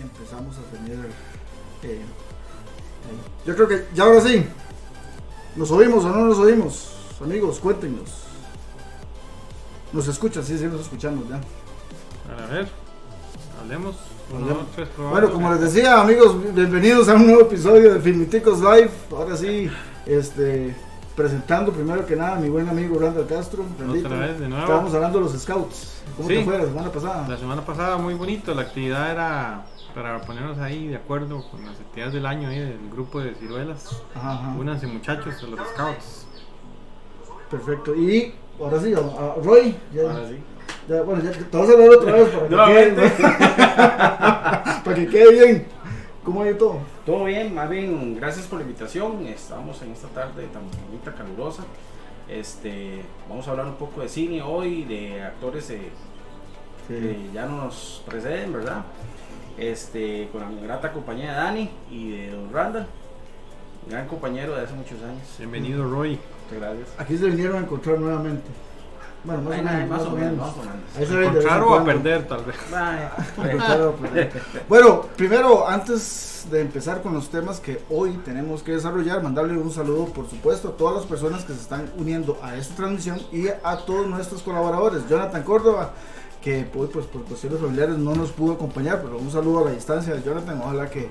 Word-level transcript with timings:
empezamos 0.00 0.56
a 0.58 0.76
tener... 0.76 0.98
eh, 1.82 2.00
ahí. 2.02 3.18
Yo 3.46 3.54
creo 3.54 3.68
que 3.68 3.86
ya 3.94 4.04
ahora 4.04 4.20
sí. 4.20 4.44
¿Nos 5.56 5.70
oímos 5.70 6.04
o 6.04 6.08
no 6.10 6.24
nos 6.26 6.38
oímos? 6.38 6.92
Amigos, 7.22 7.58
cuéntenos. 7.58 8.24
¿Nos 9.92 10.06
escuchan? 10.06 10.44
Sí, 10.44 10.58
sí, 10.58 10.64
nos 10.66 10.82
escuchamos 10.82 11.28
ya. 11.28 11.36
A 11.36 12.46
ver, 12.52 12.68
hablemos. 13.60 13.96
Tres. 14.74 14.88
Bueno, 14.98 15.32
como 15.32 15.50
les 15.52 15.60
decía, 15.62 16.00
amigos, 16.02 16.36
bienvenidos 16.54 17.08
a 17.08 17.14
un 17.14 17.26
nuevo 17.26 17.40
episodio 17.42 17.94
de 17.94 18.00
Filmiticos 18.00 18.60
Live. 18.60 18.90
Ahora 19.10 19.34
sí, 19.36 19.70
este, 20.04 20.76
presentando 21.16 21.72
primero 21.72 22.04
que 22.04 22.14
nada 22.14 22.36
a 22.36 22.38
mi 22.38 22.50
buen 22.50 22.68
amigo 22.68 22.98
Randall 23.00 23.26
Castro. 23.26 23.64
Otra 23.64 24.18
vez, 24.18 24.38
de 24.38 24.48
nuevo. 24.48 24.64
Estábamos 24.64 24.94
hablando 24.94 25.18
de 25.18 25.24
los 25.24 25.40
scouts. 25.40 26.02
¿Cómo 26.18 26.28
Sí. 26.28 26.34
te 26.36 26.44
fue 26.44 26.58
la 26.58 26.64
semana 26.66 26.92
pasada? 26.92 27.26
La 27.26 27.38
semana 27.38 27.64
pasada 27.64 27.96
muy 27.96 28.12
bonito, 28.12 28.54
la 28.54 28.62
actividad 28.62 29.10
era 29.10 29.64
para 29.94 30.20
ponernos 30.20 30.58
ahí 30.58 30.88
de 30.88 30.96
acuerdo 30.96 31.44
con 31.50 31.64
las 31.64 31.78
actividades 31.80 32.14
del 32.14 32.26
año 32.26 32.48
ahí 32.48 32.58
del 32.60 32.90
grupo 32.90 33.20
de 33.20 33.34
ciruelas. 33.34 34.02
Ajá. 34.14 34.54
Únanse 34.58 34.86
muchachos 34.86 35.42
a 35.42 35.46
los 35.46 35.60
scouts. 35.70 36.26
Perfecto. 37.50 37.94
Y 37.94 38.34
ahora 38.60 38.80
sí, 38.80 38.92
a, 38.94 38.98
a 38.98 39.34
Roy. 39.42 39.74
Ya, 39.92 40.02
Ahora 40.02 40.28
sí. 40.28 40.38
ya, 40.88 41.02
bueno, 41.02 41.22
ya 41.22 41.32
te 41.32 41.56
vas 41.56 41.68
a 41.68 41.72
hablar 41.72 41.90
otra 41.90 42.12
vez 42.12 42.28
para 42.28 42.66
que, 42.66 42.72
quede, 42.94 43.10
para 44.84 44.94
que 44.94 45.06
quede 45.08 45.32
bien. 45.32 45.66
¿Cómo 46.24 46.42
ha 46.42 46.48
ido 46.48 46.56
todo? 46.58 46.78
Todo 47.06 47.24
bien, 47.24 47.54
más 47.54 47.70
bien, 47.70 48.14
gracias 48.16 48.46
por 48.46 48.58
la 48.58 48.64
invitación. 48.64 49.26
Estamos 49.26 49.80
en 49.80 49.92
esta 49.92 50.08
tarde 50.08 50.46
tan 50.52 50.62
bonita, 50.86 51.14
calurosa. 51.14 51.64
Este, 52.28 53.02
vamos 53.28 53.48
a 53.48 53.52
hablar 53.52 53.66
un 53.66 53.76
poco 53.76 54.02
de 54.02 54.08
cine 54.10 54.42
hoy, 54.42 54.84
de 54.84 55.22
actores 55.22 55.70
eh, 55.70 55.88
que 56.86 57.16
ya 57.32 57.46
nos 57.46 58.02
preceden, 58.06 58.52
¿verdad? 58.52 58.84
Este, 59.58 60.28
con 60.30 60.40
la 60.40 60.48
grata 60.62 60.92
compañía 60.92 61.32
de 61.32 61.36
Dani 61.36 61.70
y 61.90 62.10
de 62.12 62.30
Don 62.30 62.52
Randall, 62.52 62.86
gran 63.88 64.06
compañero 64.06 64.54
de 64.54 64.62
hace 64.62 64.74
muchos 64.74 65.02
años. 65.02 65.22
Bienvenido 65.36 65.82
Roy. 65.90 66.20
Muchas 66.44 66.60
gracias. 66.60 66.88
Aquí 66.96 67.18
se 67.18 67.26
vinieron 67.26 67.56
a 67.56 67.60
encontrar 67.60 67.98
nuevamente. 67.98 68.44
Bueno, 69.24 69.42
más, 69.42 69.54
Ay, 69.54 69.60
o, 69.60 69.64
nada, 69.64 69.78
menos, 69.78 69.90
más 69.90 70.06
o 70.06 70.10
menos, 70.12 70.36
más 70.36 70.54
o 70.56 71.12
menos. 71.12 71.26
Encontrar 71.26 71.62
o 71.62 71.74
a 71.74 71.84
perder 71.84 72.28
tal 72.28 72.44
vez. 72.44 72.56
Ay, 72.72 73.08
Encontrar 73.50 73.82
o 73.82 73.92
perder. 73.96 74.42
Bueno, 74.68 75.02
primero, 75.16 75.68
antes 75.68 76.46
de 76.48 76.60
empezar 76.60 77.02
con 77.02 77.12
los 77.14 77.28
temas 77.28 77.58
que 77.58 77.82
hoy 77.90 78.12
tenemos 78.24 78.62
que 78.62 78.72
desarrollar, 78.72 79.24
mandarle 79.24 79.58
un 79.58 79.72
saludo, 79.72 80.06
por 80.06 80.30
supuesto, 80.30 80.68
a 80.68 80.76
todas 80.76 80.94
las 80.94 81.04
personas 81.06 81.44
que 81.44 81.52
se 81.52 81.60
están 81.60 81.90
uniendo 81.98 82.38
a 82.42 82.56
esta 82.56 82.76
transmisión 82.76 83.20
y 83.32 83.48
a 83.48 83.76
todos 83.84 84.06
nuestros 84.06 84.40
colaboradores. 84.40 85.08
Jonathan 85.08 85.42
Córdoba, 85.42 85.94
que 86.48 86.66
hoy, 86.78 86.88
pues, 86.90 87.04
por 87.06 87.24
cuestiones 87.24 87.60
familiares 87.60 87.98
no 87.98 88.14
nos 88.14 88.30
pudo 88.30 88.54
acompañar, 88.54 89.02
pero 89.02 89.18
un 89.18 89.30
saludo 89.30 89.60
a 89.60 89.64
la 89.66 89.72
distancia 89.72 90.14
de 90.14 90.22
Jonathan. 90.22 90.60
Ojalá 90.62 90.88
que 90.88 91.08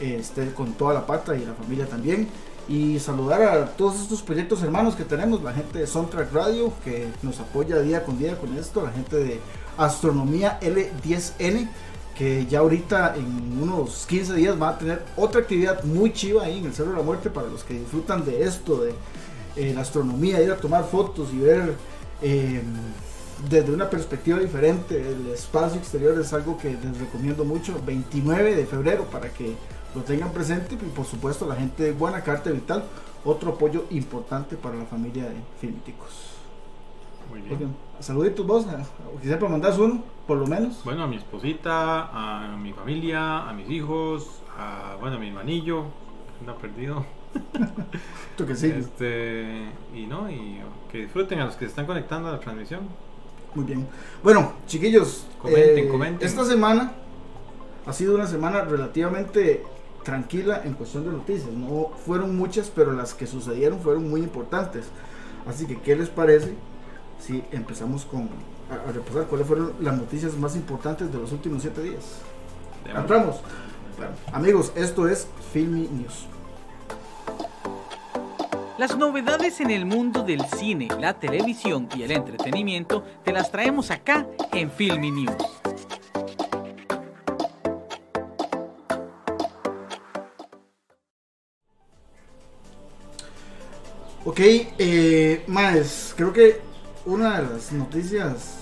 eh, 0.00 0.16
esté 0.20 0.52
con 0.52 0.74
toda 0.74 0.92
la 0.92 1.06
pata 1.06 1.34
y 1.34 1.44
la 1.44 1.54
familia 1.54 1.86
también. 1.86 2.28
Y 2.68 2.98
saludar 2.98 3.42
a 3.42 3.66
todos 3.76 4.00
estos 4.00 4.22
proyectos 4.22 4.62
hermanos 4.62 4.94
que 4.94 5.04
tenemos, 5.04 5.42
la 5.42 5.54
gente 5.54 5.78
de 5.78 5.86
Soundtrack 5.86 6.32
Radio, 6.32 6.72
que 6.84 7.08
nos 7.22 7.40
apoya 7.40 7.78
día 7.80 8.04
con 8.04 8.18
día 8.18 8.38
con 8.38 8.56
esto, 8.58 8.82
la 8.82 8.90
gente 8.90 9.16
de 9.16 9.40
Astronomía 9.78 10.58
L10N, 10.60 11.68
que 12.14 12.46
ya 12.46 12.58
ahorita 12.58 13.16
en 13.16 13.62
unos 13.62 14.04
15 14.06 14.34
días 14.34 14.60
va 14.60 14.70
a 14.70 14.78
tener 14.78 15.02
otra 15.16 15.40
actividad 15.40 15.82
muy 15.84 16.12
chiva 16.12 16.44
ahí 16.44 16.58
en 16.58 16.66
el 16.66 16.74
Cerro 16.74 16.90
de 16.90 16.98
la 16.98 17.02
Muerte 17.02 17.30
para 17.30 17.48
los 17.48 17.64
que 17.64 17.74
disfrutan 17.74 18.24
de 18.24 18.44
esto, 18.44 18.82
de 18.82 19.72
la 19.72 19.80
astronomía, 19.80 20.42
ir 20.42 20.50
a 20.50 20.56
tomar 20.56 20.84
fotos 20.84 21.28
y 21.32 21.38
ver 21.38 21.74
eh, 22.22 22.62
desde 23.48 23.72
una 23.72 23.90
perspectiva 23.90 24.38
diferente 24.38 24.96
el 24.96 25.28
espacio 25.28 25.78
exterior 25.78 26.18
es 26.18 26.32
algo 26.32 26.56
que 26.58 26.70
les 26.70 26.98
recomiendo 26.98 27.44
mucho, 27.44 27.80
29 27.84 28.54
de 28.54 28.66
febrero 28.66 29.04
para 29.04 29.28
que 29.30 29.54
lo 29.94 30.02
tengan 30.02 30.32
presente 30.32 30.74
y 30.74 30.76
por 30.76 31.04
supuesto 31.04 31.46
la 31.46 31.54
gente 31.54 31.84
de 31.84 31.92
Guanacarte 31.92 32.50
Vital, 32.50 32.84
otro 33.24 33.52
apoyo 33.52 33.84
importante 33.90 34.56
para 34.56 34.76
la 34.76 34.84
familia 34.84 35.24
de 35.24 35.36
Filmíticos. 35.60 36.34
Muy 37.30 37.40
bien. 37.40 37.74
Saluditos 38.00 38.46
vos, 38.46 38.66
quizá 39.22 39.38
para 39.38 39.50
mandas 39.50 39.78
uno, 39.78 40.02
por 40.26 40.38
lo 40.38 40.46
menos. 40.46 40.82
Bueno, 40.84 41.04
a 41.04 41.06
mi 41.06 41.16
esposita, 41.16 42.08
a 42.12 42.56
mi 42.56 42.72
familia, 42.72 43.48
a 43.48 43.52
mis 43.52 43.68
hijos, 43.70 44.42
a 44.58 44.96
bueno, 45.00 45.16
a 45.16 45.18
mi 45.18 45.28
hermanillo, 45.28 45.84
que 46.34 46.40
anda 46.40 46.54
perdido. 46.56 47.04
Tú 48.36 48.46
que 48.46 48.54
sí. 48.54 48.66
Este, 48.68 49.68
y 49.94 50.06
no, 50.06 50.30
y 50.30 50.60
que 50.90 50.98
disfruten 50.98 51.40
a 51.40 51.46
los 51.46 51.54
que 51.54 51.64
se 51.64 51.70
están 51.70 51.86
conectando 51.86 52.28
a 52.28 52.32
la 52.32 52.40
transmisión. 52.40 52.88
Muy 53.54 53.64
bien. 53.64 53.86
Bueno, 54.22 54.52
chiquillos, 54.66 55.26
Comenten, 55.40 55.88
comenten. 55.88 56.26
esta 56.26 56.44
semana 56.44 56.92
ha 57.86 57.92
sido 57.92 58.14
una 58.14 58.26
semana 58.26 58.62
relativamente 58.62 59.62
tranquila 60.02 60.62
en 60.64 60.74
cuestión 60.74 61.04
de 61.04 61.10
noticias. 61.12 61.50
No 61.52 61.90
fueron 62.04 62.36
muchas, 62.36 62.70
pero 62.74 62.92
las 62.92 63.14
que 63.14 63.26
sucedieron 63.26 63.80
fueron 63.80 64.08
muy 64.08 64.20
importantes. 64.22 64.86
Así 65.46 65.66
que, 65.66 65.78
¿qué 65.80 65.94
les 65.96 66.08
parece 66.08 66.54
si 67.20 67.44
empezamos 67.52 68.04
con 68.04 68.28
a, 68.70 68.88
a 68.88 68.92
repasar 68.92 69.26
cuáles 69.26 69.46
fueron 69.46 69.72
las 69.80 69.96
noticias 69.96 70.36
más 70.36 70.56
importantes 70.56 71.12
de 71.12 71.18
los 71.18 71.32
últimos 71.32 71.62
siete 71.62 71.82
días? 71.82 72.04
Entramos. 72.94 73.36
Bueno, 73.96 74.12
amigos, 74.32 74.72
esto 74.74 75.06
es 75.08 75.28
Filmy 75.52 75.88
News. 75.92 76.26
Las 78.76 78.96
novedades 78.98 79.60
en 79.60 79.70
el 79.70 79.86
mundo 79.86 80.24
del 80.24 80.44
cine, 80.46 80.88
la 81.00 81.14
televisión 81.14 81.88
y 81.96 82.02
el 82.02 82.10
entretenimiento 82.10 83.04
te 83.24 83.32
las 83.32 83.50
traemos 83.50 83.90
acá 83.92 84.26
en 84.52 84.70
Filmy 84.70 85.12
News. 85.12 85.36
Ok, 94.24 94.40
eh, 94.40 95.44
más, 95.46 96.12
creo 96.16 96.32
que 96.32 96.60
una 97.06 97.40
de 97.40 97.54
las 97.54 97.72
noticias 97.72 98.58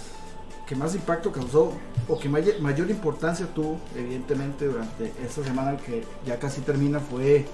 que 0.66 0.76
más 0.76 0.94
impacto 0.94 1.32
causó 1.32 1.72
o 2.08 2.18
que 2.18 2.28
may- 2.28 2.60
mayor 2.60 2.90
importancia 2.90 3.46
tuvo, 3.46 3.78
evidentemente, 3.96 4.66
durante 4.66 5.12
esta 5.24 5.42
semana 5.42 5.78
que 5.78 6.04
ya 6.26 6.38
casi 6.38 6.60
termina, 6.60 7.00
fue 7.00 7.46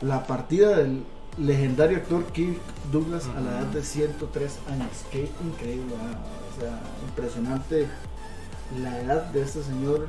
la 0.00 0.26
partida 0.26 0.76
del 0.76 1.04
legendario 1.38 1.98
actor 1.98 2.24
Kirk 2.26 2.58
Douglas 2.90 3.26
a 3.36 3.40
la 3.40 3.50
edad 3.60 3.66
de 3.66 3.82
103 3.82 4.58
años. 4.70 4.88
Qué 5.10 5.30
increíble, 5.44 5.94
o 5.94 6.60
sea, 6.60 6.78
impresionante 7.08 7.88
la 8.80 8.98
edad 9.00 9.22
de 9.26 9.42
este 9.42 9.62
señor 9.62 10.06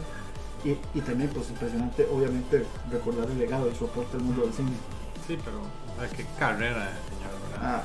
y, 0.64 0.72
y 0.98 1.02
también, 1.02 1.30
pues, 1.34 1.50
impresionante, 1.50 2.08
obviamente, 2.12 2.66
recordar 2.92 3.30
el 3.30 3.38
legado 3.40 3.70
y 3.70 3.76
su 3.76 3.86
aporte 3.86 4.18
al 4.18 4.24
mundo 4.24 4.44
del 4.44 4.54
cine. 4.54 4.72
Sí, 5.28 5.38
pero 5.44 5.60
o 5.60 6.00
sea, 6.00 6.10
qué 6.10 6.26
carrera, 6.38 6.90
señor. 7.10 7.52
¿verdad? 7.52 7.60
Ah. 7.78 7.84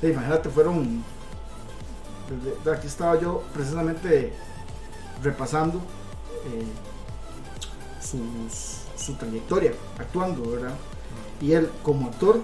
Sí, 0.00 0.06
imagínate, 0.08 0.48
fueron. 0.50 1.04
desde- 2.64 2.70
aquí 2.72 2.86
estaba 2.86 3.20
yo 3.20 3.42
precisamente 3.52 4.32
repasando 5.22 5.78
eh, 6.46 6.64
sus- 8.00 8.80
su 8.96 9.14
trayectoria 9.14 9.72
actuando, 9.98 10.50
¿verdad? 10.50 10.74
Y 11.42 11.52
él, 11.52 11.68
como 11.82 12.06
actor, 12.06 12.40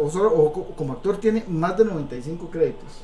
o, 0.00 0.52
como 0.76 0.94
actor, 0.94 1.18
tiene 1.18 1.44
más 1.48 1.76
de 1.76 1.84
95 1.84 2.48
créditos 2.50 3.02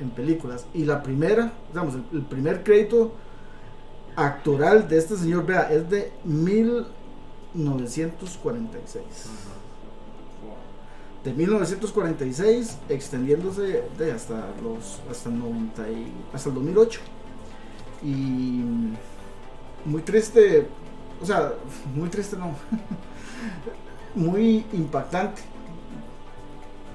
en, 0.00 0.10
películas. 0.10 0.66
Y 0.74 0.84
la 0.84 1.00
primera, 1.02 1.52
digamos, 1.68 1.94
el, 2.12 2.22
primer 2.22 2.64
crédito 2.64 3.12
actoral 4.16 4.88
de 4.88 4.98
este 4.98 5.16
señor, 5.16 5.46
vea, 5.46 5.70
es 5.70 5.88
de 5.88 6.10
1946 6.24 9.04
de 11.24 11.32
1946 11.34 12.78
extendiéndose 12.88 13.84
hasta 14.14 14.46
los 14.62 15.00
hasta 15.10 15.28
el 15.28 15.38
90 15.38 15.90
y- 15.90 16.12
hasta 16.32 16.48
el 16.48 16.54
2008 16.54 17.00
y 18.02 18.62
muy 19.84 20.00
triste 20.02 20.66
o 21.20 21.26
sea 21.26 21.52
muy 21.94 22.08
triste 22.08 22.36
no 22.36 22.46
muy 24.14 24.64
impactante 24.72 25.42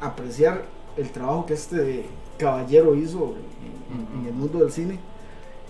apreciar 0.02 0.66
el 0.98 1.10
trabajo 1.12 1.46
que 1.46 1.54
este 1.54 2.06
caballero 2.38 2.96
hizo 2.96 3.36
en, 4.14 4.26
el 4.26 4.34
mundo 4.34 4.60
del 4.60 4.72
cine 4.72 5.00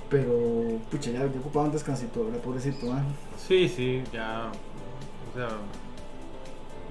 pero 0.10 0.32
pucha 0.90 1.12
ya, 1.12 1.20
ya 1.20 1.26
ocupaba 1.40 1.66
un 1.66 1.72
descansito 1.72 2.26
¿verdad? 2.26 2.40
pobrecito 2.40 2.92
¿ah? 2.94 3.04
Sí, 3.48 3.68
sí, 3.70 4.02
ya. 4.14 4.50
O 5.34 5.38
sea, 5.38 5.48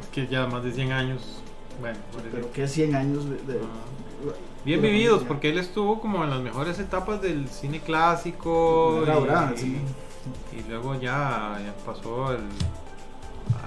es 0.00 0.08
que 0.12 0.26
ya 0.26 0.46
más 0.46 0.62
de 0.64 0.73
100 0.73 0.92
años. 0.92 1.40
Bueno, 1.80 1.99
pero 2.30 2.52
que 2.52 2.68
100 2.68 2.94
años 2.94 3.25
de, 3.28 3.37
de- 3.52 3.61
Ah. 3.61 4.32
Bien 4.64 4.80
de 4.80 4.88
vividos, 4.88 5.16
familia. 5.18 5.28
porque 5.28 5.50
él 5.50 5.58
estuvo 5.58 6.00
como 6.00 6.25
en 6.25 6.30
las 6.30 6.40
mejores 6.40 6.78
etapas 6.78 7.20
del 7.20 7.49
cine 7.49 7.80
clásico. 7.80 9.02
Era 9.02 9.52
y, 9.54 9.58
sí. 9.58 9.76
y 10.58 10.68
luego 10.68 10.94
ya, 10.94 11.61
ya 11.64 11.75
pasó 11.84 12.28
al- 12.28 12.49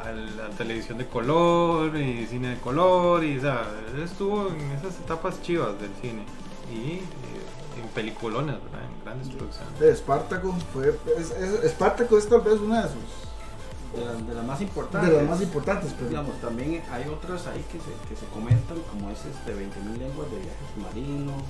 a 0.04 0.12
la 0.12 0.50
televisión 0.58 0.98
de 0.98 1.08
color 1.08 1.96
y 1.98 2.26
cine 2.28 2.50
de 2.56 2.58
color. 2.60 3.24
Y, 3.24 3.38
o 3.38 3.42
sea, 3.42 3.68
él 3.94 4.02
estuvo 4.04 4.48
en 4.50 4.72
esas 4.72 4.98
etapas 5.00 5.42
chivas 5.42 5.80
del 5.80 5.92
cine. 6.02 6.24
Y 6.72 6.94
eh, 6.96 7.82
en 7.82 7.88
peliculones, 7.90 8.56
¿verdad? 8.64 8.82
En 8.84 9.04
grandes 9.06 9.30
producciones. 9.30 9.80
De 9.80 9.92
Espartaco 9.92 10.54
fue. 10.74 10.90
Es, 11.18 11.32
es- 11.32 11.64
Espartaco 11.64 12.18
es 12.18 12.28
tal 12.28 12.42
vez 12.42 12.60
una 12.60 12.84
de 12.84 12.90
sus. 12.90 13.98
De 13.98 14.06
las, 14.06 14.28
de 14.28 14.34
las 14.34 14.46
más 14.46 14.62
importantes. 14.62 15.10
De 15.10 15.18
las 15.18 15.30
más 15.30 15.42
importantes, 15.42 15.94
pero. 15.98 16.10
Digamos, 16.10 16.36
también 16.42 16.84
hay 16.92 17.08
otras 17.10 17.48
ahí 17.48 17.64
que 17.72 17.80
se, 17.80 17.92
que 18.10 18.16
se 18.20 18.26
comentan, 18.34 18.78
como 18.92 19.10
es 19.12 19.20
este 19.26 19.54
20.000 19.56 19.98
lenguas 19.98 20.30
de 20.30 20.38
viajes 20.38 20.68
submarinos, 20.76 21.42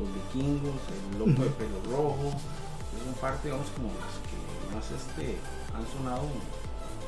los 0.00 0.08
vikingos, 0.14 0.80
el 1.12 1.18
loco 1.18 1.42
de 1.44 1.50
pelo 1.50 1.78
rojo. 1.90 2.32
Es 2.96 3.06
un 3.06 3.14
parte, 3.20 3.48
digamos, 3.48 3.68
como 3.76 3.88
las 4.00 4.16
que 4.24 4.36
más 4.74 4.84
este, 4.90 5.36
han 5.76 5.84
sonado 5.96 6.24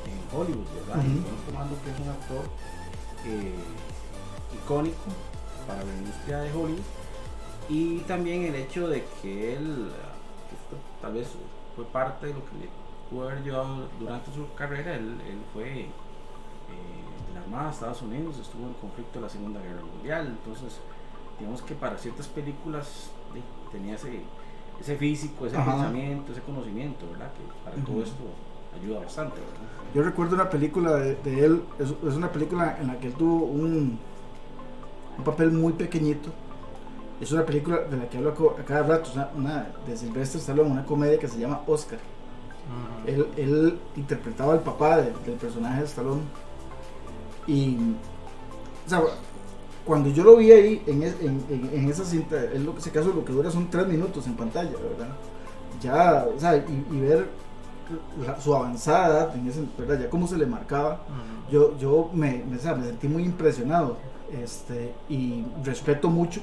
en, 0.05 0.37
Hollywood, 0.37 0.65
¿verdad? 0.87 1.03
Y. 1.03 1.23
John 1.23 1.45
Comando, 1.45 1.75
que 1.83 1.91
es 1.91 1.99
un 1.99 2.09
actor 2.09 2.45
eh, 3.25 3.53
icónico 4.53 5.03
para 5.67 5.83
la 5.83 5.93
industria 5.93 6.39
de 6.39 6.51
Hollywood. 6.51 6.83
Y 7.69 7.99
también 7.99 8.43
el 8.43 8.55
hecho 8.55 8.87
de 8.87 9.03
que 9.21 9.55
él, 9.55 9.91
que 10.49 10.55
esto 10.55 10.77
tal 11.01 11.13
vez 11.13 11.27
fue 11.75 11.85
parte 11.85 12.27
de 12.27 12.33
lo 12.33 12.45
que 12.45 12.57
le 12.57 12.69
pudo 13.09 13.29
haber 13.29 13.43
llevado 13.43 13.87
durante 13.99 14.31
su 14.33 14.53
carrera, 14.53 14.95
él, 14.95 15.19
él 15.27 15.39
fue 15.53 15.81
eh, 15.81 15.89
de 17.27 17.33
la 17.33 17.41
Armada 17.41 17.65
de 17.65 17.71
Estados 17.71 18.01
Unidos, 18.01 18.37
estuvo 18.39 18.67
en 18.67 18.73
conflicto 18.73 19.19
de 19.19 19.25
la 19.25 19.29
Segunda 19.29 19.59
Guerra 19.61 19.81
Mundial, 19.81 20.27
entonces 20.27 20.79
digamos 21.39 21.61
que 21.61 21.75
para 21.75 21.97
ciertas 21.97 22.27
películas 22.27 23.09
eh, 23.35 23.41
tenía 23.71 23.95
ese, 23.95 24.21
ese 24.79 24.95
físico, 24.95 25.47
ese 25.47 25.57
Ajá. 25.57 25.71
pensamiento, 25.71 26.31
ese 26.31 26.41
conocimiento, 26.41 27.09
¿verdad? 27.11 27.31
Que 27.33 27.69
para 27.69 27.83
todo 27.83 28.03
esto 28.03 28.23
ayuda 28.79 28.99
bastante, 28.99 29.39
¿verdad? 29.39 29.74
Yo 29.93 30.03
recuerdo 30.03 30.35
una 30.35 30.49
película 30.49 30.93
de, 30.95 31.15
de 31.15 31.45
él, 31.45 31.61
es, 31.79 31.89
es 31.89 32.15
una 32.15 32.31
película 32.31 32.77
en 32.81 32.87
la 32.87 32.99
que 32.99 33.07
él 33.07 33.13
tuvo 33.13 33.45
un, 33.45 33.97
un 35.17 35.23
papel 35.23 35.51
muy 35.51 35.73
pequeñito. 35.73 36.29
Es 37.21 37.31
una 37.31 37.45
película 37.45 37.77
de 37.79 37.95
la 37.95 38.09
que 38.09 38.17
hablo 38.17 38.55
a 38.59 38.63
cada 38.65 38.83
rato, 38.83 39.09
una, 39.15 39.29
una 39.37 39.67
de 39.87 39.95
Sylvester 39.95 40.41
Stallone, 40.41 40.69
una 40.71 40.85
comedia 40.85 41.17
que 41.17 41.29
se 41.29 41.39
llama 41.39 41.61
Oscar. 41.65 41.99
Él, 43.05 43.27
él 43.37 43.79
interpretaba 43.95 44.53
al 44.53 44.61
papá 44.61 44.97
de- 44.97 45.13
del 45.25 45.35
personaje 45.39 45.79
de 45.81 45.85
Stallone. 45.85 46.21
Y, 47.47 47.77
o 48.85 48.89
sea, 48.89 49.01
cuando 49.85 50.09
yo 50.09 50.23
lo 50.23 50.35
vi 50.37 50.51
ahí, 50.51 50.81
en, 50.87 51.03
es- 51.03 51.21
en, 51.21 51.41
en- 51.49 51.69
en 51.73 51.89
esa 51.89 52.03
cinta, 52.03 52.41
él 52.43 52.65
lo 52.65 52.75
que 52.75 52.81
se 52.81 52.91
caso 52.91 53.13
lo 53.13 53.23
que 53.23 53.31
dura 53.33 53.49
son 53.51 53.69
tres 53.69 53.87
minutos 53.87 54.25
en 54.27 54.35
pantalla, 54.35 54.71
¿verdad? 54.71 55.09
Ya, 55.81 56.25
o 56.35 56.39
sea, 56.39 56.57
y, 56.57 56.85
y 56.91 56.99
ver 56.99 57.27
la- 58.25 58.39
su 58.39 58.55
avanzada 58.55 59.07
edad, 59.25 59.35
en 59.35 59.47
ese, 59.47 59.63
¿verdad? 59.77 59.99
Ya 59.99 60.09
cómo 60.09 60.27
se 60.27 60.37
le 60.37 60.45
marcaba, 60.45 61.01
Ujú. 61.07 61.51
yo, 61.51 61.77
yo 61.77 62.09
me, 62.13 62.43
me, 62.49 62.55
me 62.57 62.83
sentí 62.85 63.07
muy 63.07 63.23
impresionado 63.23 63.97
este, 64.31 64.93
y 65.09 65.43
respeto 65.63 66.09
mucho 66.09 66.41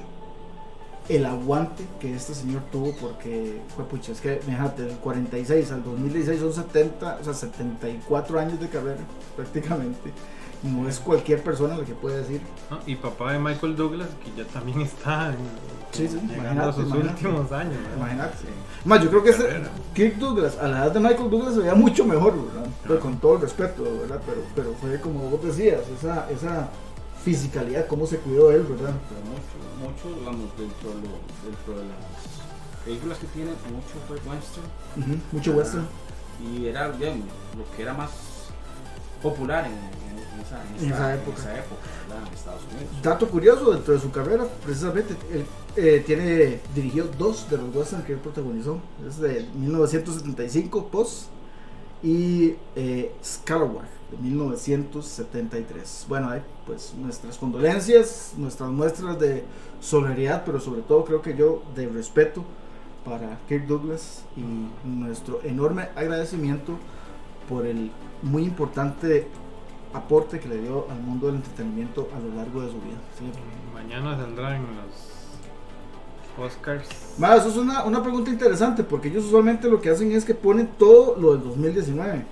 el 1.09 1.25
aguante 1.25 1.83
que 1.99 2.15
este 2.15 2.33
señor 2.33 2.61
tuvo 2.71 2.93
porque 3.01 3.61
fue 3.75 3.83
pucha, 3.85 4.13
es 4.13 4.21
que 4.21 4.37
fíjate, 4.37 4.83
del 4.83 4.95
46 4.99 5.71
al 5.73 5.83
2016 5.83 6.39
son 6.39 6.53
70, 6.53 7.17
o 7.19 7.23
sea, 7.25 7.33
74 7.33 8.39
años 8.39 8.59
de 8.59 8.69
carrera 8.69 9.01
prácticamente. 9.35 10.13
No 10.63 10.87
es 10.87 10.99
cualquier 10.99 11.43
persona 11.43 11.77
la 11.77 11.83
que 11.83 11.93
puede 11.93 12.19
decir. 12.19 12.41
Y 12.85 12.95
papá 12.95 13.33
de 13.33 13.39
Michael 13.39 13.75
Douglas, 13.75 14.07
que 14.23 14.41
ya 14.41 14.47
también 14.49 14.81
está 14.81 15.29
en- 15.29 15.73
Sí, 15.91 16.07
sí, 16.07 16.19
llegando 16.27 16.63
a 16.63 16.73
sus 16.73 16.85
imagínate. 16.85 17.27
últimos 17.27 17.51
años. 17.51 17.75
¿verdad? 17.75 17.97
Imagínate. 17.97 18.37
Más, 18.85 19.03
yo 19.03 19.09
creo 19.09 19.23
que 19.23 19.29
este, 19.29 19.43
Carrera. 19.43 19.69
Kirk 19.93 20.15
Douglas, 20.17 20.57
a 20.57 20.67
la 20.67 20.77
edad 20.85 20.91
de 20.91 20.99
Michael 20.99 21.29
Douglas 21.29 21.53
se 21.53 21.59
veía 21.59 21.75
mucho 21.75 22.05
mejor, 22.05 22.33
¿verdad? 22.35 22.63
Pero 22.81 22.95
Claro. 22.95 22.99
con 23.01 23.17
todo 23.19 23.35
el 23.35 23.41
respeto, 23.41 23.83
¿verdad? 23.83 24.21
Pero, 24.25 24.41
pero 24.55 24.73
fue 24.81 24.99
como 24.99 25.29
vos 25.29 25.43
decías, 25.43 25.81
esa, 25.99 26.29
esa 26.31 26.69
fisicalidad, 27.23 27.85
cómo 27.87 28.07
se 28.07 28.17
cuidó 28.17 28.51
él, 28.51 28.63
¿verdad? 28.63 28.91
pero 29.09 29.21
mucho, 29.29 30.09
mucho, 30.09 30.19
digamos, 30.19 30.49
dentro 30.57 30.89
de, 30.89 30.95
lo- 30.95 31.49
dentro 31.49 31.73
de 31.77 31.87
las 31.89 32.83
películas 32.85 33.17
que 33.19 33.27
tiene, 33.27 33.51
mucho 33.51 33.95
fue 34.07 34.17
western. 34.17 35.21
Mucho 35.31 35.51
Ah, 35.51 35.55
western. 35.57 35.87
Y 36.41 36.65
era, 36.65 36.91
digamos, 36.91 37.27
lo 37.57 37.75
que 37.75 37.81
era 37.83 37.93
más 37.93 38.09
popular 39.21 39.65
en, 39.65 39.73
en- 40.79 40.85
en 40.85 40.93
esa, 40.93 41.13
época. 41.15 41.41
En 42.27 42.33
Estados 42.33 42.61
Unidos. 42.71 43.01
Dato 43.01 43.27
curioso 43.29 43.71
dentro 43.71 43.93
de 43.93 43.99
su 43.99 44.11
carrera, 44.11 44.45
precisamente, 44.63 45.15
él 45.31 45.45
eh, 45.75 46.03
tiene, 46.05 46.59
dirigió 46.75 47.05
dos 47.17 47.49
de 47.49 47.57
los 47.57 47.75
western 47.75 48.03
que 48.03 48.13
él 48.13 48.19
protagonizó. 48.19 48.79
Es 49.07 49.17
de 49.19 49.47
1975, 49.55 50.87
Post, 50.87 51.27
y 52.03 52.55
eh, 52.75 53.13
Scalawag, 53.23 53.87
de 54.11 54.17
1973. 54.17 56.05
Bueno, 56.09 56.29
ahí, 56.29 56.41
pues 56.65 56.93
nuestras 56.97 57.37
condolencias, 57.37 58.33
nuestras 58.37 58.69
muestras 58.69 59.19
de 59.19 59.43
solidaridad, 59.81 60.43
pero 60.45 60.59
sobre 60.59 60.81
todo 60.81 61.05
creo 61.05 61.21
que 61.21 61.35
yo 61.35 61.63
de 61.75 61.87
respeto 61.87 62.43
para 63.05 63.39
Kirk 63.47 63.67
Douglas 63.67 64.23
y 64.37 64.43
nuestro 64.87 65.41
enorme 65.43 65.89
agradecimiento 65.95 66.77
por 67.49 67.65
el 67.65 67.91
muy 68.21 68.43
importante 68.43 69.27
aporte 69.93 70.39
que 70.39 70.47
le 70.47 70.57
dio 70.57 70.87
al 70.89 70.99
mundo 70.99 71.27
del 71.27 71.37
entretenimiento 71.37 72.09
a 72.15 72.19
lo 72.19 72.35
largo 72.35 72.61
de 72.61 72.71
su 72.71 72.81
vida. 72.81 72.97
¿sí? 73.17 73.25
Mañana 73.73 74.17
saldrán 74.17 74.61
los 74.61 76.45
Oscars. 76.45 76.87
Ma, 77.17 77.35
eso 77.35 77.49
es 77.49 77.57
una, 77.57 77.83
una 77.83 78.01
pregunta 78.01 78.31
interesante 78.31 78.83
porque 78.83 79.09
ellos 79.09 79.25
usualmente 79.25 79.69
lo 79.69 79.79
que 79.79 79.89
hacen 79.89 80.11
es 80.11 80.25
que 80.25 80.33
ponen 80.33 80.67
todo 80.77 81.15
lo 81.19 81.33
del 81.33 81.43
2019. 81.43 82.25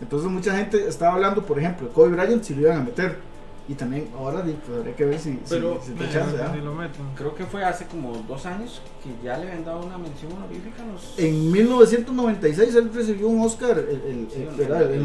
Entonces 0.00 0.30
mucha 0.30 0.56
gente 0.56 0.88
estaba 0.88 1.14
hablando, 1.14 1.42
por 1.42 1.58
ejemplo, 1.58 1.86
de 1.86 1.92
Kobe 1.92 2.10
Bryant 2.10 2.42
si 2.42 2.54
lo 2.54 2.62
iban 2.62 2.78
a 2.78 2.84
meter. 2.84 3.31
Y 3.72 3.74
también 3.74 4.10
ahora 4.18 4.42
pues, 4.42 4.78
habría 4.78 4.94
que 4.94 5.04
ver 5.06 5.18
si, 5.18 5.40
Pero, 5.48 5.80
si 5.82 5.92
te 5.92 6.60
lo 6.60 6.74
meten. 6.74 7.06
Creo 7.16 7.34
que 7.34 7.46
fue 7.46 7.64
hace 7.64 7.86
como 7.86 8.12
dos 8.28 8.44
años 8.44 8.82
que 9.02 9.24
ya 9.24 9.38
le 9.38 9.48
habían 9.48 9.64
dado 9.64 9.86
una 9.86 9.96
mención 9.96 10.30
honorífica 10.32 10.82
a 10.82 10.92
los. 10.92 11.18
En 11.18 11.50
1996 11.50 12.74
él 12.74 12.90
recibió 12.92 13.28
un 13.28 13.40
Oscar, 13.40 13.78
el, 13.78 14.28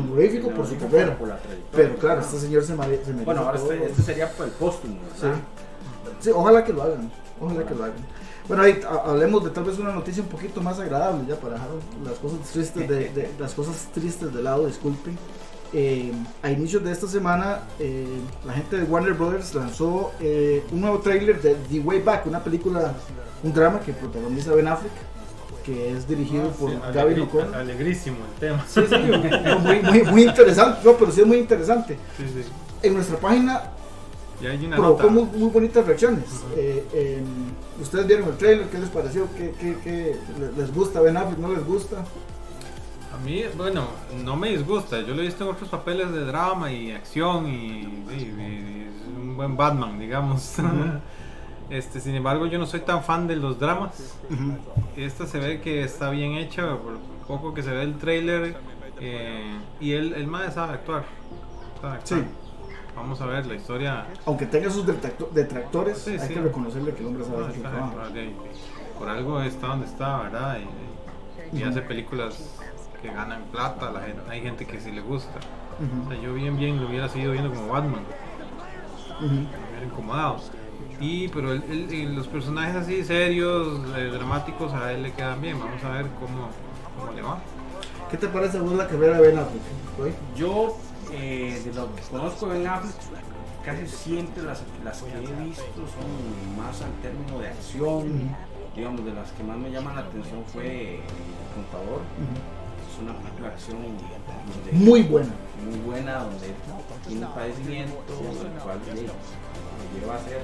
honorífico 0.04 0.50
por 0.50 0.68
su 0.68 0.78
carrera. 0.78 1.18
Pero 1.72 1.96
claro, 1.96 2.20
este 2.20 2.40
señor 2.40 2.66
se, 2.66 2.76
merece 2.76 3.14
Bueno, 3.14 3.40
ahora 3.46 3.58
todo. 3.58 3.72
este, 3.72 3.86
este 3.86 4.02
sería 4.02 4.30
por 4.34 4.48
el 4.48 4.52
póstumo, 4.52 4.96
Sí. 5.16 5.22
¿verdad? 5.22 5.38
Sí, 6.20 6.30
ojalá 6.32 6.66
que 6.66 6.74
lo 6.74 6.84
hagan. 6.84 7.10
Ojalá 7.40 7.66
que 7.66 7.74
lo 7.74 7.84
hagan. 7.86 7.96
Bueno, 8.50 8.64
ahí 8.64 8.82
ha- 8.86 9.10
hablemos 9.12 9.46
de 9.46 9.50
tal 9.52 9.64
vez 9.64 9.80
una 9.80 9.94
noticia 9.94 10.22
un 10.24 10.30
poquito 10.30 10.62
más 10.62 10.78
agradable 10.78 11.24
ya 11.26 11.38
para 11.40 11.54
dejar 11.54 11.70
las 12.04 12.18
cosas 12.20 12.40
tristes 12.52 12.90
de, 12.90 12.96
de- 13.12 13.30
las 13.40 13.54
cosas 13.54 13.88
tristes 13.94 14.34
de 14.34 14.44
lado, 14.44 14.68
disculpen. 14.68 15.18
Eh, 15.74 16.12
a 16.44 16.50
inicios 16.52 16.84
de 16.84 16.92
esta 16.92 17.08
semana, 17.08 17.60
eh, 17.80 18.06
la 18.46 18.54
gente 18.54 18.78
de 18.78 18.84
Warner 18.84 19.14
Brothers 19.14 19.54
lanzó 19.54 20.12
eh, 20.22 20.64
un 20.72 20.82
nuevo 20.82 21.00
tráiler 21.00 21.42
de 21.42 21.56
The 21.70 21.80
Way 21.82 22.02
Back, 22.04 22.26
una 22.26 22.44
película, 22.44 22.94
un 23.44 23.54
drama 23.54 23.80
que 23.82 23.92
protagoniza 23.92 24.54
Ben 24.54 24.68
Affleck, 24.68 24.94
que 25.66 25.92
es 25.92 26.08
dirigido 26.08 26.50
por 26.52 26.72
Sí, 26.72 26.78
Gavin 26.94 27.18
alegri- 27.18 27.24
O'Connor. 27.24 27.56
Alegrísimo 27.56 28.18
el 28.34 28.40
tema. 28.40 28.66
Sí, 28.68 28.82
sí, 28.88 28.96
muy, 28.96 29.82
muy, 29.82 30.04
muy 30.12 30.24
interesante, 30.24 30.80
no, 30.86 30.94
pero 30.94 31.12
sí 31.12 31.22
es 31.22 31.28
muy 31.28 31.38
interesante. 31.38 31.98
Sí. 32.18 32.24
En 32.84 32.94
nuestra 32.94 33.18
página 33.18 33.64
Ya 34.42 34.52
hay 34.52 34.66
una 34.66 34.78
provocó 34.78 35.10
muy, 35.10 35.24
muy 35.26 35.50
bonitas 35.50 35.86
reacciones. 35.86 36.24
Ujú. 36.30 36.54
Eh, 36.56 36.86
eh, 36.94 37.24
Ustedes 37.82 38.08
vieron 38.08 38.30
el 38.30 38.38
trailer, 38.38 38.68
¿qué 38.70 38.80
les 38.80 38.90
pareció? 38.90 39.28
¿Qué, 39.38 39.54
qué, 39.60 39.78
qué 39.84 40.16
le- 40.40 40.52
les 40.64 40.74
gusta 40.74 41.02
Ben 41.02 41.16
Affleck? 41.18 41.38
¿No 41.40 41.50
les 41.54 41.64
gusta? 41.66 41.98
A 43.18 43.24
mí, 43.26 43.44
bueno, 43.56 43.88
no 44.24 44.36
me 44.36 44.50
disgusta. 44.50 45.02
Yo 45.02 45.16
lo 45.16 45.22
he 45.22 45.26
visto 45.26 45.44
en 45.44 45.50
otros 45.52 45.70
papeles 45.70 46.12
de 46.12 46.26
drama 46.26 46.72
y 46.72 46.92
acción 46.92 47.48
y, 47.48 47.52
y- 47.52 48.14
y 48.14 48.88
es 48.90 49.08
un 49.18 49.36
buen 49.36 49.58
Batman, 49.58 50.00
digamos. 50.00 50.56
este, 51.70 52.00
sin 52.00 52.16
embargo, 52.16 52.46
yo 52.46 52.60
no 52.60 52.66
soy 52.66 52.82
tan 52.82 53.04
fan 53.04 53.28
de 53.28 53.36
los 53.38 53.60
dramas. 53.60 54.18
Esta 54.96 55.26
se 55.26 55.40
ve 55.40 55.62
que 55.62 55.84
está 55.84 56.10
bien 56.12 56.34
hecha, 56.34 56.78
por 56.78 56.98
poco 57.28 57.54
que 57.54 57.64
se 57.64 57.72
ve 57.72 57.84
el 57.84 57.98
trailer. 57.98 58.56
eh, 59.00 59.58
y 59.80 59.94
él, 59.94 60.14
el 60.14 60.28
más 60.28 60.54
sabe 60.54 60.74
actuar. 60.74 61.06
sabe 61.82 61.94
actuar. 61.98 62.20
Sí. 62.22 62.26
Vamos 62.96 63.22
a 63.22 63.26
ver 63.28 63.46
la 63.46 63.54
historia. 63.56 64.08
Aunque 64.26 64.46
tenga 64.48 64.70
sus 64.72 64.86
detracto- 64.88 65.30
detractores, 65.32 66.00
Sí, 66.00 66.12
hay 66.12 66.20
sí. 66.28 66.34
que 66.34 66.42
reconocerle 66.42 66.94
que 66.94 67.02
el 67.02 67.08
hombre 67.08 67.24
sabe 67.26 67.46
Ah, 67.66 67.92
actuar. 67.94 68.12
Por 68.98 69.10
algo 69.10 69.42
está 69.42 69.68
donde 69.68 69.86
está, 69.86 70.18
¿verdad? 70.24 70.58
Y, 71.54 71.62
hace 71.64 71.82
películas 71.82 72.57
que 73.02 73.08
ganan 73.12 73.44
plata. 73.52 73.92
La 73.92 74.02
gente, 74.02 74.22
hay 74.30 74.42
gente 74.42 74.66
que 74.66 74.80
sí 74.80 74.92
le 74.92 75.02
gusta. 75.02 75.40
O 75.80 75.84
Ujú, 76.02 76.10
sea, 76.12 76.22
yo 76.22 76.34
bien, 76.34 76.58
bien 76.58 76.82
lo 76.82 76.88
hubiera 76.90 77.08
seguido 77.10 77.32
viendo 77.34 77.52
como 77.54 77.68
Batman, 77.68 78.02
ujú. 79.20 79.26
me 79.28 79.70
hubiera 79.70 79.86
incomodado. 79.86 80.38
Y, 81.00 81.28
pero 81.28 81.52
el- 81.54 81.64
el- 81.70 81.94
el- 81.94 82.16
los 82.16 82.28
personajes 82.28 82.76
así 82.76 83.04
serios, 83.04 83.80
eh, 83.96 84.06
dramáticos, 84.12 84.74
a 84.74 84.92
él 84.92 85.04
le 85.04 85.14
quedan 85.14 85.40
bien. 85.42 85.60
Vamos 85.60 85.84
a 85.84 85.90
ver 85.90 86.08
cómo, 86.20 86.50
cómo 86.98 87.12
le 87.14 87.22
va. 87.22 87.38
¿Qué 88.10 88.18
te 88.18 88.28
parece 88.28 88.60
vos 88.60 88.74
la 88.74 88.88
carrera 88.88 89.20
de 89.20 89.28
Ben 89.28 89.38
Affleck? 89.38 89.62
Roy? 90.00 90.14
Yo, 90.36 90.76
eh, 91.12 91.62
de 91.64 91.74
lo 91.74 91.94
que 91.94 92.02
conozco 92.04 92.48
de 92.48 92.58
Ben 92.60 92.68
Affleck, 92.68 92.96
casi 93.64 93.86
siempre 93.88 94.42
las, 94.44 94.64
las 94.84 95.04
que 95.04 95.12
he 95.12 95.44
visto 95.44 95.64
son 95.76 96.58
más 96.58 96.82
al 96.82 96.92
término 97.04 97.38
de 97.40 97.50
acción. 97.50 97.98
Ujú, 97.98 98.36
Digamos, 98.76 99.04
de 99.06 99.12
las 99.14 99.32
que 99.32 99.44
más 99.44 99.58
me 99.58 99.70
llaman 99.72 99.96
la 99.96 100.02
atención 100.02 100.44
fue 100.52 100.96
El 100.96 101.02
Contador. 101.54 102.00
ujú. 102.00 102.57
Es 102.98 103.04
una 103.04 103.14
donde- 103.14 104.72
Muy 104.72 105.04
buena. 105.04 105.30
muy 105.64 105.80
buena, 105.82 106.20
donde 106.24 106.54
tiene 107.08 107.26
un 107.28 107.32
padecimiento, 107.34 107.94
el 108.10 108.52
cual 108.62 108.80
le, 108.88 108.94
le 108.96 110.00
lleva 110.00 110.16
a 110.16 110.20
ser 110.20 110.42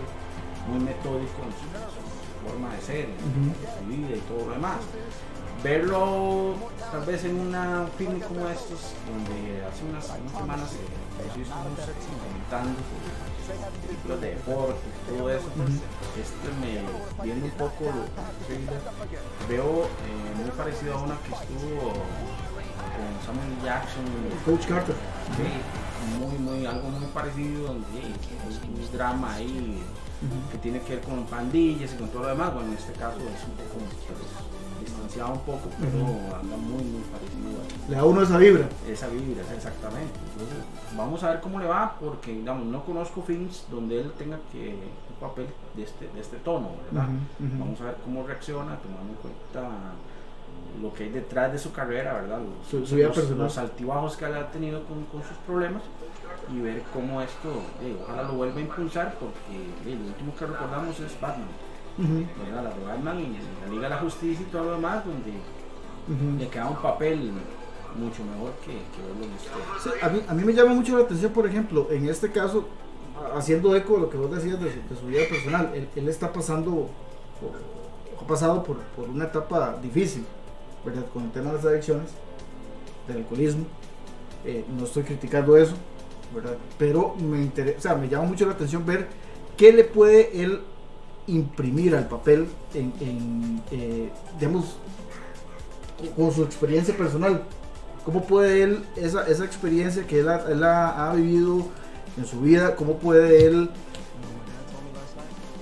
muy 0.68 0.80
metódico 0.80 1.42
en 1.46 1.52
sus, 1.54 2.52
forma 2.52 2.76
de 2.76 2.82
ser, 2.82 3.06
Ujú. 3.10 3.50
de 3.58 3.68
su 3.74 3.86
vida 3.88 4.18
y 4.18 4.20
todo 4.22 4.46
lo 4.50 4.52
demás. 4.54 4.78
Verlo 5.64 6.56
tal 6.92 7.06
vez 7.06 7.24
en 7.24 7.40
una 7.40 7.88
film 7.98 8.20
como 8.20 8.48
estos, 8.50 8.94
donde 9.08 9.64
hace 9.66 9.86
unas, 9.86 10.10
unas 10.20 10.38
semanas 10.38 10.70
se 10.70 11.40
hizo 11.40 11.54
un 11.56 11.76
comentando 12.20 12.80
películas 13.88 14.22
de 14.22 14.28
deporte 14.36 14.80
y 14.88 15.12
todo 15.18 15.30
eso, 15.30 15.48
este 16.20 16.48
me, 16.60 17.24
viendo 17.24 17.46
un 17.46 17.52
poco 17.52 17.86
trailer, 18.48 18.82
veo 19.50 19.84
eh, 19.86 20.42
muy 20.42 20.50
parecido 20.52 20.98
a 20.98 21.02
una 21.02 21.18
que 21.20 21.34
estuvo 21.34 21.94
con 22.94 23.26
Samuel. 23.26 23.54
Jackson 23.64 24.06
Coach 24.46 24.68
Carter. 24.68 24.96
Sí, 25.38 25.50
muy, 26.20 26.38
muy, 26.38 26.66
algo 26.66 26.90
muy 26.90 27.08
parecido, 27.08 27.68
donde 27.68 28.00
un 28.00 28.92
drama 28.92 29.34
ahí 29.34 29.82
que 30.52 30.58
tiene 30.58 30.80
que 30.82 30.96
ver 30.96 31.04
con 31.04 31.26
pandillas 31.26 31.94
y 31.94 31.98
con 31.98 32.10
todo 32.10 32.24
lo 32.24 32.30
demás. 32.30 32.54
Bueno, 32.54 32.70
en 32.70 32.78
este 32.78 32.94
caso 32.94 33.18
es 33.18 33.44
un 33.44 33.56
poco 33.56 33.80
pues, 34.08 34.84
distanciado 34.84 35.34
un 35.34 35.40
poco, 35.40 35.70
pero 35.80 36.06
anda 36.36 36.58
muy, 36.58 36.84
muy 36.84 37.02
parecido 37.12 37.60
Le 37.90 37.96
da 37.96 38.06
uno 38.06 38.22
esa 38.22 38.38
vibra. 38.38 38.68
esa 38.88 39.08
vibra, 39.08 39.44
exactamente. 39.54 40.20
Entonces, 40.32 40.58
vamos 40.96 41.24
a 41.24 41.30
ver 41.32 41.42
cómo 41.42 41.60
le 41.60 41.68
va, 41.68 41.96
porque 42.00 42.34
digamos, 42.34 42.66
no 42.66 42.84
conozco 42.86 43.22
films 43.22 43.66
donde 43.70 44.02
él 44.02 44.12
tenga 44.18 44.40
que 44.52 44.70
un 44.70 45.16
papel 45.20 45.48
de 45.76 45.84
este, 45.84 46.08
de 46.08 46.22
este 46.22 46.38
tono, 46.38 46.70
¿verdad? 46.92 47.10
Vamos 47.40 47.80
a 47.82 47.86
ver 47.86 47.98
cómo 48.04 48.26
reacciona, 48.26 48.78
tomando 48.78 49.14
en 49.14 49.20
cuenta 49.22 49.70
lo 50.82 50.94
que 50.94 51.04
hay 51.04 51.10
detrás 51.10 51.52
de 51.52 51.58
su 51.60 51.72
carrera, 51.72 52.14
¿verdad? 52.14 52.40
Los, 52.40 52.68
Su- 52.68 52.86
su 52.86 52.96
vida 52.96 53.08
los- 53.08 53.16
personal. 53.16 53.44
los 53.44 53.58
altibajos 53.58 54.18
que 54.18 54.26
ha 54.26 54.52
tenido 54.52 54.84
con, 54.86 55.04
con 55.06 55.22
sus 55.24 55.38
problemas 55.46 55.82
y 56.54 56.60
ver 56.62 56.82
cómo 56.94 57.22
esto, 57.22 57.50
eh, 57.82 57.96
ojalá 58.04 58.24
lo 58.24 58.34
vuelva 58.34 58.58
a 58.58 58.62
impulsar, 58.62 59.16
porque 59.20 59.92
eh, 59.92 59.96
lo 59.96 60.08
último 60.08 60.36
que 60.38 60.46
recordamos 60.46 61.00
es 61.00 61.20
Batman, 61.22 61.48
Ujú, 61.98 62.26
¿verdad? 62.44 62.64
La 62.64 62.70
de 62.72 62.84
Batman 62.86 63.20
y 63.20 63.38
la 63.66 63.70
Liga 63.72 63.84
de 63.84 63.90
la 63.90 63.98
Justicia 63.98 64.46
y 64.48 64.52
todo 64.52 64.64
lo 64.66 64.72
demás, 64.74 65.06
donde 65.06 65.32
ujú. 65.32 66.38
le 66.40 66.48
queda 66.50 66.68
un 66.68 66.76
papel 66.78 67.32
mucho 67.96 68.24
mejor 68.26 68.52
que, 68.66 68.72
que. 68.72 69.80
Sí, 69.84 69.90
a, 70.02 70.10
mí, 70.10 70.22
a 70.28 70.34
mí 70.34 70.44
me 70.44 70.54
llama 70.54 70.74
mucho 70.74 70.98
la 70.98 71.04
atención, 71.04 71.32
por 71.32 71.46
ejemplo, 71.48 71.88
en 71.92 72.10
este 72.10 72.32
caso, 72.32 72.66
haciendo 73.36 73.76
eco 73.76 73.94
de 73.96 74.00
lo 74.02 74.10
que 74.10 74.18
vos 74.18 74.32
decías 74.32 74.60
de 74.60 74.72
su, 74.74 74.80
de 74.94 75.00
su 75.00 75.06
vida 75.06 75.22
personal, 75.30 75.72
él, 75.76 75.88
él 75.96 76.10
está 76.10 76.34
pasando, 76.34 76.90
por- 77.40 78.22
ha 78.24 78.28
pasado 78.28 78.64
por, 78.64 78.78
por 78.96 79.08
una 79.10 79.26
etapa 79.26 79.78
difícil, 79.82 80.26
¿verdad? 80.86 81.04
Con 81.14 81.24
el 81.24 81.32
tema 81.32 81.52
de 81.52 81.58
las 81.58 81.66
adicciones, 81.66 82.10
del 83.08 83.18
alcoholismo. 83.18 83.66
Eh, 84.46 84.66
no 84.78 84.84
estoy 84.86 85.04
criticando 85.04 85.56
eso, 85.58 85.74
¿verdad? 86.36 86.56
Pero 86.78 87.16
me 87.16 87.38
interesa, 87.42 87.78
o 87.78 87.82
sea, 87.82 87.96
me 87.96 88.10
llama 88.10 88.26
mucho 88.26 88.46
la 88.46 88.54
atención 88.54 88.86
ver 88.86 89.08
qué 89.58 89.72
le 89.72 89.84
puede 89.86 90.42
él 90.44 90.62
imprimir 91.28 91.96
al 91.96 92.08
papel 92.08 92.48
en, 92.74 92.92
en, 93.00 93.62
eh, 93.72 94.10
digamos, 94.40 94.76
con 96.18 96.32
su 96.34 96.44
experiencia 96.44 96.96
personal. 96.98 97.44
¿Cómo 98.04 98.24
puede 98.24 98.64
él, 98.64 98.84
esa, 98.98 99.26
esa 99.28 99.46
experiencia 99.46 100.06
que 100.06 100.20
él, 100.20 100.28
ha, 100.28 100.44
él 100.52 100.62
ha- 100.66 101.10
ha 101.10 101.16
vivido 101.16 101.66
en 102.18 102.26
su 102.26 102.42
vida, 102.42 102.76
cómo 102.76 102.98
puede 102.98 103.46
él 103.46 103.70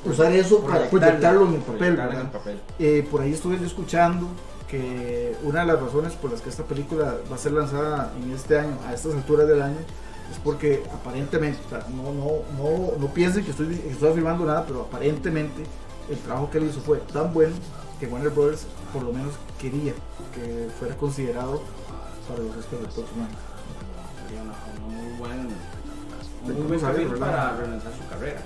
usar 0.03 0.31
eso 0.31 0.61
para 0.61 0.89
proyectarlo 0.89 1.47
en 1.47 1.53
el 1.55 1.59
papel? 1.61 1.77
proyectarlo 1.77 2.11
en 2.11 2.17
¿verdad? 2.17 2.21
el 2.25 2.31
papel. 2.39 2.59
Eh, 2.79 3.07
por 3.11 3.21
ahí 3.21 3.33
estuve 3.33 3.59
yo 3.59 3.65
escuchando 3.67 4.27
que 4.71 5.35
una 5.43 5.59
de 5.59 5.65
las 5.65 5.81
razones 5.81 6.13
por 6.13 6.31
las 6.31 6.39
que 6.39 6.49
esta 6.49 6.63
película 6.63 7.17
va 7.29 7.35
a 7.35 7.37
ser 7.37 7.51
lanzada 7.51 8.13
en 8.23 8.31
este 8.31 8.57
año, 8.57 8.77
a 8.87 8.93
estas 8.93 9.13
alturas 9.13 9.45
del 9.45 9.61
año, 9.61 9.75
es 10.31 10.37
porque 10.41 10.81
aparentemente, 10.93 11.59
o 11.65 11.69
sea, 11.69 11.85
no, 11.89 12.13
no, 12.13 12.31
no, 12.57 12.97
no 12.97 13.07
piensen 13.13 13.43
que 13.43 13.51
estoy, 13.51 13.75
que 13.75 13.89
estoy 13.91 14.11
afirmando 14.11 14.45
nada, 14.45 14.65
pero 14.65 14.83
aparentemente 14.83 15.63
el 16.09 16.17
trabajo 16.19 16.49
que 16.49 16.59
él 16.59 16.69
hizo 16.69 16.79
fue 16.79 16.99
tan 16.99 17.33
bueno 17.33 17.53
que 17.99 18.07
Warner 18.07 18.29
Brothers 18.29 18.65
por 18.93 19.03
lo 19.03 19.11
menos 19.11 19.33
quería 19.59 19.93
que 20.33 20.69
fuera 20.79 20.95
considerado 20.95 21.61
para 22.29 22.39
los 22.39 22.55
Oscars 22.55 22.81
del 22.81 22.91
próximo 22.91 23.25
año. 23.25 23.37
Sería 24.23 24.41
una, 24.41 24.53
muy 24.87 25.17
buen, 25.19 25.47
muy 26.43 26.69
Vamos 26.69 26.81
buen 26.81 27.19
para 27.19 27.57
relanzar 27.57 27.91
su 27.93 28.07
carrera. 28.09 28.41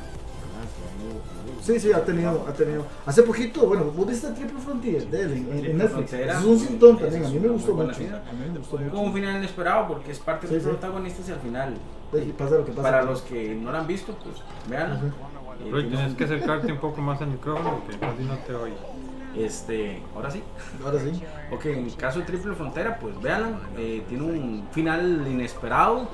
Que 0.56 1.64
Sí, 1.74 1.80
sí, 1.80 1.92
ha 1.94 2.04
tenido, 2.04 2.46
ha 2.48 2.54
tenido. 2.54 2.86
Hace 3.06 3.24
poquito, 3.24 3.66
bueno, 3.68 3.86
vos 3.86 4.08
viste 4.08 4.28
Triple 4.30 4.60
Frontier 4.60 5.08
de 5.08 5.22
él 5.22 5.32
en, 5.52 5.66
en- 5.66 5.78
Netflix. 5.78 6.14
Es 6.14 6.44
un 6.44 6.60
sintón 6.60 6.98
también, 6.98 7.26
a 7.26 7.30
mí 7.30 7.40
me 7.40 7.48
gustó 7.50 7.74
mucho. 7.74 7.94
cinta. 7.94 8.18
A 8.30 8.34
mí 8.34 8.46
me 8.52 8.60
gustó 8.60 8.78
Fue 8.78 8.86
mucho. 8.86 9.00
un 9.00 9.14
final 9.14 9.38
inesperado 9.38 9.88
porque 9.88 10.12
es 10.12 10.20
parte 10.20 10.48
de 10.48 10.54
los 10.56 10.64
sí. 10.64 10.70
protagonistas 10.70 11.28
y 11.30 11.32
al 11.32 11.40
final. 11.40 11.74
Y 12.14 12.32
pasa 12.32 12.56
lo 12.56 12.66
que 12.66 12.72
pasa. 12.72 12.84
Para 12.84 13.02
los 13.04 13.22
que 13.24 13.56
no 13.56 13.72
la 13.72 13.80
han 13.80 13.88
visto, 13.88 14.16
pues 14.24 14.36
vean. 14.70 15.14
Roy, 15.72 15.88
tienes 15.88 16.14
que 16.16 16.26
acercarte 16.26 16.72
un 16.72 16.80
poco 16.80 17.02
más 17.02 17.20
al 17.22 17.28
micrófono 17.30 17.80
porque 17.80 17.98
casi 17.98 18.24
no 18.24 18.36
te 18.40 18.54
oye. 18.54 18.74
Este, 19.38 20.02
ahora 20.16 20.30
sí. 20.32 20.42
Ahora 20.84 21.00
sí. 21.00 21.22
Ok, 21.52 21.66
en 21.66 21.86
el 21.86 21.96
caso 21.96 22.20
de 22.20 22.26
Triple 22.26 22.54
Frontera, 22.56 23.00
pues 23.00 23.20
véanla. 23.22 23.60
eh, 23.78 24.04
tiene 24.08 24.24
un 24.24 24.68
final 24.72 25.26
inesperado. 25.28 26.08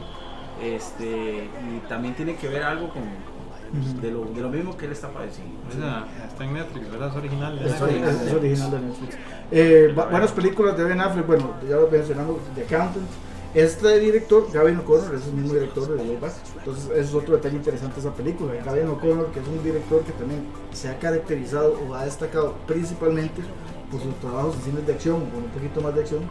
Este, 0.61 1.45
y 1.45 1.79
también 1.89 2.13
tiene 2.13 2.35
que 2.35 2.47
ver 2.47 2.61
algo 2.63 2.89
con 2.89 3.01
de 4.01 4.11
lo, 4.11 4.25
de 4.25 4.41
lo 4.41 4.49
mismo 4.49 4.75
que 4.77 4.85
él 4.85 4.91
está 4.91 5.09
padeciendo. 5.09 5.53
Esa 5.69 6.05
está 6.27 6.43
en 6.43 6.53
Netflix, 6.53 6.91
¿verdad? 6.91 7.09
Es 7.09 7.15
original. 7.15 7.59
de 7.59 7.65
Es, 7.69 7.81
original. 7.81 8.09
es- 8.15 8.21
es 8.27 8.33
original 8.33 8.71
de 8.71 8.79
Netflix. 8.81 9.17
Eh, 9.51 9.93
bu- 9.95 10.09
buenas 10.11 10.31
películas 10.31 10.77
de 10.77 10.83
Ben 10.83 10.99
Affleck, 11.01 11.25
bueno, 11.27 11.51
ya 11.69 11.75
lo 11.77 11.87
mencionamos, 11.89 12.37
The 12.55 12.63
Accountant. 12.63 13.07
Este 13.53 13.99
director, 13.99 14.47
Gavin 14.53 14.77
O'Connor, 14.77 15.13
es 15.15 15.27
el 15.27 15.33
mismo 15.33 15.53
director 15.53 15.85
de 15.89 16.03
The 16.03 16.17
Back. 16.19 16.31
Entonces, 16.59 16.85
eso 16.85 16.93
es 16.95 17.13
otro 17.13 17.35
detalle 17.35 17.57
interesante 17.57 17.95
de 17.95 18.01
esa 18.07 18.13
película. 18.15 18.53
Gavin 18.63 18.87
O'Connor, 18.87 19.27
que 19.33 19.41
es 19.41 19.47
un 19.47 19.61
director 19.61 20.01
que 20.03 20.13
también 20.13 20.45
se 20.71 20.87
ha 20.87 20.97
caracterizado 20.97 21.77
o 21.89 21.93
ha 21.93 22.05
destacado 22.05 22.55
principalmente 22.65 23.41
por 23.91 24.01
sus 24.01 24.15
trabajos 24.21 24.55
en 24.55 24.61
cines 24.61 24.87
de 24.87 24.93
acción, 24.93 25.19
con 25.31 25.43
un 25.43 25.49
poquito 25.49 25.81
más 25.81 25.93
de 25.95 25.99
acción, 26.01 26.21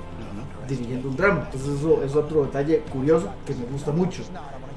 dirigiendo 0.67 1.09
un 1.11 1.17
drama. 1.17 1.43
Entonces, 1.53 1.79
eso 1.81 2.03
es 2.03 2.15
otro 2.17 2.45
detalle 2.45 2.79
curioso 2.91 3.29
que 3.45 3.55
me 3.55 3.67
gusta 3.67 3.93
mucho. 3.93 4.23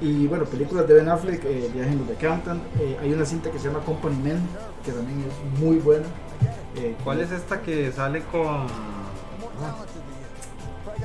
Y 0.00 0.26
bueno, 0.26 0.44
películas 0.44 0.86
de 0.88 0.94
Ben 0.94 1.08
Affleck, 1.08 1.44
eh, 1.44 1.70
Viajen 1.72 1.98
los 1.98 2.08
de 2.08 2.14
Accountant. 2.14 2.62
eh, 2.80 2.98
hay 3.00 3.12
una 3.12 3.24
cinta 3.24 3.50
que 3.50 3.58
se 3.58 3.68
llama 3.68 3.80
Company 3.80 4.16
Men, 4.22 4.38
que 4.84 4.92
también 4.92 5.20
es 5.28 5.60
muy 5.60 5.76
buena. 5.78 6.04
Eh, 6.76 6.96
¿Cuál 7.04 7.20
es 7.20 7.30
esta 7.30 7.60
que 7.62 7.92
sale 7.92 8.22
con. 8.24 8.66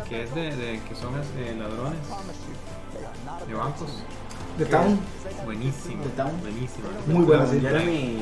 que 0.08 0.24
es 0.24 0.34
de, 0.36 0.56
de- 0.56 0.80
que 0.82 0.96
son 0.96 1.14
este, 1.20 1.56
ladrones 1.56 2.00
de 3.48 3.54
bancos? 3.54 4.04
The 4.58 4.66
Town. 4.66 5.00
Buenísimo. 5.46 6.04
The 6.04 6.10
Town. 6.10 6.32
Buenísimo. 6.42 6.88
Muy 7.08 7.26
buena 7.26 7.46
cinta. 7.46 7.70
Jeremy- 7.70 8.20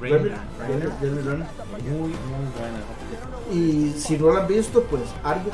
Jeremy 0.00 1.20
Renner. 1.22 1.46
Muy, 1.82 1.98
muy 2.00 2.10
buena. 2.58 3.52
Y 3.52 3.92
si 3.98 4.18
no 4.18 4.32
la 4.32 4.40
han 4.40 4.48
visto, 4.48 4.82
pues 4.82 5.02
Argo. 5.24 5.50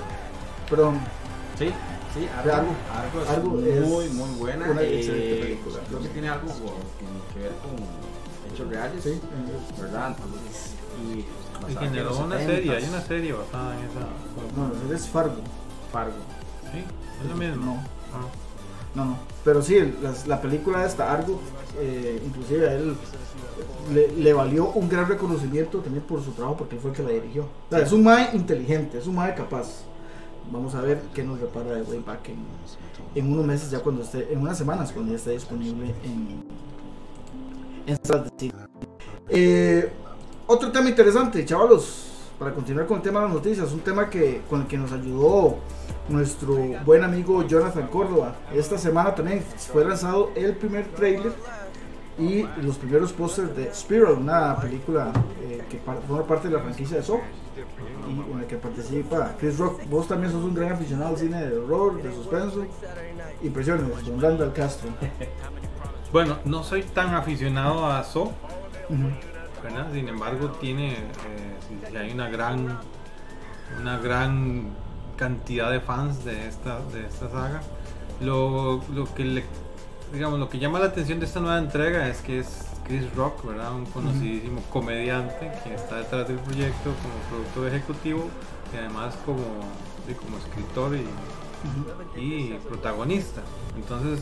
Perdón, 0.68 0.98
Sí, 1.58 1.70
sí, 2.14 2.28
Argo. 2.36 2.52
algo, 2.52 2.70
algo, 2.94 3.22
es 3.22 3.30
Argo 3.30 3.60
es 3.60 3.88
muy, 3.88 4.08
muy 4.10 4.30
buena. 4.38 4.70
una 4.70 4.82
eh, 4.82 4.98
excelente 4.98 5.42
película. 5.42 5.78
Creo 5.88 6.00
que 6.02 6.08
tiene 6.08 6.28
algo 6.28 6.46
con- 6.48 6.58
que, 6.58 7.34
que 7.34 7.40
ver 7.40 7.52
con 7.62 8.52
hechos 8.52 8.68
reales, 8.68 9.02
sí. 9.02 9.20
¿verdad? 9.80 10.08
Entonces, 10.16 10.74
y 11.68 11.74
generó 11.76 12.16
una 12.18 12.36
70s. 12.38 12.46
serie, 12.46 12.76
hay 12.76 12.84
una 12.84 13.00
serie 13.00 13.32
basada 13.32 13.74
en 13.78 13.84
esa. 13.86 14.00
No, 14.56 14.88
no, 14.88 14.94
es 14.94 15.08
Fargo. 15.08 15.36
Fargo. 15.92 16.12
Sí, 16.72 16.84
es 17.22 17.28
lo 17.30 17.36
mismo. 17.36 17.64
No. 17.64 17.72
Ah. 18.12 18.26
No, 18.94 19.04
no. 19.06 19.18
Pero 19.44 19.62
sí, 19.62 19.94
las- 20.02 20.26
la, 20.26 20.40
película 20.42 20.84
esta, 20.84 21.12
Argo, 21.12 21.40
eh, 21.78 22.20
inclusive 22.26 22.68
a 22.68 22.74
él 22.74 22.94
le, 23.92 24.08
le 24.12 24.32
valió 24.32 24.70
un 24.70 24.88
gran 24.88 25.08
reconocimiento 25.08 25.78
también 25.78 26.04
por 26.04 26.22
su 26.22 26.32
trabajo, 26.32 26.58
porque 26.58 26.74
él 26.76 26.80
fue 26.80 26.90
el 26.90 26.96
que 26.96 27.02
la 27.02 27.08
dirigió. 27.10 27.42
O 27.44 27.70
sea, 27.70 27.78
es 27.80 27.92
un 27.92 28.02
mae 28.02 28.30
inteligente, 28.34 28.98
es 28.98 29.06
un 29.06 29.14
mae 29.14 29.34
capaz. 29.34 29.68
Vamos 30.50 30.74
a 30.74 30.80
ver 30.80 31.00
qué 31.14 31.22
nos 31.22 31.40
repara 31.40 31.74
de 31.74 31.82
Wayback 31.82 32.30
en, 33.14 33.32
unos 33.32 33.46
meses, 33.46 33.70
ya 33.70 33.80
cuando 33.80 34.02
esté, 34.02 34.32
en 34.32 34.40
unas 34.40 34.58
semanas, 34.58 34.92
cuando 34.92 35.12
ya 35.12 35.16
esté 35.16 35.30
disponible 35.30 35.94
en, 36.04 36.42
en. 37.86 37.98
Eh, 39.28 39.90
otro 40.46 40.70
tema 40.70 40.88
interesante, 40.88 41.44
chavalos, 41.44 42.12
para 42.38 42.54
continuar 42.54 42.86
con 42.86 42.98
el 42.98 43.02
tema 43.02 43.20
de 43.20 43.26
las 43.26 43.34
noticias, 43.34 43.72
un 43.72 43.80
tema 43.80 44.10
que, 44.10 44.42
con 44.48 44.62
el 44.62 44.66
que 44.66 44.76
nos 44.76 44.92
ayudó 44.92 45.56
nuestro 46.08 46.56
buen 46.84 47.04
amigo 47.04 47.46
Jonathan 47.46 47.86
Córdoba. 47.88 48.34
Esta 48.52 48.76
semana 48.76 49.14
también 49.14 49.42
fue 49.72 49.84
lanzado 49.84 50.30
el 50.34 50.56
primer 50.56 50.86
trailer 50.88 51.32
y 52.18 52.44
los 52.62 52.76
primeros 52.76 53.12
pósters 53.12 53.56
de 53.56 53.72
Spiral, 53.72 54.14
una 54.14 54.56
película 54.56 55.12
eh, 55.40 55.62
que 55.68 55.78
forma 55.78 56.26
parte 56.26 56.48
de 56.48 56.54
la 56.54 56.60
franquicia 56.60 56.98
de 56.98 57.02
Saw 57.02 57.20
y 58.08 58.32
en 58.32 58.40
la 58.40 58.46
que 58.46 58.56
participa 58.56 59.34
Chris 59.38 59.58
Rock. 59.58 59.82
Vos 59.88 60.08
también 60.08 60.32
sos 60.32 60.44
un 60.44 60.54
gran 60.54 60.72
aficionado 60.72 61.10
al 61.10 61.16
cine 61.16 61.46
de 61.46 61.56
horror, 61.58 62.02
de 62.02 62.12
suspenso. 62.14 62.66
Impresiones, 63.42 64.04
don 64.04 64.20
Randall 64.20 64.52
Castro. 64.52 64.90
Bueno, 66.12 66.36
no 66.44 66.62
soy 66.62 66.82
tan 66.82 67.14
aficionado 67.14 67.86
a. 67.86 68.04
¿verdad? 69.62 69.90
Sin 69.94 70.08
embargo, 70.08 70.50
tiene, 70.60 70.92
eh, 70.92 71.96
hay 71.98 72.12
una 72.12 72.28
gran, 72.28 72.78
una 73.80 73.96
gran 73.96 74.74
cantidad 75.16 75.70
de 75.70 75.80
fans 75.80 76.22
de 76.22 76.48
esta, 76.48 76.80
de 76.92 77.06
esta 77.06 77.30
saga. 77.30 77.62
Lo, 78.20 78.82
lo 78.92 79.14
que 79.14 79.24
le, 79.24 79.44
digamos, 80.12 80.38
lo 80.38 80.48
que 80.48 80.58
llama 80.58 80.78
la 80.78 80.86
atención 80.86 81.20
de 81.20 81.26
esta 81.26 81.40
nueva 81.40 81.58
entrega 81.58 82.08
es 82.08 82.18
que 82.18 82.40
es, 82.40 82.48
Chris 82.86 83.04
Rock, 83.14 83.44
¿verdad? 83.46 83.72
Un 83.74 83.86
conocidísimo 83.86 84.60
comediante 84.70 85.50
que 85.62 85.74
está 85.74 85.98
detrás 85.98 86.26
del 86.26 86.38
proyecto 86.38 86.90
como 87.02 87.14
productor 87.30 87.68
ejecutivo 87.68 88.28
y 88.72 88.76
además 88.76 89.14
como, 89.24 89.38
sí, 90.06 90.14
como 90.14 90.38
escritor 90.38 90.96
y, 90.96 92.20
y 92.20 92.58
protagonista. 92.68 93.40
Entonces, 93.76 94.18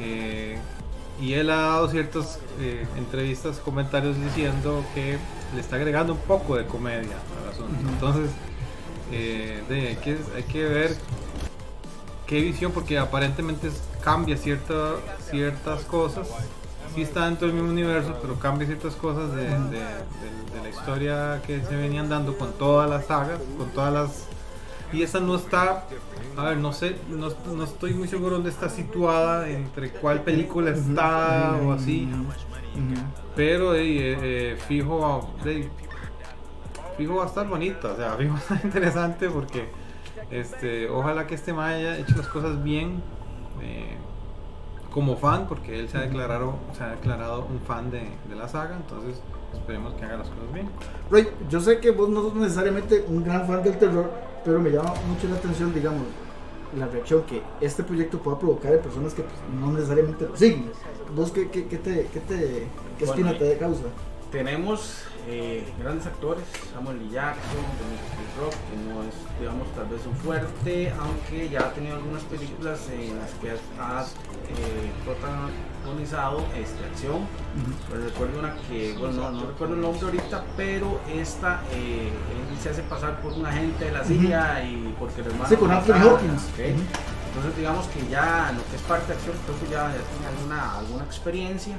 eh, 0.00 0.58
y 1.20 1.34
él 1.34 1.50
ha 1.50 1.56
dado 1.56 1.88
ciertas 1.90 2.38
eh, 2.58 2.86
entrevistas, 2.96 3.58
comentarios 3.58 4.16
diciendo 4.18 4.82
que 4.94 5.18
le 5.54 5.60
está 5.60 5.76
agregando 5.76 6.14
un 6.14 6.20
poco 6.20 6.56
de 6.56 6.64
comedia 6.66 7.16
al 7.42 7.50
asunto. 7.52 7.74
Ujú. 7.82 7.88
Entonces, 7.92 8.30
eh, 9.12 9.62
de- 9.68 9.88
hay, 9.88 9.96
que, 9.96 10.16
hay 10.34 10.42
que 10.44 10.64
ver 10.64 10.96
qué 12.26 12.40
visión, 12.40 12.72
porque 12.72 12.98
aparentemente 12.98 13.68
es- 13.68 13.82
cambia 14.02 14.36
cierta, 14.36 14.94
ciertas 15.30 15.82
cosas. 15.82 16.28
Sí 16.94 17.02
está 17.02 17.26
dentro 17.26 17.46
del 17.46 17.54
mismo 17.56 17.70
universo, 17.70 18.16
pero 18.20 18.34
cambia 18.38 18.66
ciertas 18.66 18.94
cosas 18.96 19.30
de, 19.34 19.44
de- 19.44 19.50
de- 19.50 20.54
de 20.54 20.62
la 20.62 20.68
historia 20.68 21.40
que 21.46 21.62
se 21.62 21.76
venían 21.76 22.08
dando 22.08 22.36
con 22.36 22.52
todas 22.54 22.90
las 22.90 23.06
sagas, 23.06 23.38
con 23.56 23.68
todas 23.70 23.92
las... 23.92 24.24
Y 24.92 25.02
esa 25.04 25.20
no 25.20 25.36
está, 25.36 25.84
a 26.36 26.44
ver, 26.46 26.56
no 26.56 26.72
sé, 26.72 26.96
no, 27.08 27.28
no 27.54 27.62
estoy 27.62 27.94
muy 27.94 28.08
seguro 28.08 28.34
dónde 28.34 28.50
está 28.50 28.68
situada, 28.68 29.48
entre 29.48 29.90
cuál 29.92 30.22
película 30.22 30.70
está 30.72 31.56
o 31.64 31.72
así. 31.72 32.08
Pero 33.36 33.74
eh, 33.76 33.82
eh, 33.84 34.58
fijo, 34.66 35.32
eh, 35.44 35.68
fijo 36.96 37.14
va 37.16 37.24
a 37.24 37.26
estar 37.28 37.46
bonito, 37.46 37.92
o 37.92 37.96
sea, 37.96 38.14
fijo 38.18 38.32
va 38.32 38.38
a 38.38 38.42
estar 38.42 38.60
interesante 38.64 39.30
porque 39.30 39.68
este, 40.32 40.88
ojalá 40.90 41.26
que 41.28 41.36
este 41.36 41.52
Mae 41.52 41.76
haya 41.76 41.98
hecho 41.98 42.16
las 42.16 42.26
cosas 42.26 42.60
bien 42.64 43.00
eh, 43.62 43.96
como 44.92 45.16
fan, 45.16 45.46
porque 45.48 45.78
él 45.78 45.88
se 45.88 45.98
ha 45.98 46.02
declarado, 46.02 46.54
se 46.76 46.82
ha 46.82 46.90
declarado 46.90 47.46
un 47.46 47.60
fan 47.60 47.90
de, 47.90 48.02
de 48.28 48.36
la 48.36 48.48
saga, 48.48 48.76
entonces 48.76 49.20
esperemos 49.52 49.94
que 49.94 50.04
haga 50.04 50.18
las 50.18 50.28
cosas 50.28 50.52
bien. 50.52 50.68
Ray, 51.10 51.28
yo 51.48 51.60
sé 51.60 51.78
que 51.78 51.90
vos 51.90 52.08
no 52.08 52.22
sos 52.22 52.34
necesariamente 52.34 53.04
un 53.08 53.22
gran 53.24 53.46
fan 53.46 53.62
del 53.62 53.78
terror, 53.78 54.10
pero 54.44 54.60
me 54.60 54.70
llama 54.70 54.94
mucho 55.06 55.28
la 55.28 55.36
atención, 55.36 55.72
digamos, 55.72 56.02
la 56.76 56.86
reacción 56.86 57.22
que 57.22 57.42
este 57.60 57.82
proyecto 57.82 58.18
pueda 58.18 58.38
provocar 58.38 58.72
en 58.72 58.80
personas 58.80 59.12
que 59.14 59.22
pues, 59.22 59.34
no 59.58 59.72
necesariamente 59.72 60.26
lo 60.26 60.36
siguen. 60.36 60.70
¿Vos 61.14 61.32
qué, 61.32 61.48
qué, 61.50 61.66
qué 61.66 61.78
te, 61.78 62.06
qué 62.12 62.20
te, 62.20 62.66
qué 62.98 63.04
Bueno, 63.06 63.28
espina 63.28 63.38
te 63.38 63.58
causa? 63.58 63.84
Tenemos 64.30 65.02
eh, 65.26 65.66
grandes 65.80 66.06
actores, 66.06 66.44
Samuel 66.72 66.98
L. 66.98 67.10
Jackson, 67.10 67.42
Chris 68.14 68.36
Rock, 68.38 68.52
que 68.52 68.76
no 68.88 69.02
es, 69.02 69.14
digamos, 69.40 69.66
tal 69.74 69.88
vez 69.88 70.06
un 70.06 70.14
fuerte, 70.14 70.92
aunque 71.00 71.48
ya 71.48 71.60
ha 71.60 71.72
tenido 71.72 71.96
algunas 71.96 72.22
películas 72.22 72.88
en 72.92 73.18
las 73.18 73.30
que 73.32 73.50
ha 73.50 74.04
eh, 74.04 74.90
protagonizado 75.04 76.46
este, 76.56 76.84
acción. 76.84 77.26
Pero 77.90 78.04
recuerdo 78.04 78.38
una 78.38 78.54
que, 78.68 78.94
bueno, 78.98 79.14
no, 79.14 79.30
no 79.32 79.46
recuerdo 79.46 79.74
el 79.74 79.80
nombre 79.80 80.06
ahorita, 80.06 80.44
pero 80.56 81.00
esta, 81.12 81.62
eh, 81.72 82.08
él 82.08 82.58
se 82.62 82.70
hace 82.70 82.82
pasar 82.82 83.20
por 83.20 83.32
un 83.32 83.44
agente 83.44 83.86
de 83.86 83.92
la 83.92 84.04
CIA 84.04 84.64
y 84.64 84.94
porque 84.98 85.22
el 85.22 85.26
hermano. 85.26 85.48
Sí, 85.48 85.56
con 85.56 85.70
Anthony. 85.72 86.18
Entonces, 87.40 87.56
digamos 87.56 87.86
que 87.86 88.06
ya 88.10 88.52
lo 88.54 88.62
que 88.68 88.76
es 88.76 88.82
parte 88.82 89.06
de 89.06 89.12
acción, 89.14 89.34
creo 89.46 89.58
que 89.60 89.66
ya, 89.68 89.88
ya 89.88 90.02
tiene 90.12 90.26
alguna, 90.26 90.76
alguna 90.76 91.04
experiencia. 91.04 91.78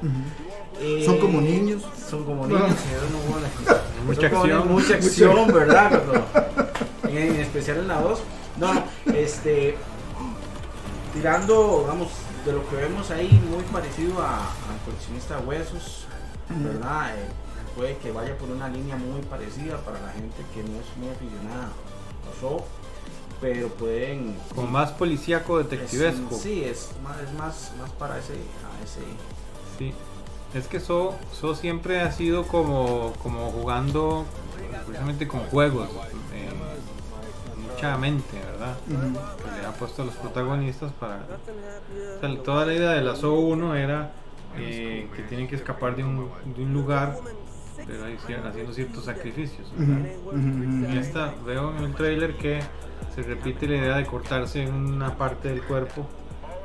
Eh, 0.80 1.04
Son 1.06 1.20
como 1.20 1.40
niños. 1.40 1.84
Son 2.10 2.26
como 2.26 2.48
niños. 2.48 2.72
eso 2.72 3.10
no, 3.12 3.20
bueno, 3.32 3.48
Mucha 4.08 4.26
acción. 4.26 4.48
niños, 4.48 4.66
Mucha 4.66 4.96
acción, 4.96 5.54
¿verdad? 5.54 6.02
En, 7.04 7.18
en 7.18 7.42
especial 7.42 7.78
en 7.78 7.90
la 7.90 8.02
2. 8.02 8.20
No, 8.58 8.74
no, 8.74 8.84
este. 9.14 9.78
Tirando, 11.14 11.86
vamos, 11.88 12.08
de 12.44 12.54
lo 12.54 12.68
que 12.68 12.78
vemos 12.78 13.12
ahí, 13.12 13.30
muy 13.48 13.64
parecido 13.66 14.20
a, 14.24 14.38
al 14.40 14.80
coleccionista 14.84 15.38
de 15.38 15.46
huesos, 15.46 16.06
¿verdad? 16.50 17.16
Eh, 17.18 17.28
puede 17.76 17.98
que 17.98 18.12
vaya 18.12 18.36
por 18.38 18.50
una 18.50 18.68
línea 18.70 18.96
muy 18.96 19.22
parecida 19.24 19.78
para 19.78 20.02
la 20.02 20.12
gente 20.14 20.38
que 20.56 20.64
no 20.64 20.80
es 20.80 20.98
muy 20.98 21.10
aficionada 21.10 21.66
a 21.66 22.42
pero 23.42 23.68
pueden 23.70 24.36
Como 24.56 24.68
más 24.68 24.92
policíaco 24.92 25.58
detectivesco. 25.58 26.36
es- 26.36 26.42
sí, 26.42 26.64
es 26.64 26.92
más, 27.04 27.20
es 27.22 27.34
más, 27.34 27.72
más 27.80 27.90
para 27.92 28.18
ese, 28.20 28.34
a 28.34 28.84
ese 28.84 29.02
Sí, 29.80 29.94
es 30.54 30.68
que 30.68 30.80
So, 30.80 31.16
So 31.34 31.56
siempre 31.56 32.02
ha 32.02 32.12
sido 32.12 32.44
como, 32.48 33.14
como 33.24 33.50
jugando 33.52 34.26
precisamente 34.86 35.28
con 35.28 35.40
juegos, 35.42 35.90
eh, 36.34 36.50
mucha 37.74 37.98
mente, 37.98 38.38
¿verdad? 38.52 38.76
Que 38.88 39.60
le 39.62 39.66
ha 39.68 39.72
puesto 39.74 40.04
a 40.04 40.06
los 40.06 40.16
protagonistas 40.16 40.92
para... 40.94 41.16
o 41.16 42.20
sea, 42.20 42.44
toda 42.44 42.66
la 42.68 42.74
idea 42.74 42.92
de 42.92 43.02
la 43.02 43.16
So 43.16 43.34
1 43.34 43.76
era 43.76 44.12
eh, 44.58 45.10
que 45.16 45.24
tienen 45.24 45.48
que 45.48 45.56
escapar 45.56 45.96
de 45.96 46.04
un, 46.04 46.30
de 46.56 46.64
un 46.64 46.74
lugar, 46.74 47.18
pero 47.88 48.06
ahí 48.06 48.18
sí- 48.28 48.34
haciendo 48.34 48.74
ciertos 48.74 49.06
sacrificios. 49.06 49.68
¿verdad? 49.76 50.06
En 50.36 50.98
esta 50.98 51.34
veo 51.46 51.76
en 51.76 51.86
el 51.86 51.96
trailer 51.96 52.36
que 52.36 52.60
se 53.16 53.22
repite 53.24 53.68
la 53.68 53.76
idea 53.76 53.98
de 53.98 54.06
cortarse 54.06 54.66
una 54.68 55.16
parte 55.18 55.50
del 55.50 55.62
cuerpo 55.64 56.08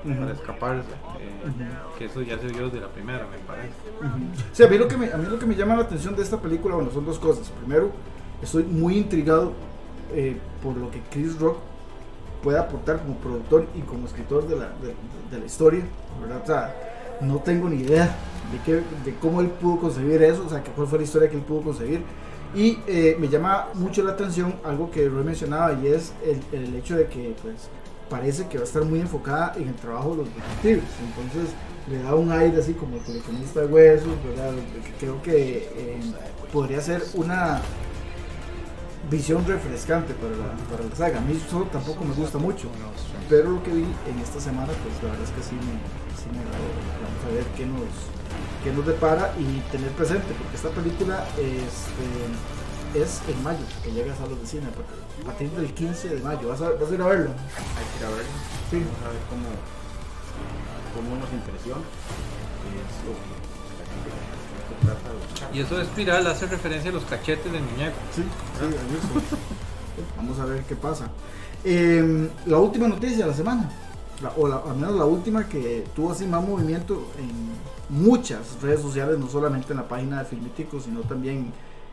para 0.05 0.33
escaparse, 0.33 0.88
eh, 1.20 1.68
que 1.99 2.05
eso 2.05 2.22
ya 2.22 2.38
se 2.38 2.46
vio 2.46 2.66
desde 2.66 2.81
la 2.81 2.88
primera, 2.88 3.27
me 3.27 3.38
parece. 3.38 3.75
Sí, 4.53 4.62
a 4.62 4.68
mí, 4.68 4.79
lo 4.79 4.87
que 4.87 4.96
me, 4.96 5.12
a 5.12 5.16
mí 5.16 5.27
lo 5.29 5.38
que 5.38 5.46
me 5.46 5.57
llama 5.57 5.75
la 5.75 5.83
atención 5.83 6.14
de 6.14 6.22
esta 6.22 6.40
película, 6.40 6.77
bueno, 6.77 6.90
son 6.92 7.05
dos 7.05 7.18
cosas. 7.18 7.51
Primero, 7.51 7.90
estoy 8.40 8.62
muy 8.62 8.99
intrigado 8.99 9.53
eh, 10.12 10.37
por 10.62 10.77
lo 10.77 10.90
que 10.90 11.01
Chris 11.11 11.38
Rock 11.40 11.59
puede 12.42 12.59
aportar 12.59 13.01
como 13.01 13.16
productor 13.16 13.66
y 13.75 13.81
como 13.81 14.07
escritor 14.07 14.46
de 14.46 14.57
la, 14.57 14.68
de, 14.81 14.94
de 15.31 15.40
la 15.40 15.44
historia, 15.44 15.83
¿verdad? 16.20 16.40
O 16.42 16.46
sea, 16.46 16.75
no 17.20 17.38
tengo 17.38 17.68
ni 17.68 17.83
idea 17.83 18.14
de, 18.53 18.59
qué, 18.64 18.75
de 19.05 19.14
cómo 19.20 19.40
él 19.40 19.49
pudo 19.49 19.81
concebir 19.81 20.22
eso, 20.22 20.44
o 20.46 20.49
sea, 20.49 20.62
que 20.62 20.70
cuál 20.70 20.87
fue 20.87 20.99
la 20.99 21.05
historia 21.05 21.29
que 21.29 21.37
él 21.37 21.42
pudo 21.42 21.62
concebir. 21.62 22.03
Y 22.57 22.79
eh, 22.87 23.16
me 23.21 23.29
llama 23.29 23.69
mucho 23.75 24.03
la 24.03 24.12
atención 24.12 24.55
algo 24.64 24.90
que 24.90 25.07
Roy 25.09 25.25
mencionaba 25.25 25.75
y 25.75 25.88
es 25.88 26.12
el, 26.25 26.40
el 26.59 26.75
hecho 26.75 26.97
de 26.97 27.07
que, 27.07 27.37
pues, 27.42 27.69
parece 28.09 28.49
que 28.49 28.57
va 28.57 28.64
a 28.64 28.66
estar 28.66 28.83
muy 28.83 29.01
enfocada 29.01 29.53
en 29.57 29.69
el 29.69 29.75
trabajo 29.75 30.12
de 30.12 30.16
los 30.16 30.29
detectives. 30.29 30.85
Entonces, 31.05 31.55
le 31.90 32.03
da 32.03 32.14
un 32.14 32.33
aire 32.33 32.59
así 32.59 32.73
como 32.73 32.99
coleccionista 32.99 33.61
de 33.61 33.66
huesos, 33.66 34.12
¿verdad? 34.25 34.53
Creo 34.99 35.23
que 35.23 35.69
eh, 35.77 36.01
podría 36.53 36.81
ser 36.81 37.03
una 37.14 37.61
visión 39.11 39.47
refrescante 39.47 40.14
para 40.14 40.35
la, 40.37 40.57
para 40.71 40.88
la 40.88 40.97
saga. 40.97 41.19
A 41.19 41.21
mí 41.21 41.38
solo 41.49 41.66
tampoco 41.66 42.05
me 42.05 42.14
gusta 42.14 42.38
mucho, 42.38 42.69
pero 43.29 43.51
lo 43.51 43.62
que 43.62 43.71
vi 43.71 43.85
en 43.85 44.19
esta 44.23 44.40
semana, 44.40 44.66
pues 44.66 45.03
la 45.03 45.11
verdad 45.11 45.25
es 45.25 45.31
que 45.31 45.42
sí 45.42 45.55
me, 45.55 45.77
sí 46.16 46.29
me. 46.33 46.42
Vamos 46.42 47.23
a 47.29 47.35
ver 47.35 47.45
qué 47.57 47.66
nos, 47.66 47.87
qué 48.67 48.73
nos 48.73 48.85
depara 48.87 49.33
y 49.39 49.61
tener 49.71 49.91
presente, 49.93 50.27
porque 50.37 50.57
esta 50.57 50.71
película 50.71 51.25
este, 51.39 53.01
es 53.01 53.21
en 53.29 53.41
mayo, 53.45 53.61
que 53.85 53.93
llega 53.93 54.13
a 54.13 54.17
salas 54.17 54.41
de 54.41 54.47
cine, 54.47 54.65
a 54.67 55.25
partir 55.27 55.51
del 55.53 55.73
15 55.73 56.09
de 56.17 56.21
mayo. 56.21 56.49
¿Vas 56.49 56.61
a, 56.63 56.71
vas 56.71 56.91
a 56.91 56.95
ir 56.95 57.01
a 57.01 57.07
verlo? 57.07 57.31
Hay 57.31 57.85
que 57.93 57.99
ir 58.01 58.07
a 58.07 58.11
verlo. 58.11 58.33
Sí. 58.71 58.79
Vamos 58.83 59.03
a 59.07 59.09
ver 59.15 59.23
cómo, 59.31 59.47
cómo 60.97 61.17
nos 61.21 61.33
impresiona. 61.33 61.81
que 62.67 62.71
que 63.07 63.15
que. 65.53 65.57
Y 65.57 65.61
eso 65.63 65.77
de 65.77 65.83
espiral 65.85 66.27
hace 66.27 66.47
referencia 66.47 66.91
a 66.91 66.95
los 66.95 67.05
cachetes 67.05 67.53
del 67.53 67.63
muñeco. 67.63 67.97
Sí, 68.15 68.23
sí, 68.23 68.67
eso. 68.67 69.37
Vamos 70.17 70.39
a 70.41 70.45
ver 70.45 70.63
qué 70.65 70.75
pasa. 70.75 71.09
Eh, 71.65 72.29
la 72.47 72.59
última 72.59 72.89
noticia 72.89 73.19
de 73.25 73.31
la 73.31 73.37
semana, 73.37 73.71
la- 74.23 74.33
o 74.37 74.49
la- 74.49 74.57
al 74.69 74.77
menos 74.77 74.97
la 74.97 75.05
última 75.05 75.49
que 75.49 75.85
tuvo 75.95 76.11
así 76.13 76.27
más 76.27 76.43
movimiento 76.45 77.13
en 77.19 77.76
muchas 77.88 78.61
redes 78.62 78.81
sociales, 78.81 79.18
no 79.18 79.29
solamente 79.29 79.72
en 79.72 79.79
la 79.79 79.88
página 79.88 80.18
de 80.20 80.25
Filmítico, 80.25 80.81
sino 80.81 81.01
también 81.01 81.53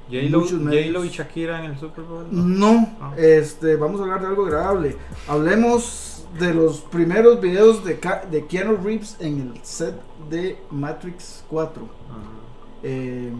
J-Lo 0.09 0.39
muchos 0.41 0.59
medios. 0.59 0.85
J-Lo 0.87 1.05
y 1.05 1.09
Shakira 1.09 1.63
en 1.63 1.71
el 1.71 1.79
Super 1.79 2.03
Bowl. 2.03 2.25
No, 2.31 2.89
Ah. 3.01 3.13
este, 3.17 3.75
vamos 3.75 3.99
a 4.01 4.03
hablar 4.03 4.21
de 4.21 4.27
algo 4.27 4.45
agradable. 4.45 4.97
Hablemos 5.27 6.25
de 6.39 6.53
los 6.53 6.81
primeros 6.81 7.39
videos 7.39 7.83
de, 7.85 7.99
de 8.31 8.45
Keanu 8.47 8.77
Reeves 8.83 9.15
en 9.19 9.39
el 9.53 9.59
set 9.63 9.95
de 10.29 10.57
Matrix 10.71 11.43
4. 11.49 11.83
Ajá. 11.83 12.19
Eh, 12.83 13.31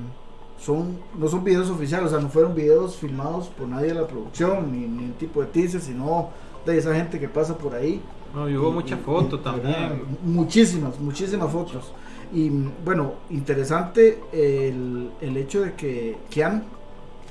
son, 0.60 0.98
no 1.18 1.28
son 1.28 1.44
videos 1.44 1.70
oficiales, 1.70 2.08
o 2.08 2.10
sea, 2.12 2.20
no 2.24 2.30
fueron 2.30 2.56
videos 2.56 2.96
filmados 2.96 3.48
por 3.50 3.68
nadie 3.68 3.88
de 3.88 3.96
la 3.96 4.08
producción, 4.08 4.72
ni 4.72 4.80
ni 4.82 4.88
ningún 4.88 5.14
tipo 5.14 5.42
de 5.42 5.48
teaser, 5.48 5.82
sino 5.82 6.30
de 6.66 6.78
esa 6.78 6.96
gente 6.96 7.20
que 7.20 7.28
pasa 7.28 7.58
por 7.58 7.76
ahí. 7.76 8.02
No, 8.34 8.50
y 8.50 8.56
hubo 8.56 8.70
Y- 8.70 8.74
mucha 8.74 8.96
y- 8.96 9.00
foto 9.00 9.36
y, 9.36 9.40
también. 9.40 10.04
Muchísimas, 10.24 10.98
muchísimas 11.00 11.52
fotos. 11.52 11.92
Y 12.34 12.50
bueno, 12.84 13.14
interesante 13.30 14.20
el, 14.32 15.12
el 15.22 15.38
hecho 15.38 15.62
de 15.62 15.74
que 15.74 16.18
Keanu 16.32 16.64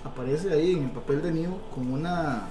aparece 0.04 0.52
ahí 0.52 0.72
en 0.74 0.84
el 0.84 0.90
papel 0.90 1.22
de 1.22 1.32
Neo 1.32 1.58
con 1.74 1.92
una, 1.92 2.42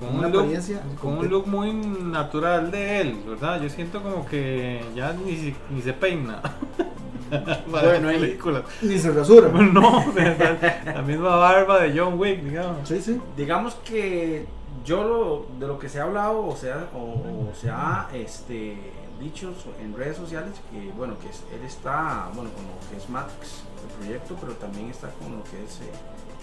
Con 0.00 0.16
una 0.16 0.26
un, 0.26 0.32
look, 0.32 0.40
apariencia 0.42 0.82
con 1.00 1.18
un 1.18 1.28
look 1.28 1.46
muy 1.46 1.72
natural 1.72 2.70
de 2.70 3.00
él, 3.02 3.16
¿verdad? 3.28 3.60
Yo 3.62 3.68
siento 3.68 4.02
como 4.02 4.26
que 4.26 4.82
ya 4.94 5.12
ni, 5.12 5.54
ni 5.70 5.82
se 5.82 5.92
peina. 5.92 6.40
Para 7.30 7.88
Bueno, 7.88 8.08
películas. 8.08 8.62
ni 8.82 8.98
se 8.98 9.10
rasura. 9.10 9.48
Bueno, 9.48 9.72
no, 9.80 10.04
la, 10.14 10.92
la 10.94 11.02
misma 11.02 11.36
barba 11.36 11.80
de 11.80 11.98
John 11.98 12.18
Wick, 12.18 12.40
digamos. 12.42 12.88
Sí, 12.88 13.00
sí. 13.02 13.20
Digamos 13.36 13.74
que 13.84 14.46
yo 14.84 15.02
lo, 15.02 15.46
de 15.58 15.66
lo 15.66 15.78
que 15.78 15.88
se 15.88 15.98
ha 15.98 16.04
hablado 16.04 16.46
o 16.46 16.54
sea, 16.56 16.88
o, 16.94 17.50
o 17.50 17.52
se 17.60 17.68
ha 17.68 18.08
este, 18.14 18.76
dichos 19.20 19.54
en 19.80 19.96
redes 19.96 20.16
sociales 20.16 20.52
que, 20.70 20.90
bueno, 20.92 21.18
que 21.18 21.28
es- 21.28 21.42
él 21.52 21.64
está, 21.64 22.30
bueno, 22.34 22.50
con 22.52 22.64
lo 22.64 22.90
que 22.90 22.96
es 22.96 23.08
Matrix, 23.08 23.62
el 23.82 23.94
proyecto, 23.98 24.36
pero 24.40 24.52
también 24.54 24.90
está 24.90 25.10
con 25.12 25.36
lo 25.36 25.44
que 25.44 25.62
es 25.64 25.80
eh, 25.80 25.90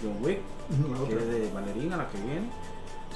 John 0.02 0.16
Wick, 0.22 0.40
que 1.08 1.14
es 1.14 1.26
de 1.28 1.50
Valerina, 1.52 1.96
la 1.96 2.08
que 2.10 2.18
viene. 2.18 2.48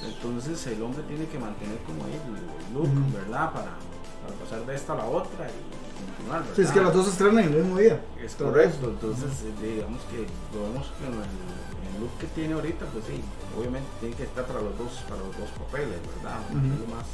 Entonces 0.03 0.65
el 0.67 0.81
hombre 0.81 1.03
tiene 1.03 1.25
que 1.27 1.37
mantener 1.39 1.77
como 1.79 2.05
el, 2.05 2.13
el 2.13 2.73
look. 2.73 3.13
¿verdad? 3.13 3.51
Para, 3.51 3.75
para 4.23 4.35
pasar 4.43 4.65
de 4.65 4.75
esta 4.75 4.93
a 4.93 4.97
la 4.97 5.05
otra 5.05 5.47
y 5.49 6.05
continuar, 6.05 6.39
¿verdad? 6.41 6.55
Sí, 6.55 6.61
es 6.61 6.71
que 6.71 6.79
las 6.81 6.93
dos 6.93 7.05
se 7.05 7.11
estrenan 7.11 7.39
en 7.43 7.53
el 7.53 7.63
mismo 7.63 7.77
día. 7.77 7.99
Es 8.23 8.35
correcto, 8.35 8.87
entonces 8.89 9.31
eh, 9.43 9.53
digamos 9.61 10.01
que 10.11 10.23
lo 10.55 10.63
vemos 10.71 10.87
con 10.99 11.07
el, 11.11 11.19
el 11.19 11.99
look 11.99 12.11
que 12.19 12.27
tiene 12.27 12.53
ahorita, 12.53 12.85
pues 12.93 13.03
sí, 13.05 13.19
obviamente 13.59 13.87
tiene 13.99 14.15
que 14.15 14.23
estar 14.23 14.45
para 14.45 14.61
los 14.61 14.77
dos, 14.77 15.03
para 15.09 15.19
los 15.21 15.35
dos 15.37 15.49
papeles, 15.67 15.99
¿verdad? 16.15 16.39
Lo 16.79 16.95
más 16.95 17.05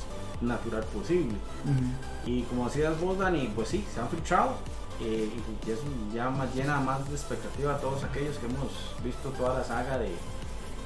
natural 0.42 0.84
posible. 0.86 1.36
Ujú. 1.64 2.30
Y 2.30 2.44
como 2.44 2.66
decías 2.66 3.00
vos, 3.00 3.18
Dani, 3.18 3.52
pues 3.56 3.70
sí, 3.70 3.86
se 3.94 4.00
han 4.00 4.10
filtrado 4.10 4.56
eh, 5.02 5.30
y 5.66 5.70
eso 5.72 5.82
ya 6.14 6.30
más 6.30 6.54
llena 6.56 6.80
más 6.80 7.08
de 7.10 7.16
expectativa 7.16 7.76
a 7.76 7.78
todos 7.78 8.04
aquellos 8.04 8.38
que 8.38 8.46
hemos 8.46 8.70
visto 9.04 9.30
toda 9.30 9.60
la 9.60 9.64
saga 9.64 9.98
de, 9.98 10.12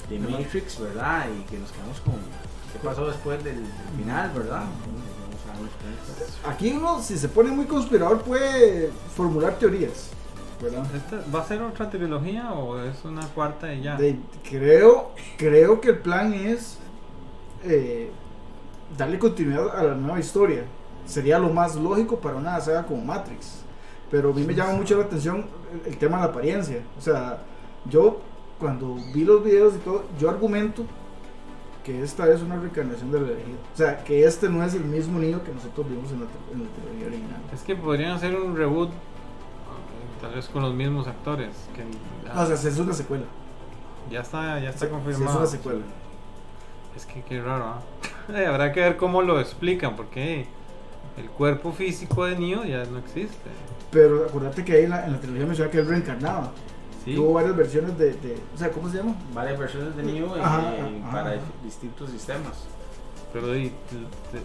de. 0.10 0.20
Matrix, 0.20 0.80
¿verdad? 0.80 1.28
Y 1.30 1.44
que 1.44 1.58
nos 1.60 1.72
quedamos 1.72 2.00
con 2.02 2.16
qué 2.74 2.80
pasó 2.84 3.06
después 3.08 3.44
del, 3.44 3.56
del 3.64 3.66
final, 3.98 4.32
¿verdad? 4.36 4.64
Aquí 6.48 6.72
uno, 6.72 7.02
si 7.02 7.18
se 7.18 7.28
pone 7.30 7.52
muy 7.52 7.66
conspirador, 7.66 8.22
puede 8.22 8.92
formular 9.16 9.56
teorías. 9.58 10.10
¿verdad? 10.62 10.86
¿Esta 10.94 11.22
¿Va 11.34 11.42
a 11.42 11.48
ser 11.48 11.62
otra 11.62 11.90
trilogía 11.90 12.52
o 12.52 12.80
es 12.82 13.04
una 13.06 13.26
cuarta 13.30 13.74
y 13.74 13.82
ya? 13.82 13.96
De- 13.96 14.20
creo, 14.50 15.12
creo 15.38 15.80
que 15.80 15.90
el 15.90 16.00
plan 16.00 16.34
es 16.34 16.78
eh, 17.64 18.12
darle 18.98 19.20
continuidad 19.20 19.78
a 19.78 19.84
la 19.84 19.96
nueva 19.96 20.20
historia. 20.20 20.64
Sería 21.06 21.40
lo 21.40 21.50
más 21.50 21.76
lógico 21.76 22.20
para 22.20 22.36
una 22.38 22.60
saga 22.60 22.86
como 22.86 23.04
Matrix. 23.04 23.62
Pero 24.12 24.32
a 24.32 24.34
mí 24.34 24.44
me 24.44 24.54
llama 24.54 24.74
mucho 24.74 24.98
la 24.98 25.06
atención 25.06 25.46
el, 25.86 25.94
el 25.94 25.98
tema 25.98 26.18
de 26.18 26.24
la 26.24 26.30
apariencia. 26.30 26.82
O 26.98 27.02
sea, 27.02 27.40
yo 27.86 28.20
cuando 28.60 28.96
vi 29.14 29.24
los 29.24 29.44
videos 29.44 29.76
y 29.76 29.78
todo, 29.80 30.04
yo 30.20 30.30
argumento 30.30 30.84
que 31.84 32.04
esta 32.04 32.28
es 32.32 32.42
una 32.42 32.58
reencarnación 32.58 33.12
del 33.12 33.24
elegido. 33.26 33.58
O 33.74 33.78
sea, 33.78 34.04
que 34.04 34.24
este 34.26 34.50
no 34.50 34.64
es 34.64 34.74
el 34.74 34.84
mismo 34.84 35.18
niño 35.20 35.44
que 35.44 35.52
nosotros 35.52 35.88
vimos 35.90 36.12
en 36.12 36.20
la, 36.22 36.26
en 36.52 36.64
la 36.64 36.70
trilogía 36.72 37.08
original. 37.08 37.42
Es 37.54 37.62
que 37.62 37.76
podrían 37.76 38.12
hacer 38.12 38.36
un 38.36 38.56
reboot, 38.56 38.90
tal 40.22 40.34
vez 40.36 40.48
con 40.50 40.62
los 40.64 40.74
mismos 40.74 41.08
actores. 41.08 41.56
Que 41.74 41.84
ya, 42.28 42.42
O 42.42 42.46
sea, 42.46 42.70
es 42.70 42.78
una 42.80 42.94
secuela. 42.94 43.26
ya 44.12 44.22
está, 44.22 44.60
ya 44.60 44.70
está 44.72 44.86
sí, 44.86 44.92
confirmado. 44.92 45.32
es 45.32 45.38
una 45.38 45.46
secuela. 45.48 45.82
Es 46.96 47.06
que 47.06 47.24
qué 47.24 47.42
raro, 47.42 47.66
¿ah? 47.66 47.82
Eh, 48.04 48.08
Habrá 48.48 48.72
que 48.72 48.80
ver 48.82 48.98
cómo 48.98 49.22
lo 49.22 49.40
explican, 49.40 49.96
porque 49.96 50.46
el 51.18 51.30
cuerpo 51.30 51.72
físico 51.72 52.26
de 52.26 52.38
Neo 52.38 52.64
ya 52.64 52.86
no 52.86 53.00
existe. 53.00 53.50
Pero 53.92 54.26
acuérdate 54.26 54.64
que 54.64 54.74
ahí 54.74 54.84
en 54.84 54.92
la, 54.92 55.06
en 55.06 55.14
la 55.14 55.20
trilogía 55.20 55.46
menciona 55.46 55.72
que 55.72 55.80
él 55.80 55.88
reencarnaba. 55.88 56.52
Sí, 57.04 57.18
Hubo 57.18 57.34
varias 57.34 57.56
versiones 57.56 57.98
de, 57.98 58.12
de- 58.12 58.38
O 58.54 58.58
sea, 58.58 58.70
¿cómo 58.72 58.90
se 58.90 58.98
llama? 58.98 59.16
Varias 59.34 59.58
versiones 59.58 59.96
de 59.96 60.04
Neo 60.04 60.36
en- 60.36 60.44
Ajá, 60.44 60.76
en- 60.78 61.02
ajá. 61.04 61.12
para 61.12 61.38
distintos 61.64 62.10
sistemas. 62.12 62.66
pero 63.32 63.52
di- 63.54 63.70
te- 63.70 64.38
te- 64.38 64.44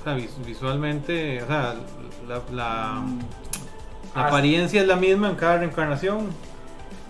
o 0.00 0.04
sea, 0.04 0.14
vis- 0.14 0.36
visualmente, 0.46 1.42
o 1.42 1.46
sea, 1.46 1.74
la, 2.26 2.40
la- 2.52 2.92
Mm, 3.00 3.18
la 4.14 4.26
apariencia 4.26 4.80
es 4.80 4.86
la 4.86 4.96
misma 4.96 5.28
en 5.30 5.36
cada 5.36 5.58
reencarnación. 5.58 6.26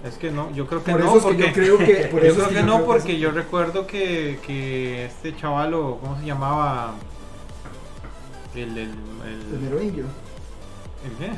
Es 0.04 0.14
que 0.16 0.30
no, 0.30 0.50
yo 0.52 0.66
creo 0.66 0.82
que 0.84 0.92
Por 0.92 1.00
no, 1.04 1.16
eso 1.16 1.30
es 1.30 1.36
que 1.36 1.44
porque 1.44 1.66
yo 1.66 1.76
creo 1.76 1.78
que. 1.78 1.94
Por 2.12 2.20
yo 2.22 2.26
eso 2.28 2.34
creo 2.36 2.46
es 2.48 2.56
que 2.56 2.62
no, 2.62 2.74
creo 2.76 2.86
porque 2.86 3.18
yo 3.18 3.30
recuerdo 3.32 3.86
que, 3.86 4.38
que 4.46 5.06
este 5.06 5.36
chavalo, 5.36 5.98
¿cómo 6.00 6.18
se 6.18 6.24
llamaba? 6.26 6.94
El, 8.54 8.70
el, 8.78 8.78
el- 8.78 9.54
El 9.54 9.60
merovingio. 9.60 10.04
¿El 11.04 11.12
qué? 11.26 11.32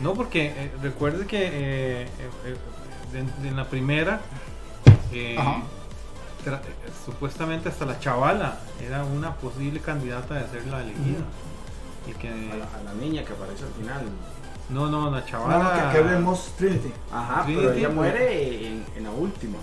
No, 0.00 0.14
porque 0.14 0.46
eh, 0.46 0.72
recuerde 0.82 1.26
que 1.26 1.46
eh, 1.46 2.02
eh, 2.02 2.56
eh, 3.14 3.24
en 3.44 3.56
la 3.56 3.64
primera, 3.68 4.20
eh, 5.12 5.36
tra- 6.44 6.60
eh, 6.60 6.90
supuestamente 7.04 7.68
hasta 7.68 7.84
la 7.84 7.98
chavala 7.98 8.58
era 8.80 9.04
una 9.04 9.34
posible 9.34 9.80
candidata 9.80 10.34
de 10.34 10.48
ser 10.48 10.66
la 10.68 10.82
elegida. 10.82 11.24
Y 12.06 12.12
que, 12.12 12.28
A 12.28 12.56
la, 12.56 12.64
a 12.64 12.82
la 12.84 12.94
niña 12.94 13.24
que 13.24 13.32
aparece 13.32 13.64
al 13.64 13.72
final. 13.72 14.02
No, 14.70 14.88
no, 14.88 15.10
la 15.10 15.20
No, 15.20 15.26
chavala. 15.26 15.90
que, 15.90 15.92
que 15.98 16.04
hablemos 16.04 16.52
Trinity. 16.56 16.92
Ajá, 17.12 17.44
Sí, 17.46 17.54
pero 17.56 17.72
ella 17.72 17.88
pero- 17.88 17.92
muere 17.94 18.66
en, 18.66 18.84
en 18.96 19.04
la 19.04 19.10
última. 19.10 19.58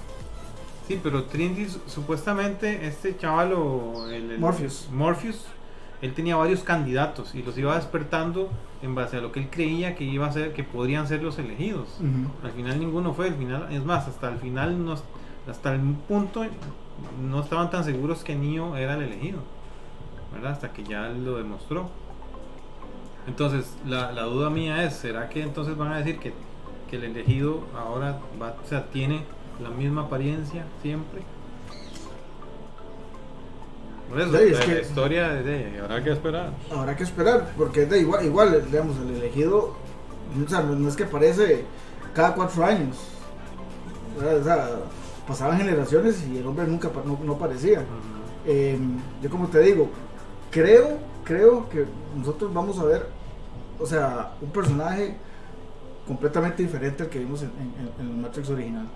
Sí, 0.87 0.99
pero 1.01 1.23
Trinity, 1.23 1.67
su- 1.69 1.81
supuestamente 1.87 2.85
este 2.87 3.17
chavalo, 3.17 4.09
el, 4.09 4.31
el- 4.31 4.39
Morpheus. 4.39 4.87
Morpheus, 4.91 5.45
él 6.01 6.13
tenía 6.13 6.35
varios 6.35 6.61
candidatos 6.61 7.33
y 7.35 7.41
los 7.43 7.57
iba 7.57 7.75
despertando 7.75 8.49
en 8.83 8.93
base 8.93 9.17
a 9.17 9.21
lo 9.21 9.31
que 9.31 9.39
él 9.39 9.49
creía 9.49 9.95
que 9.95 10.03
iba 10.03 10.27
a 10.27 10.31
ser, 10.31 10.53
que 10.53 10.63
podrían 10.63 11.07
ser 11.07 11.23
los 11.23 11.39
elegidos. 11.39 11.87
Al 12.43 12.51
final 12.51 12.79
ninguno 12.79 13.13
fue, 13.13 13.27
al 13.29 13.35
final, 13.35 13.67
es 13.71 13.83
más, 13.83 14.07
hasta 14.07 14.29
el 14.29 14.37
final, 14.37 14.85
no, 14.85 14.95
hasta 15.49 15.73
el 15.73 15.79
punto, 16.07 16.45
no 17.21 17.41
estaban 17.41 17.69
tan 17.71 17.83
seguros 17.83 18.23
que 18.23 18.35
Neo 18.35 18.75
era 18.77 18.93
el 18.95 19.03
elegido, 19.03 19.39
¿verdad? 20.33 20.51
Hasta 20.51 20.71
que 20.71 20.83
ya 20.83 21.07
lo 21.09 21.37
demostró. 21.37 21.89
Entonces, 23.27 23.65
la, 23.85 24.11
la 24.11 24.23
duda 24.23 24.49
mía 24.49 24.83
es, 24.83 24.93
¿será 24.95 25.29
que 25.29 25.41
entonces 25.41 25.75
van 25.75 25.91
a 25.93 25.97
decir 25.97 26.19
que, 26.19 26.33
que 26.89 26.97
el 26.97 27.05
elegido 27.05 27.61
ahora 27.75 28.19
va, 28.41 28.55
o 28.63 28.67
sea, 28.67 28.85
tiene 28.91 29.23
la 29.61 29.69
misma 29.69 30.03
apariencia 30.03 30.65
siempre? 30.81 31.21
Por 34.09 34.21
eso, 34.21 34.37
Sí, 34.37 34.43
es 34.43 34.59
la, 34.59 34.65
que- 34.65 34.81
historia 34.81 35.29
de, 35.29 35.79
habrá 35.79 36.03
que 36.03 36.11
esperar. 36.11 36.51
Habrá 36.71 36.95
que 36.95 37.03
esperar, 37.03 37.53
porque 37.57 37.85
de 37.85 37.99
igual, 38.01 38.23
igual, 38.25 38.63
digamos, 38.69 38.95
el 38.99 39.15
elegido, 39.15 39.73
o 40.45 40.49
sea, 40.49 40.61
no, 40.61 40.87
es 40.87 40.95
que 40.95 41.03
aparece 41.05 41.65
cada 42.13 42.35
cuatro 42.35 42.63
años. 42.63 42.95
O 44.17 44.43
sea, 44.43 44.69
pasaban 45.27 45.57
generaciones 45.57 46.23
y 46.27 46.37
el 46.37 46.45
hombre 46.45 46.67
nunca 46.67 46.89
no, 47.03 47.17
no 47.23 47.33
aparecía. 47.33 47.83
Eh, 48.45 48.77
yo 49.23 49.29
como 49.31 49.47
te 49.47 49.59
digo, 49.61 49.89
creo, 50.51 50.99
creo 51.23 51.67
que 51.69 51.85
nosotros 52.15 52.53
vamos 52.53 52.77
a 52.77 52.83
ver, 52.85 53.07
o 53.79 53.85
sea, 53.85 54.31
un 54.41 54.49
personaje 54.49 55.15
completamente 56.07 56.63
diferente 56.63 57.03
al 57.03 57.09
que 57.09 57.19
vimos 57.19 57.41
en, 57.41 57.49
en, 57.49 57.89
en 58.05 58.11
el 58.15 58.17
Matrix 58.21 58.49
original. 58.49 58.87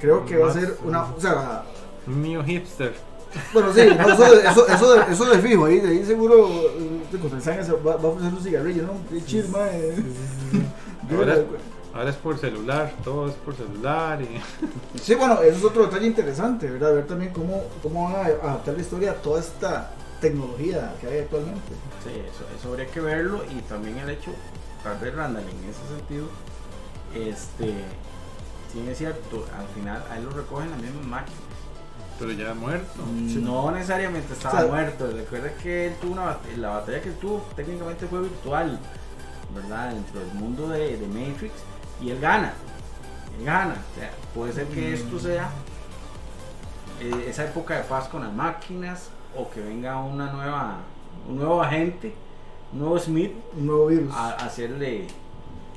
Creo 0.00 0.24
que 0.24 0.36
va 0.36 0.50
a 0.50 0.52
ser 0.52 0.76
una, 0.84 1.04
o 1.04 1.20
sea, 1.20 1.64
Un 2.06 2.22
Neo 2.22 2.42
hipster. 2.44 2.94
bueno, 3.52 3.72
sí, 3.74 3.82
no, 3.96 4.08
eso, 4.08 4.34
de- 4.34 4.48
eso, 4.48 4.66
eso, 4.68 4.92
de, 4.94 5.12
eso 5.12 5.24
de 5.26 5.38
fijo, 5.38 5.64
ahí, 5.66 5.80
de 5.80 5.88
ahí 5.90 6.04
seguro 6.04 6.48
eh, 6.48 7.18
con 7.20 7.32
el 7.36 7.42
sangre 7.42 7.64
se 7.64 7.72
va, 7.72 7.96
va 7.96 8.02
a 8.02 8.06
ofrecer 8.06 8.32
un 8.32 8.40
cigarrillo, 8.42 8.82
¿no? 8.84 8.92
Qué 9.10 9.24
chill, 9.24 9.48
mae. 9.48 9.94
Ahora, 11.10 11.36
eh, 11.36 11.46
ahora 11.94 12.10
es 12.10 12.16
por 12.16 12.38
celular, 12.38 12.92
todo 13.02 13.28
es 13.28 13.34
por 13.34 13.54
celular 13.54 14.20
y... 14.22 14.40
Sí, 15.00 15.14
bueno, 15.14 15.40
eso 15.42 15.58
es 15.58 15.64
otro 15.64 15.84
detalle 15.84 16.06
interesante, 16.06 16.70
¿verdad? 16.70 16.94
Ver 16.94 17.06
también 17.06 17.32
cómo, 17.32 17.62
cómo 17.82 18.04
van 18.04 18.14
a 18.16 18.20
adaptar 18.50 18.74
la 18.74 18.80
historia 18.82 19.10
a 19.12 19.14
toda 19.14 19.40
esta 19.40 19.90
tecnología 20.20 20.94
que 21.00 21.06
hay 21.08 21.18
actualmente. 21.20 21.72
Sí, 22.04 22.10
eso, 22.10 22.44
eso 22.58 22.68
habría 22.70 22.86
que 22.86 23.00
verlo 23.00 23.42
y 23.50 23.60
también 23.62 23.98
el 23.98 24.10
hecho, 24.10 24.30
tal 24.82 24.98
vez 24.98 25.14
Randall 25.14 25.44
en 25.44 25.70
ese 25.70 25.96
sentido, 25.96 26.26
este, 27.14 27.74
sí 28.72 28.86
es 28.88 28.98
cierto, 28.98 29.46
al 29.58 29.66
final 29.68 30.04
a 30.10 30.18
él 30.18 30.24
lo 30.24 30.30
recogen 30.30 30.70
las 30.70 30.80
mismas 30.80 31.04
máquinas. 31.04 31.40
Pero 32.18 32.32
ya 32.32 32.52
muerto. 32.52 33.00
Sí. 33.28 33.40
No 33.40 33.70
necesariamente 33.70 34.32
estaba 34.32 34.58
O 34.58 34.62
sea, 34.62 34.68
muerto, 34.70 35.06
recuerda 35.12 35.52
que 35.54 35.86
él 35.86 35.94
tuvo 36.00 36.12
una 36.14 36.24
bat- 36.24 36.56
la 36.56 36.70
batalla 36.70 37.00
que 37.00 37.10
él 37.10 37.14
tuvo 37.14 37.46
técnicamente 37.54 38.06
fue 38.08 38.22
virtual, 38.22 38.80
¿verdad? 39.54 39.92
Dentro 39.92 40.18
del 40.20 40.32
mundo 40.34 40.68
de, 40.68 40.96
de 40.96 41.06
Matrix 41.06 41.54
y 42.02 42.10
él 42.10 42.18
gana, 42.20 42.52
él 43.38 43.44
gana, 43.44 43.74
o 43.74 43.98
sea, 44.00 44.10
puede 44.34 44.52
ser 44.52 44.66
que 44.66 44.94
esto 44.94 45.18
sea 45.20 45.48
eh, 47.00 47.26
esa 47.28 47.44
época 47.44 47.76
de 47.76 47.84
paz 47.84 48.08
con 48.08 48.22
las 48.24 48.32
máquinas 48.32 49.10
o 49.38 49.48
que 49.50 49.60
venga 49.60 49.98
una 50.00 50.32
nueva, 50.32 50.76
un 51.28 51.36
nuevo 51.36 51.62
agente, 51.62 52.12
un 52.72 52.80
nuevo 52.80 52.98
Smith 52.98 53.32
Un 53.56 53.66
nuevo 53.66 53.86
virus. 53.86 54.12
a, 54.14 54.30
a 54.30 54.46
hacerle 54.46 55.06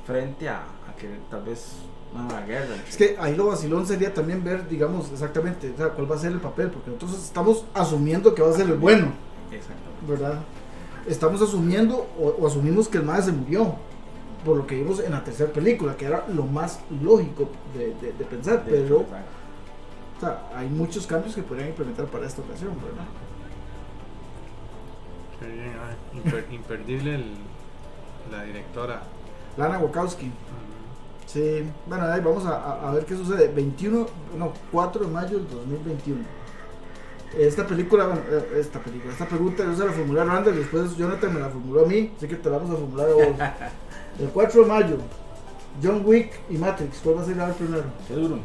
frente 0.06 0.48
a, 0.48 0.58
a 0.58 0.96
que 0.98 1.08
tal 1.30 1.42
vez 1.42 1.76
una 2.12 2.24
nueva 2.24 2.40
guerra. 2.42 2.74
Es 2.88 2.96
que 2.96 3.16
ahí 3.18 3.34
lo 3.36 3.46
vacilón 3.46 3.86
sería 3.86 4.12
también 4.12 4.42
ver, 4.44 4.68
digamos, 4.68 5.10
exactamente 5.10 5.70
o 5.72 5.76
sea, 5.76 5.88
cuál 5.90 6.10
va 6.10 6.16
a 6.16 6.18
ser 6.18 6.32
el 6.32 6.40
papel, 6.40 6.70
porque 6.70 6.90
nosotros 6.90 7.22
estamos 7.24 7.64
asumiendo 7.72 8.34
que 8.34 8.42
va 8.42 8.50
a 8.50 8.52
ser 8.52 8.66
el 8.66 8.74
bueno, 8.76 9.12
Exactamente. 9.50 10.06
¿verdad? 10.06 10.40
Estamos 11.06 11.40
asumiendo 11.42 12.06
o, 12.18 12.28
o 12.40 12.46
asumimos 12.46 12.88
que 12.88 12.98
el 12.98 13.04
madre 13.04 13.22
se 13.22 13.32
murió, 13.32 13.74
por 14.44 14.56
lo 14.56 14.66
que 14.66 14.74
vimos 14.74 15.00
en 15.00 15.12
la 15.12 15.22
tercera 15.24 15.52
película, 15.52 15.96
que 15.96 16.04
era 16.04 16.26
lo 16.28 16.44
más 16.44 16.80
lógico 17.02 17.48
de, 17.74 17.94
de- 17.94 18.12
de 18.12 18.24
pensar, 18.24 18.64
De 18.64 18.70
pero 18.70 19.00
exacto. 19.02 19.16
o 20.16 20.20
sea, 20.20 20.50
hay 20.54 20.68
muchos 20.68 21.06
cambios 21.06 21.34
que 21.34 21.42
podrían 21.42 21.68
implementar 21.70 22.06
para 22.06 22.26
esta 22.26 22.42
ocasión, 22.42 22.74
¿verdad? 22.82 23.04
Qué 25.42 25.48
bien, 25.52 25.74
ay, 25.82 26.20
imper- 26.22 26.52
imperdible 26.54 27.14
el- 27.16 27.34
la 28.30 28.44
directora. 28.44 29.02
Lana 29.56 29.78
Wachowski. 29.78 30.30
Sí, 31.26 31.62
bueno, 31.86 32.04
ahí 32.06 32.20
vamos 32.20 32.44
a, 32.46 32.90
ver 32.92 33.04
qué 33.06 33.16
sucede. 33.16 33.48
21, 33.48 34.06
no, 34.36 34.52
4 34.70 35.04
de 35.04 35.10
mayo 35.10 35.38
del 35.38 35.48
2021. 35.48 36.20
esta 37.38 37.66
película, 37.66 38.04
bueno, 38.06 38.20
eh, 38.30 38.58
esta 38.60 38.78
película, 38.78 39.10
esta 39.10 39.26
pregunta 39.26 39.64
yo 39.64 39.74
se 39.74 39.86
la 39.86 39.92
formulé 39.92 40.20
a 40.20 40.24
Randall, 40.24 40.54
después 40.54 40.94
Jonathan 40.98 41.32
me 41.32 41.40
la 41.40 41.48
formuló 41.48 41.84
a 41.84 41.88
mí, 41.88 42.12
así 42.14 42.28
que 42.28 42.36
te 42.36 42.50
la 42.50 42.58
vamos 42.58 42.74
a 42.74 42.78
formular 42.78 43.08
a 43.08 43.14
vos. 43.14 43.24
El 44.20 44.28
4 44.28 44.62
de 44.62 44.68
mayo, 44.68 44.96
John 45.82 46.02
Wick 46.04 46.30
y 46.50 46.58
Matrix, 46.58 46.98
¿cuál 47.02 47.16
va 47.16 47.22
a 47.22 47.24
ser 47.24 47.38
el 47.38 47.52
primero? 47.54 47.84
Qué 48.06 48.14
duro. 48.14 48.38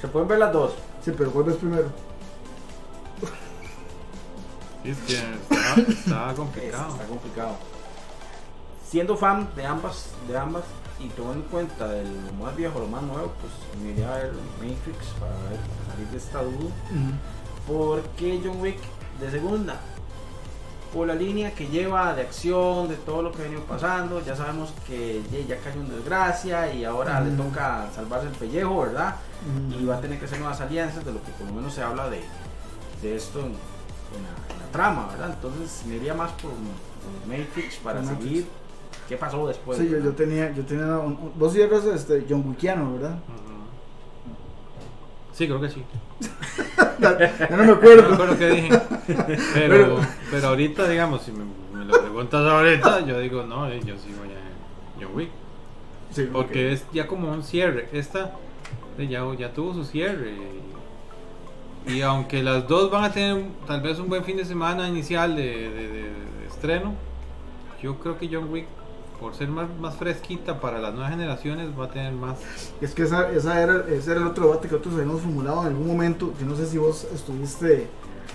Se 0.00 0.08
pueden 0.08 0.26
ver 0.28 0.40
las 0.40 0.52
dos. 0.52 0.74
Sí, 1.04 1.12
pero 1.16 1.30
¿cuál 1.30 1.48
es 1.50 1.56
primero? 1.56 1.84
Sí, 4.82 4.90
es 4.90 4.98
que 4.98 5.12
está, 5.14 5.80
está 5.90 6.30
Es- 6.30 6.36
complicado. 6.36 6.92
Está 6.92 7.04
complicado. 7.06 7.56
Siendo 8.88 9.16
fan 9.16 9.48
de 9.56 9.64
ambas, 9.66 10.06
de 10.28 10.36
ambas 10.36 10.64
y 11.00 11.08
tomando 11.08 11.42
en 11.44 11.48
cuenta 11.50 11.88
de 11.88 12.04
lo 12.04 12.32
más 12.44 12.54
viejo, 12.54 12.78
lo 12.78 12.88
más 12.88 13.02
nuevo, 13.02 13.32
pues 13.40 13.52
me 13.82 13.90
iría 13.90 14.12
a 14.12 14.18
ver 14.18 14.32
Matrix 14.60 15.06
para 15.18 15.32
ver, 15.48 15.58
para 15.58 15.92
salir 15.94 16.08
de 16.08 16.16
esta 16.18 16.42
duda. 16.42 16.70
¿Por 17.66 18.02
qué 18.16 18.40
John 18.44 18.60
Wick 18.60 18.76
de 19.20 19.30
segunda? 19.30 19.76
Por 20.92 21.06
la 21.06 21.14
línea 21.14 21.54
que 21.54 21.68
lleva 21.68 22.12
de 22.14 22.20
acción, 22.20 22.86
de 22.88 22.96
todo 22.96 23.22
lo 23.22 23.32
que 23.32 23.40
ha 23.40 23.44
venido 23.44 23.62
pasando. 23.62 24.20
Ya 24.26 24.36
sabemos 24.36 24.74
que 24.86 25.22
ya 25.48 25.56
cayó 25.58 25.80
en 25.80 25.88
desgracia 25.88 26.70
y 26.74 26.84
ahora 26.84 27.18
le 27.22 27.30
toca 27.34 27.86
salvarse 27.94 28.26
el 28.26 28.34
pellejo, 28.34 28.80
¿verdad? 28.82 29.16
Y 29.80 29.86
va 29.86 29.96
a 29.96 30.00
tener 30.02 30.18
que 30.18 30.26
hacer 30.26 30.38
nuevas 30.38 30.60
alianzas, 30.60 31.02
de 31.04 31.12
lo 31.12 31.22
que 31.22 31.30
por 31.32 31.46
lo 31.46 31.54
menos 31.54 31.72
se 31.72 31.82
habla 31.82 32.10
de, 32.10 32.22
de 33.00 33.16
esto 33.16 33.40
en 33.40 33.52
la 33.52 34.51
trama, 34.72 35.08
¿verdad? 35.08 35.30
Entonces 35.34 35.84
me 35.86 35.96
iría 35.96 36.14
más 36.14 36.32
por, 36.32 36.50
por 36.50 37.28
Matrix 37.28 37.76
para 37.76 38.00
Por 38.00 38.06
Matrix. 38.10 38.24
seguir 38.28 38.46
qué 39.08 39.16
pasó 39.16 39.46
después. 39.46 39.78
Sí, 39.78 39.88
yo, 39.90 40.12
tenía, 40.12 40.52
yo 40.52 40.64
tenía 40.64 40.86
un, 40.98 41.12
un- 41.12 41.32
vos 41.36 41.52
sí 41.52 41.60
eras 41.60 41.84
este, 41.84 42.24
John 42.28 42.44
Wickiano, 42.48 42.94
¿verdad? 42.94 43.16
Sí, 45.32 45.46
creo 45.46 45.60
que 45.60 45.68
sí. 45.70 45.82
Ya 47.00 47.10
no 47.50 47.56
me 47.56 47.56
No 47.56 47.64
me 47.64 47.72
acuerdo. 47.72 48.12
acuerdo 48.14 48.38
qué 48.38 48.48
dije. 48.50 48.70
Pero, 49.54 49.98
pero 50.30 50.48
ahorita, 50.48 50.88
digamos, 50.88 51.22
si 51.22 51.32
me, 51.32 51.44
me 51.76 51.84
lo 51.84 52.00
preguntas 52.00 52.40
ahorita, 52.46 53.00
yo 53.00 53.18
digo, 53.18 53.42
no, 53.42 53.66
eh, 53.68 53.80
yo 53.84 53.96
sigo 53.98 54.24
ya 54.24 54.38
en 55.00 55.02
John 55.08 55.16
Wick. 55.16 55.30
Sí, 56.12 56.28
Porque 56.32 56.72
es 56.72 56.84
ya 56.92 57.06
como 57.08 57.30
un 57.32 57.42
cierre. 57.42 57.88
Esta 57.92 58.32
ya, 58.98 59.24
ya 59.36 59.52
tuvo 59.52 59.74
su 59.74 59.84
cierre. 59.84 60.30
Y, 60.32 60.60
y 61.86 62.00
aunque 62.02 62.42
las 62.42 62.66
dos 62.68 62.90
van 62.90 63.04
a 63.04 63.12
tener 63.12 63.44
tal 63.66 63.80
vez 63.80 63.98
un 63.98 64.08
buen 64.08 64.24
fin 64.24 64.36
de 64.36 64.44
semana 64.44 64.88
inicial 64.88 65.34
de, 65.36 65.42
de- 65.42 65.70
de- 65.88 66.02
de 66.02 66.46
estreno, 66.48 66.94
yo 67.82 67.98
creo 67.98 68.18
que 68.18 68.28
John 68.32 68.50
Wick, 68.52 68.66
por 69.18 69.34
ser 69.34 69.48
más, 69.48 69.68
más 69.80 69.96
fresquita 69.96 70.60
para 70.60 70.78
las 70.80 70.92
nuevas 70.94 71.10
generaciones, 71.10 71.68
va 71.78 71.86
a 71.86 71.90
tener 71.90 72.12
más. 72.12 72.38
Es 72.80 72.94
que 72.94 73.02
esa, 73.02 73.30
esa 73.32 73.60
era, 73.60 73.84
ese 73.88 74.12
era 74.12 74.20
el 74.20 74.26
otro 74.28 74.46
debate 74.46 74.68
que 74.68 74.74
nosotros 74.74 74.94
habíamos 74.94 75.20
formulado 75.22 75.62
en 75.62 75.68
algún 75.68 75.86
momento. 75.88 76.32
Yo 76.40 76.46
no 76.46 76.56
sé 76.56 76.66
si 76.66 76.78
vos 76.78 77.06
estuviste, 77.12 77.88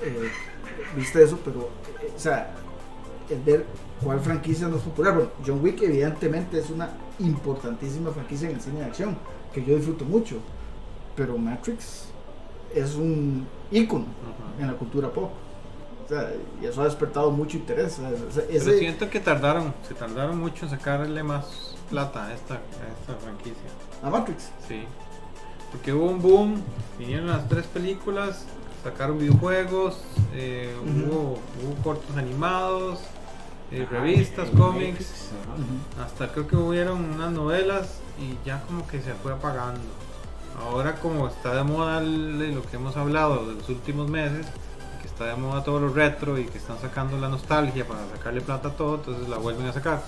eh, 0.04 0.30
viste 0.96 1.24
eso, 1.24 1.40
pero, 1.44 1.70
eh, 2.02 2.12
o 2.16 2.20
sea, 2.20 2.52
el 3.30 3.40
ver 3.42 3.66
cuál 4.04 4.20
franquicia 4.20 4.68
no 4.68 4.78
es 4.78 4.82
popular. 4.84 5.14
Bueno, 5.14 5.30
John 5.46 5.62
Wick 5.64 5.82
evidentemente 5.82 6.60
es 6.60 6.70
una 6.70 6.90
importantísima 7.20 8.12
franquicia 8.12 8.50
en 8.50 8.56
el 8.56 8.62
cine 8.62 8.80
de 8.80 8.86
acción, 8.86 9.18
que 9.54 9.64
yo 9.64 9.76
disfruto 9.76 10.04
mucho. 10.06 10.38
Pero 11.16 11.38
Matrix 11.38 12.10
es 12.74 12.96
un 12.96 13.48
ícono 13.72 14.06
en 14.60 14.68
la 14.68 14.74
cultura 14.74 15.10
pop. 15.10 15.32
O 16.06 16.10
sea, 16.10 16.32
y 16.62 16.66
eso 16.66 16.82
ha 16.82 16.86
despertado 16.86 17.32
mucho 17.32 17.58
interés. 17.58 18.00
O 18.00 18.02
sea, 18.02 18.10
ese- 18.12 18.42
Pero 18.44 18.58
ese- 18.58 18.80
siento 18.80 19.10
que 19.10 19.20
tardaron, 19.20 19.74
se 19.88 19.94
tardaron 19.94 20.40
mucho 20.40 20.66
en 20.66 20.72
sacarle 20.72 21.22
más 21.22 21.76
plata 21.90 22.26
a 22.28 22.34
esta, 22.34 22.56
a 22.56 22.58
esta 23.02 23.16
franquicia. 23.22 23.70
a 24.04 24.10
Matrix. 24.10 24.50
Sí. 24.68 24.84
Porque 25.72 25.92
hubo 25.92 26.06
un 26.10 26.22
boom, 26.22 26.62
vinieron 26.98 27.28
las 27.28 27.48
tres 27.50 27.66
películas, 27.66 28.46
sacaron 28.84 29.18
videojuegos, 29.20 30.02
eh, 30.34 30.74
hubo, 30.82 31.40
hubo 31.62 31.84
cortos 31.84 32.16
animados, 32.16 33.00
eh, 33.72 33.84
Ajá, 33.86 33.98
revistas, 34.00 34.50
cómics, 34.52 35.30
hasta 36.02 36.32
creo 36.32 36.48
que 36.48 36.56
hubieron 36.56 37.04
unas 37.16 37.32
novelas 37.32 38.00
y 38.18 38.38
ya 38.48 38.62
como 38.64 38.88
que 38.88 39.02
se 39.02 39.14
fue 39.16 39.34
apagando. 39.34 39.82
Ahora 40.58 40.96
como 40.96 41.28
está 41.28 41.54
de 41.56 41.64
moda 41.64 42.00
el- 42.00 42.54
lo 42.56 42.64
que 42.64 42.76
hemos 42.78 42.96
hablado 42.98 43.46
de 43.48 43.56
los 43.56 43.70
últimos 43.70 44.10
meses, 44.10 44.46
que 45.02 45.08
está 45.08 45.26
de 45.26 45.36
moda 45.36 45.64
todo 45.64 45.80
lo 45.80 45.90
retro 45.90 46.38
y 46.40 46.46
que 46.46 46.58
están 46.58 46.80
sacando 46.80 47.18
la 47.18 47.30
nostalgia 47.30 47.88
para 47.88 48.00
sacarle 48.16 48.42
plata 48.42 48.70
a 48.70 48.72
todo, 48.72 48.96
entonces 48.96 49.30
la 49.30 49.38
vuelven 49.38 49.68
a 49.68 49.74
sacar. 49.74 50.02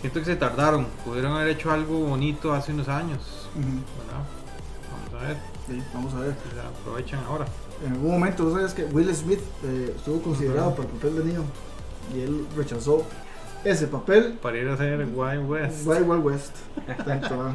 Siento 0.00 0.20
que 0.20 0.26
se 0.26 0.36
tardaron, 0.36 0.86
pudieron 1.04 1.32
haber 1.32 1.48
hecho 1.48 1.72
algo 1.72 1.98
bonito 2.00 2.52
hace 2.52 2.72
unos 2.72 2.88
años. 2.88 3.48
Vamos 3.54 5.22
a 5.22 5.26
ver, 5.26 5.36
Sí, 5.66 5.82
vamos 5.92 6.14
a 6.14 6.20
ver. 6.20 6.34
si 6.44 6.54
se 6.54 6.60
aprovechan 6.60 7.20
ahora. 7.24 7.46
En 7.84 7.92
algún 7.92 8.12
momento, 8.12 8.44
¿tú 8.44 8.52
sabes 8.54 8.74
que 8.74 8.84
Will 8.84 9.12
Smith 9.14 9.40
eh, 9.64 9.94
estuvo 9.96 10.20
considerado 10.22 10.68
Ajá. 10.68 10.76
para 10.76 10.88
el 10.88 10.94
papel 10.94 11.16
de 11.16 11.24
Neo? 11.32 11.44
Y 12.14 12.20
él 12.20 12.46
rechazó 12.56 13.04
ese 13.70 13.86
papel. 13.86 14.38
Para 14.40 14.58
ir 14.58 14.68
a 14.68 14.74
hacer 14.74 15.06
Wild 15.14 15.48
West. 15.48 15.86
Wild 15.86 16.08
Wild 16.08 16.24
West. 16.24 16.56
Tanto, 17.04 17.54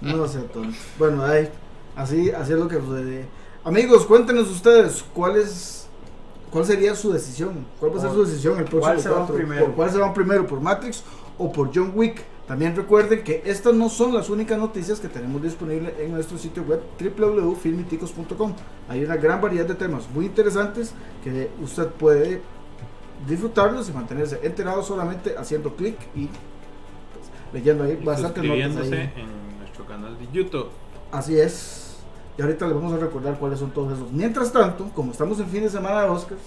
no 0.00 0.28
sé, 0.28 0.40
tonto. 0.40 0.76
Bueno, 0.98 1.24
ahí, 1.24 1.48
así, 1.96 2.30
así 2.30 2.52
es 2.52 2.58
lo 2.58 2.68
que 2.68 2.76
sucede. 2.76 3.26
Amigos, 3.64 4.06
cuéntenos 4.06 4.50
ustedes 4.50 5.04
cuál 5.14 5.36
es. 5.36 5.88
¿Cuál 6.50 6.64
sería 6.64 6.94
su 6.96 7.12
decisión? 7.12 7.64
¿Cuál 7.78 7.94
va 7.94 7.98
a 7.98 8.00
ser 8.00 8.10
su 8.10 8.24
decisión 8.24 8.58
el 8.58 8.64
próximo 8.64 8.80
¿Cuál 8.80 9.00
se 9.00 9.08
van 9.08 9.26
primero? 9.28 9.66
¿Por 9.66 9.74
cuál 9.74 9.90
se 9.90 9.98
van 9.98 10.14
primero? 10.14 10.46
¿Por 10.46 10.60
Matrix 10.60 11.04
o 11.38 11.52
por 11.52 11.70
John 11.72 11.92
Wick? 11.94 12.24
También 12.50 12.74
recuerden 12.74 13.22
que 13.22 13.44
estas 13.46 13.74
no 13.74 13.88
son 13.88 14.12
las 14.12 14.28
únicas 14.28 14.58
noticias 14.58 14.98
que 14.98 15.06
tenemos 15.06 15.40
disponibles 15.40 15.94
en 16.00 16.10
nuestro 16.10 16.36
sitio 16.36 16.64
web 16.64 16.80
www.filmiticos.com. 16.98 18.54
Hay 18.88 19.04
una 19.04 19.16
gran 19.16 19.40
variedad 19.40 19.66
de 19.66 19.76
temas 19.76 20.10
muy 20.12 20.26
interesantes 20.26 20.92
que 21.22 21.48
usted 21.62 21.86
puede 21.86 22.42
disfrutarlos 23.26 23.88
y 23.88 23.92
mantenerse 23.92 24.40
enterado 24.42 24.82
solamente 24.82 25.34
haciendo 25.36 25.74
clic 25.76 25.96
y 26.14 26.26
pues, 26.26 27.26
leyendo 27.52 27.84
ahí 27.84 27.98
Y 28.00 28.04
bastantes 28.04 28.44
notas 28.44 28.92
ahí. 28.92 29.12
en 29.16 29.58
nuestro 29.58 29.86
canal 29.86 30.18
de 30.18 30.26
YouTube. 30.32 30.68
Así 31.12 31.38
es. 31.38 31.96
Y 32.38 32.42
ahorita 32.42 32.66
les 32.66 32.74
vamos 32.74 32.92
a 32.92 32.96
recordar 32.96 33.38
cuáles 33.38 33.58
son 33.58 33.70
todos 33.70 33.92
esos. 33.94 34.10
Mientras 34.12 34.52
tanto, 34.52 34.88
como 34.94 35.12
estamos 35.12 35.38
en 35.40 35.46
fin 35.48 35.62
de 35.62 35.68
semana 35.68 36.02
de 36.02 36.08
Oscars, 36.08 36.40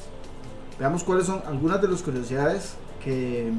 veamos 0.79 1.03
cuáles 1.03 1.25
son 1.25 1.41
algunas 1.45 1.81
de 1.81 1.87
las 1.87 2.01
curiosidades 2.01 2.75
que 3.03 3.51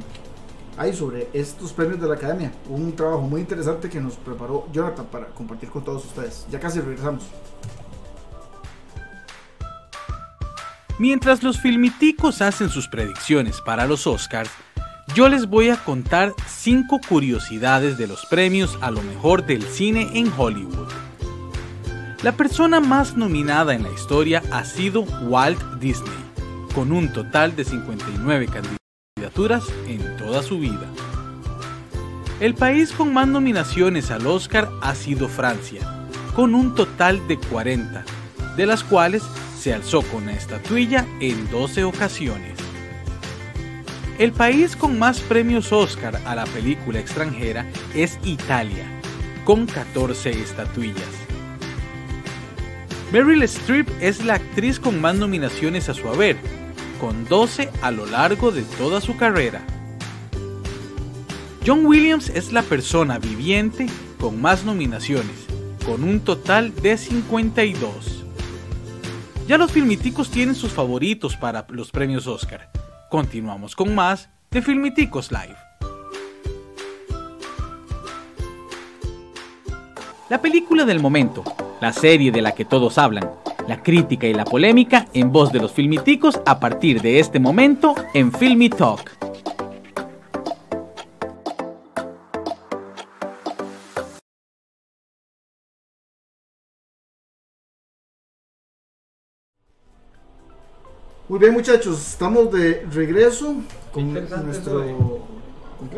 hay 0.77 0.93
sobre 0.93 1.29
estos 1.33 1.73
premios 1.73 2.01
de 2.01 2.09
la 2.09 2.15
academia. 2.15 2.53
Un 2.69 2.97
trabajo 2.97 3.23
muy 3.23 3.41
interesante 3.41 3.89
que 3.89 4.01
nos 4.01 4.17
preparó 4.17 4.67
Jonathan 4.73 5.07
para 5.07 5.27
compartir 5.29 5.71
con 5.71 5.85
todos 5.85 6.05
ustedes. 6.07 6.47
Ya 6.51 6.59
casi 6.59 6.81
regresamos. 6.81 7.25
Mientras 10.99 11.43
los 11.43 11.59
filmiticos 11.59 12.41
hacen 12.41 12.71
sus 12.71 12.87
predicciones 12.87 13.61
para 13.61 13.87
los 13.87 14.07
Oscars, 14.07 14.51
yo 15.13 15.29
les 15.29 15.47
voy 15.47 15.71
a 15.71 15.77
contar 15.77 16.33
5 16.47 17.01
curiosidades 17.09 17.99
de 17.99 18.07
los 18.07 18.25
premios 18.27 18.79
a 18.81 18.93
lo 18.93 19.03
mejor 19.03 19.45
del 19.45 19.65
cine 19.65 20.09
en 20.15 20.33
Hollywood. 20.37 20.89
La 22.23 22.33
persona 22.33 22.79
más 22.79 23.17
nominada 23.17 23.75
en 23.75 23.83
la 23.83 23.91
historia 23.91 24.41
ha 24.53 24.65
sido 24.65 25.03
Walt 25.03 25.61
Disney, 25.81 26.15
con 26.77 26.93
un 26.93 27.13
total 27.13 27.57
de 27.57 27.65
59 27.65 28.47
candidaturas 28.47 29.65
en 29.89 30.17
toda 30.17 30.45
su 30.45 30.61
vida. 30.61 30.87
El 32.39 32.55
país 32.55 32.93
con 32.93 33.13
más 33.13 33.27
nominaciones 33.27 34.13
al 34.13 34.29
Oscar 34.29 34.71
ha 34.81 34.95
sido 34.95 35.29
Francia, 35.29 36.07
con 36.37 36.55
un 36.55 36.77
total 36.77 37.27
de 37.27 37.37
40, 37.37 38.05
de 38.57 38.67
las 38.67 38.85
cuales 38.85 39.25
se 39.65 39.73
alzó 39.73 40.03
con 40.03 40.27
la 40.27 40.35
estatuilla 40.35 41.07
en 41.21 41.51
12 41.51 41.85
ocasiones. 41.85 42.53
El 44.19 44.31
país 44.33 44.77
con 44.77 44.99
más 44.99 45.21
premios 45.21 45.73
Oscar 45.73 46.21
a 46.27 46.35
la 46.35 46.45
película 46.45 47.01
extranjera 47.01 47.67
es 47.95 48.19
Italia, 48.25 48.85
con 49.47 49.65
14 49.65 50.33
estatuillas. 50.33 51.09
Meryl 53.11 53.43
Streep 53.45 53.89
es 54.03 54.23
la 54.23 54.35
actriz 54.35 54.79
con 54.79 55.01
más 55.01 55.15
nominaciones 55.15 55.89
a 55.89 55.95
su 55.95 56.11
haber, 56.11 56.37
con 57.01 57.25
12 57.25 57.71
a 57.81 57.91
lo 57.91 58.05
largo 58.05 58.51
de 58.51 58.65
toda 58.77 59.01
su 59.01 59.17
carrera. 59.17 59.63
John 61.67 61.87
Williams 61.87 62.29
es 62.29 62.53
la 62.53 62.61
persona 62.61 63.19
viviente 63.19 63.87
con 64.21 64.43
más 64.43 64.67
nominaciones, 64.67 65.47
con 65.87 66.05
un 66.05 66.21
total 66.21 66.75
de 66.83 66.99
52. 66.99 68.24
Ya 69.47 69.59
los 69.59 69.73
filmiticos 69.73 70.31
tienen 70.31 70.55
sus 70.55 70.73
favoritos 70.73 71.37
para 71.37 71.67
los 71.69 71.91
premios 71.91 72.27
Oscar. 72.27 72.71
Continuamos 73.11 73.77
con 73.77 73.95
más 73.95 74.31
de 74.51 74.63
Filmiticos 74.63 75.31
Live. 75.31 75.57
La 80.31 80.41
película 80.41 80.87
del 80.87 80.99
momento, 80.99 81.45
la 81.83 81.93
serie 81.93 82.33
de 82.33 82.41
la 82.41 82.53
que 82.53 82.65
todos 82.65 82.97
hablan, 82.97 83.31
la 83.69 83.83
crítica 83.83 84.27
y 84.27 84.33
la 84.33 84.47
polémica 84.47 85.09
en 85.13 85.31
voz 85.31 85.53
de 85.53 85.61
los 85.61 85.73
filmiticos 85.73 86.41
a 86.47 86.59
partir 86.59 87.03
de 87.03 87.21
este 87.21 87.39
momento 87.39 87.95
en 88.15 88.33
Filmy 88.33 88.71
Talk. 88.71 89.34
Muy 101.35 101.41
bien, 101.41 101.53
muchachos, 101.53 101.99
estamos 102.11 102.53
de 102.53 102.87
regreso 102.93 103.57
con 103.93 104.13
nuestro. 104.15 104.79
de- 104.79 104.93
¿Con 104.95 105.89
qué? 105.91 105.97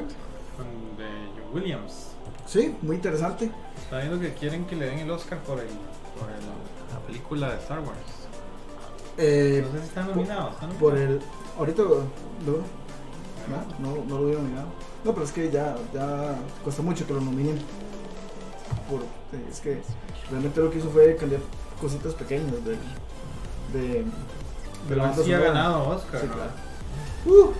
Con 0.56 0.96
de 0.96 1.04
John 1.36 1.52
Williams. 1.52 2.06
Sí, 2.46 2.74
muy 2.80 2.96
interesante. 2.96 3.50
Está 3.76 3.98
viendo 3.98 4.18
que 4.18 4.32
quieren 4.32 4.64
que 4.64 4.76
le 4.76 4.86
den 4.86 5.00
el 5.00 5.10
Oscar 5.10 5.38
por, 5.40 5.58
el, 5.60 5.66
por 6.18 6.30
el- 6.30 6.90
la 6.90 7.00
película 7.06 7.50
de 7.50 7.56
Star 7.58 7.80
Wars. 7.80 7.98
Eh, 9.18 9.62
No 9.66 9.72
sé 9.72 9.80
si 9.80 9.88
están 9.88 10.06
nominados. 10.08 10.54
¿están 10.54 10.70
por 10.70 10.96
el. 10.96 11.20
Ahorita 11.58 11.82
lo. 11.82 11.96
no, 12.48 13.94
no, 13.94 14.04
lo 14.08 14.24
vieron 14.24 14.44
nominado. 14.44 14.68
No, 15.04 15.12
pero 15.12 15.26
es 15.26 15.32
que 15.32 15.50
ya, 15.50 15.76
ya 15.92 16.34
cuesta 16.64 16.80
mucho 16.80 17.06
que 17.06 17.12
lo 17.12 17.20
nominen. 17.20 17.58
Por, 18.88 19.02
eh, 19.02 19.44
es 19.52 19.60
que 19.60 19.82
realmente 20.30 20.62
lo 20.62 20.70
que 20.70 20.78
hizo 20.78 20.88
fue 20.88 21.14
cambiar 21.16 21.42
cositas 21.78 22.14
pequeñas 22.14 22.52
de. 22.64 22.78
de, 23.78 24.04
de 24.88 24.94
Pero 24.94 25.02
banda 25.02 25.22
sí 25.22 25.32
ha 25.32 25.38
ganado 25.40 25.88
Oscar. 25.88 26.20
Sí, 26.20 26.26
claro. 26.28 26.50
Uh, 27.26 27.52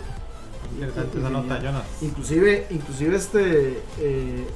Interesante 0.73 1.19
esa 1.19 1.31
nota, 1.31 1.59
Jonas. 1.61 1.85
Inclusive, 2.03 2.67
inclusive 2.71 3.17
este 3.17 3.83
eh, 3.99 4.47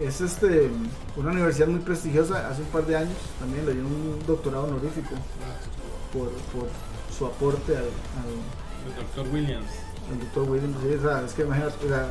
es 0.00 0.20
este 0.20 0.70
una 1.16 1.30
universidad 1.32 1.68
muy 1.68 1.80
prestigiosa 1.80 2.48
hace 2.48 2.62
un 2.62 2.68
par 2.68 2.86
de 2.86 2.96
años 2.96 3.16
también 3.40 3.66
le 3.66 3.74
dio 3.74 3.82
un 3.82 4.22
doctorado 4.26 4.64
honorífico 4.64 5.10
por, 6.12 6.28
por 6.28 6.68
su 7.16 7.26
aporte 7.26 7.76
al, 7.76 7.82
al, 7.82 8.88
El 8.88 8.96
doctor 9.04 9.26
Williams. 9.34 9.70
al 10.10 10.20
doctor 10.20 10.48
Williams. 10.48 10.76
Sí, 10.82 10.94
o 10.94 11.02
sea, 11.02 11.24
es 11.24 11.32
que 11.32 11.42
imagínate, 11.42 11.74
o 11.84 11.88
sea, 11.88 12.10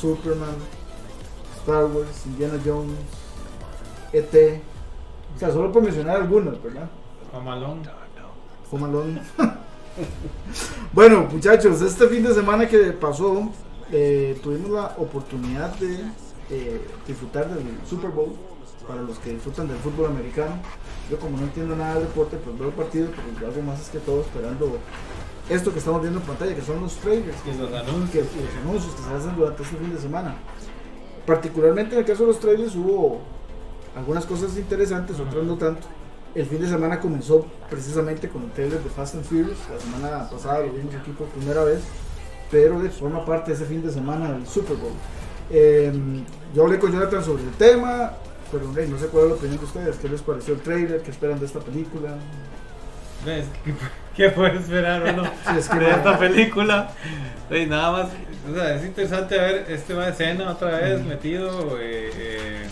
Superman, 0.00 0.56
Star 1.60 1.84
Wars, 1.84 2.26
Indiana 2.26 2.58
Jones, 2.64 2.98
ET. 4.12 4.60
O 5.36 5.38
sea, 5.38 5.50
solo 5.52 5.72
por 5.72 5.82
mencionar 5.82 6.16
algunos, 6.16 6.62
¿verdad? 6.62 6.90
Mamalón. 7.32 7.82
Home 8.72 8.84
Alone. 8.86 9.20
bueno, 10.92 11.28
muchachos, 11.30 11.80
este 11.82 12.08
fin 12.08 12.22
de 12.22 12.34
semana 12.34 12.66
que 12.68 12.78
pasó, 12.92 13.50
eh, 13.90 14.38
tuvimos 14.42 14.70
la 14.70 14.94
oportunidad 14.98 15.74
de 15.76 16.00
eh, 16.50 16.80
disfrutar 17.06 17.48
del 17.54 17.64
Super 17.88 18.10
Bowl. 18.10 18.32
Para 18.88 19.00
los 19.02 19.16
que 19.20 19.30
disfrutan 19.34 19.68
del 19.68 19.76
fútbol 19.76 20.06
americano, 20.06 20.54
yo 21.08 21.16
como 21.20 21.36
no 21.36 21.44
entiendo 21.44 21.76
nada 21.76 21.94
del 21.94 22.02
deporte, 22.04 22.36
pues 22.36 22.58
veo 22.58 22.68
el 22.68 22.74
partido, 22.74 23.10
pero 23.14 23.40
yo 23.40 23.46
hago 23.52 23.62
más 23.62 23.80
es 23.80 23.88
que 23.90 23.98
todo 24.00 24.22
esperando 24.22 24.76
esto 25.48 25.72
que 25.72 25.78
estamos 25.78 26.00
viendo 26.02 26.18
en 26.18 26.26
pantalla, 26.26 26.52
que 26.56 26.62
son 26.62 26.80
los 26.80 26.94
trailers 26.96 27.36
Y 27.46 27.56
los 27.60 27.70
que- 27.70 27.76
anuncios. 27.76 28.26
que- 28.28 28.40
los 28.44 28.54
anuncios 28.66 28.94
que 28.96 29.02
se 29.02 29.14
hacen 29.14 29.36
durante 29.36 29.62
este 29.62 29.76
fin 29.76 29.94
de 29.94 30.00
semana. 30.00 30.34
Particularmente 31.24 31.94
en 31.94 32.00
el 32.00 32.04
caso 32.06 32.22
de 32.22 32.28
los 32.28 32.40
trailers 32.40 32.74
hubo 32.74 33.20
algunas 33.96 34.26
cosas 34.26 34.56
interesantes, 34.56 35.20
otras 35.20 35.44
no 35.44 35.56
tanto. 35.56 35.86
El 36.34 36.46
fin 36.46 36.60
de 36.62 36.68
semana 36.68 36.98
comenzó 36.98 37.46
precisamente 37.68 38.28
con 38.28 38.44
el 38.44 38.50
trailer 38.52 38.80
de 38.80 38.88
Fast 38.90 39.14
and 39.16 39.24
Furious. 39.24 39.58
La 39.72 39.78
semana 39.80 40.30
pasada 40.30 40.60
lo 40.60 40.72
vimos 40.72 40.94
aquí 40.94 41.10
por 41.10 41.26
primera 41.28 41.62
vez, 41.64 41.80
pero 42.50 42.80
de 42.80 42.88
forma 42.90 43.24
parte 43.24 43.50
de 43.50 43.56
ese 43.56 43.66
fin 43.66 43.84
de 43.84 43.92
semana 43.92 44.32
del 44.32 44.46
Super 44.46 44.76
Bowl. 44.76 44.92
Eh, 45.50 45.92
yo 46.54 46.64
hablé 46.64 46.78
con 46.78 46.90
Jonathan 46.92 47.22
sobre 47.22 47.42
el 47.42 47.50
tema, 47.52 48.12
pero 48.50 48.64
hey, 48.76 48.88
no 48.90 48.98
sé 48.98 49.06
cuál 49.08 49.24
es 49.24 49.30
la 49.30 49.36
opinión 49.36 49.58
de 49.58 49.64
ustedes. 49.66 49.96
¿Qué 49.96 50.08
les 50.08 50.22
pareció 50.22 50.54
el 50.54 50.60
trailer? 50.60 51.02
¿Qué 51.02 51.10
esperan 51.10 51.38
de 51.38 51.44
esta 51.46 51.60
película? 51.60 52.16
¿Ves? 53.26 53.44
¿Qué, 53.64 53.74
qué 54.16 54.30
puede 54.30 54.58
esperar 54.58 55.02
uno 55.14 55.24
Sí, 55.50 55.58
es 55.58 55.68
que 55.68 55.78
de 55.78 55.90
no- 55.90 55.96
esta 55.96 56.18
película? 56.18 56.90
Sí, 57.50 57.66
nada 57.66 57.92
más. 57.92 58.08
O 58.50 58.54
sea, 58.54 58.74
es 58.74 58.84
interesante 58.86 59.38
ver 59.38 59.66
este 59.68 59.92
va 59.94 60.06
de 60.06 60.10
escena 60.12 60.50
otra 60.50 60.78
vez 60.78 61.04
metido 61.04 61.78
eh, 61.78 62.10
eh, 62.14 62.66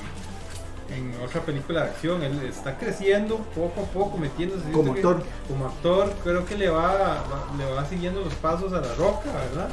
en 0.94 1.14
otra 1.24 1.40
película 1.42 1.82
de 1.84 1.90
acción. 1.90 2.22
Él 2.22 2.40
está 2.48 2.76
creciendo 2.78 3.36
poco 3.54 3.82
a 3.82 3.84
poco, 3.84 4.18
metiéndose. 4.18 4.70
Como 4.72 4.92
Siento 4.94 4.94
que 4.94 5.00
actor. 5.00 5.22
Como 5.48 5.66
actor, 5.66 6.12
creo 6.24 6.44
que 6.44 6.56
le 6.56 6.68
va, 6.68 6.92
va- 6.94 7.46
le 7.56 7.64
va 7.72 7.84
siguiendo 7.86 8.20
los 8.20 8.34
pasos 8.34 8.72
a 8.72 8.80
la 8.80 8.94
roca, 8.94 9.30
¿verdad? 9.32 9.68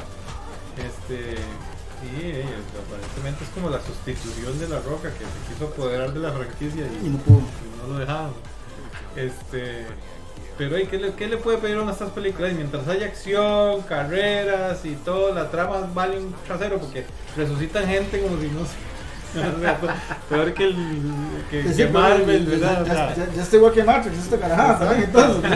Este. 0.76 1.34
Sí, 2.00 2.32
aparentemente 2.86 3.42
es 3.42 3.50
como 3.50 3.68
la 3.70 3.80
sustitución 3.80 4.56
de 4.60 4.68
la 4.68 4.78
roca 4.78 5.10
que 5.10 5.18
se 5.24 5.52
quiso 5.52 5.64
apoderar 5.66 6.12
de 6.12 6.20
la 6.20 6.30
franquicia 6.30 6.84
y, 6.86 7.06
Y 7.06 7.10
no 7.10 7.18
pudo. 7.18 7.38
y 7.40 7.82
no 7.88 7.92
lo 7.94 7.98
dejaban. 7.98 8.30
Este, 9.16 9.84
pero 10.56 10.78
¿y 10.78 10.86
¿qué, 10.86 10.98
le, 10.98 11.12
¿qué 11.14 11.26
le 11.26 11.38
puede 11.38 11.58
pedir 11.58 11.76
a 11.78 11.90
estas 11.90 12.10
películas? 12.10 12.52
Y 12.52 12.54
mientras 12.54 12.86
haya 12.86 13.06
acción, 13.06 13.82
carreras 13.82 14.84
y 14.84 14.94
todo, 14.94 15.34
la 15.34 15.50
trama 15.50 15.88
vale 15.92 16.18
un 16.18 16.32
trasero 16.46 16.78
porque 16.78 17.04
resucitan 17.36 17.84
gente 17.86 18.20
como 18.20 18.40
si 18.40 18.46
no 18.48 18.60
se. 18.60 18.74
Peor 20.28 20.54
que, 20.54 20.64
el, 20.64 20.76
que, 21.50 21.62
Sí, 21.62 21.68
que 21.68 21.74
sí, 21.74 21.84
Marvel, 21.92 22.44
ya- 22.46 22.50
¿verdad? 22.50 22.86
Ya, 22.86 23.14
ya, 23.26 23.32
ya 23.34 23.42
está 23.42 23.56
igual 23.56 23.72
que 23.72 23.84
Matrix, 23.84 24.18
esta 24.18 24.38
carajada, 24.38 24.78
¿saben? 24.78 25.02
Entonces. 25.04 25.50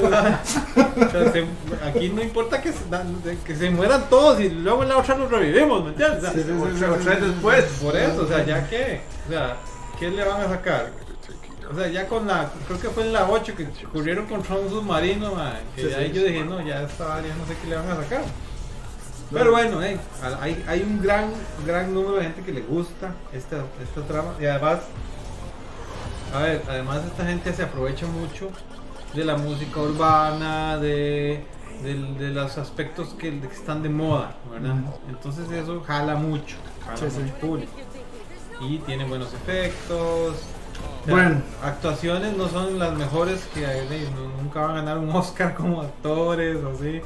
O 0.00 1.10
sea, 1.10 1.32
se- 1.32 1.44
aquí 1.88 2.08
no 2.10 2.22
importa 2.22 2.60
que 2.60 2.72
se, 2.72 3.38
que 3.44 3.56
se 3.56 3.70
mueran 3.70 4.08
todos 4.08 4.40
y 4.40 4.50
luego 4.50 4.82
en 4.82 4.88
la 4.90 4.98
otra 4.98 5.16
los 5.16 5.30
revivimos, 5.30 5.82
¿me 5.84 5.90
entiendes? 5.90 6.18
O 6.18 6.20
sea, 6.22 6.32
Sí, 6.32 7.20
después. 7.26 7.64
Por 7.82 7.96
eso, 7.96 8.22
o 8.22 8.26
sea, 8.28 8.44
ya 8.44 8.68
que, 8.68 9.00
o 9.28 9.30
sea, 9.30 9.56
¿qué 9.98 10.10
le 10.10 10.24
van 10.24 10.40
a 10.42 10.48
sacar? 10.48 10.90
O 11.70 11.74
sea, 11.74 11.86
ya 11.88 12.06
con 12.08 12.26
la, 12.26 12.50
creo 12.66 12.80
que 12.80 12.88
fue 12.88 13.04
en 13.04 13.12
la 13.12 13.28
8 13.30 13.54
que 13.56 13.66
corrieron 13.92 14.26
contra 14.26 14.56
un 14.56 14.68
submarino, 14.68 15.34
ma, 15.34 15.54
que 15.76 15.94
ahí 15.94 16.12
yo 16.12 16.22
dije, 16.24 16.44
no, 16.44 16.60
ya 16.66 16.82
estaba, 16.82 17.20
ya 17.20 17.34
no 17.36 17.46
sé 17.46 17.54
qué 17.62 17.68
le 17.68 17.76
van 17.76 17.88
a 17.90 17.96
sacar. 17.96 18.22
Pero 19.32 19.52
bueno, 19.52 19.82
eh, 19.82 19.98
hay, 20.40 20.64
hay 20.66 20.82
un 20.82 21.00
gran, 21.00 21.30
gran 21.66 21.94
número 21.94 22.16
de 22.16 22.24
gente 22.24 22.42
que 22.42 22.52
le 22.52 22.62
gusta 22.62 23.14
esta, 23.32 23.58
esta 23.82 24.02
trama 24.02 24.34
y 24.40 24.46
además, 24.46 24.80
a 26.34 26.38
ver, 26.40 26.62
además 26.68 27.04
esta 27.06 27.24
gente 27.24 27.52
se 27.52 27.62
aprovecha 27.62 28.06
mucho 28.06 28.50
de 29.14 29.24
la 29.24 29.36
música 29.36 29.80
urbana, 29.80 30.78
de, 30.78 31.44
de 31.82 32.30
los 32.30 32.58
aspectos 32.58 33.14
que, 33.14 33.40
que 33.40 33.46
están 33.54 33.82
de 33.82 33.88
moda, 33.88 34.34
¿verdad? 34.50 34.76
Entonces 35.08 35.50
eso 35.50 35.80
jala 35.86 36.16
mucho, 36.16 36.56
jala 36.84 36.96
Sí, 36.96 37.06
sí. 37.10 37.20
mucho 37.20 37.34
público. 37.34 37.72
Y 38.60 38.78
tiene 38.78 39.04
buenos 39.04 39.32
efectos. 39.32 40.36
Bueno. 41.06 41.40
Actuaciones 41.62 42.36
no 42.36 42.48
son 42.48 42.78
las 42.78 42.94
mejores 42.94 43.46
que 43.54 43.64
hay, 43.66 44.08
nunca 44.42 44.60
van 44.60 44.70
a 44.70 44.74
ganar 44.74 44.98
un 44.98 45.10
Oscar 45.10 45.54
como 45.54 45.82
actores 45.82 46.56
o 46.62 46.70
así. 46.72 47.00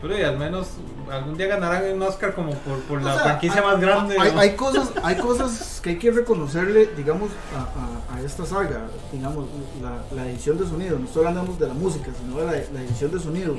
Pero 0.00 0.18
y 0.18 0.22
al 0.22 0.38
menos 0.38 0.68
algún 1.10 1.36
día 1.36 1.46
ganarán 1.48 1.92
un 1.92 2.02
Oscar 2.02 2.34
como 2.34 2.52
por, 2.54 2.78
por 2.80 3.02
la 3.02 3.14
sea, 3.14 3.22
franquicia 3.24 3.60
hay- 3.60 3.66
más 3.66 3.80
grande. 3.80 4.16
Hay, 4.18 4.32
¿no? 4.32 4.40
hay 4.40 4.56
cosas, 4.56 4.92
hay 5.02 5.16
cosas 5.16 5.80
que 5.82 5.90
hay 5.90 5.98
que 5.98 6.10
reconocerle, 6.10 6.88
digamos, 6.96 7.30
a, 7.54 8.14
a- 8.14 8.16
a 8.16 8.20
esta 8.22 8.46
saga, 8.46 8.86
digamos, 9.12 9.46
la, 9.82 10.02
la 10.14 10.28
edición 10.30 10.56
de 10.58 10.66
sonido, 10.66 10.98
no 10.98 11.04
estoy 11.04 11.26
hablando 11.26 11.52
de 11.54 11.68
la 11.68 11.74
música, 11.74 12.10
sino 12.18 12.38
de 12.40 12.46
la, 12.46 12.52
la 12.52 12.82
edición 12.82 13.10
de 13.10 13.20
sonido, 13.20 13.54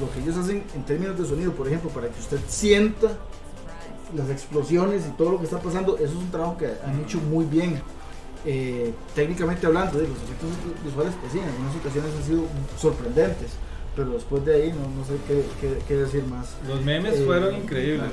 lo 0.00 0.10
que 0.12 0.20
ellos 0.20 0.36
hacen 0.36 0.62
en 0.74 0.82
términos 0.84 1.18
de 1.18 1.26
sonido, 1.26 1.52
por 1.52 1.66
ejemplo, 1.66 1.90
para 1.90 2.08
que 2.08 2.20
usted 2.20 2.38
sienta 2.46 3.08
las 4.14 4.28
explosiones 4.30 5.04
y 5.06 5.10
todo 5.16 5.32
lo 5.32 5.38
que 5.38 5.44
está 5.44 5.58
pasando, 5.58 5.96
eso 5.96 6.06
es 6.06 6.14
un 6.14 6.30
trabajo 6.30 6.56
que 6.56 6.66
han 6.86 7.00
hecho 7.00 7.18
muy 7.18 7.44
bien. 7.44 7.80
Eh, 8.46 8.94
técnicamente 9.14 9.66
hablando, 9.66 9.98
de 9.98 10.08
los 10.08 10.16
efectos 10.16 10.48
visuales, 10.82 11.12
pues 11.20 11.32
sí, 11.32 11.38
en 11.40 11.44
algunas 11.44 11.76
ocasiones 11.76 12.10
han 12.16 12.24
sido 12.24 12.42
sorprendentes, 12.78 13.50
pero 13.96 14.10
después 14.10 14.44
de 14.44 14.54
ahí 14.54 14.72
no, 14.72 14.88
no 15.00 15.04
sé 15.04 15.14
qué, 15.26 15.44
qué- 15.60 15.78
qué 15.86 15.96
decir 15.96 16.24
más. 16.24 16.54
Los 16.68 16.82
memes 16.82 17.18
Eh, 17.18 17.24
fueron 17.26 17.54
increíbles. 17.54 18.10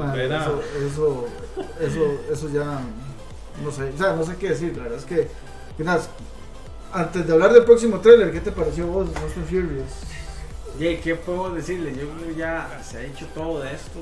Ah, 0.00 0.12
este, 0.14 0.24
era- 0.24 0.42
eso, 0.44 0.62
eso, 0.86 1.26
eso, 1.80 2.20
eso 2.32 2.48
ya 2.50 2.80
no 3.62 3.70
sé, 3.72 3.90
o 3.94 3.98
sea, 3.98 4.12
no 4.14 4.24
sé 4.24 4.36
qué 4.36 4.50
decir, 4.50 4.76
la 4.76 4.84
verdad 4.84 4.98
es 4.98 5.04
que, 5.04 5.28
que 5.76 5.84
nada, 5.84 6.00
antes 6.92 7.26
de 7.26 7.32
hablar 7.32 7.52
del 7.52 7.64
próximo 7.64 8.00
tráiler, 8.00 8.32
¿qué 8.32 8.40
te 8.40 8.52
pareció 8.52 8.86
vos, 8.86 9.08
Fast 9.10 9.36
and 9.36 9.46
Furious? 9.46 9.90
Jay, 10.78 11.00
¿qué 11.02 11.16
puedo 11.16 11.52
decirle? 11.54 11.90
Yo 11.90 12.08
creo 12.10 12.28
que 12.28 12.34
ya 12.36 12.80
se 12.88 12.98
ha 12.98 13.02
hecho 13.02 13.26
todo 13.34 13.60
de 13.60 13.74
esto. 13.74 13.98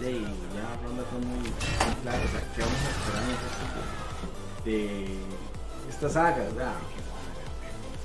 Jay, 0.00 0.22
ya 0.54 0.86
Ronda 0.86 1.02
fue 1.10 1.18
muy, 1.18 1.38
muy 1.40 2.02
claro. 2.02 2.18
O 2.24 2.30
sea, 2.30 2.40
¿qué 2.54 2.60
vamos 2.62 2.78
a 2.78 2.90
esperar 2.90 3.22
nosotros 3.28 4.64
de, 4.64 4.72
de 4.72 5.90
esta 5.90 6.08
saga? 6.08 6.36
¿verdad? 6.36 6.74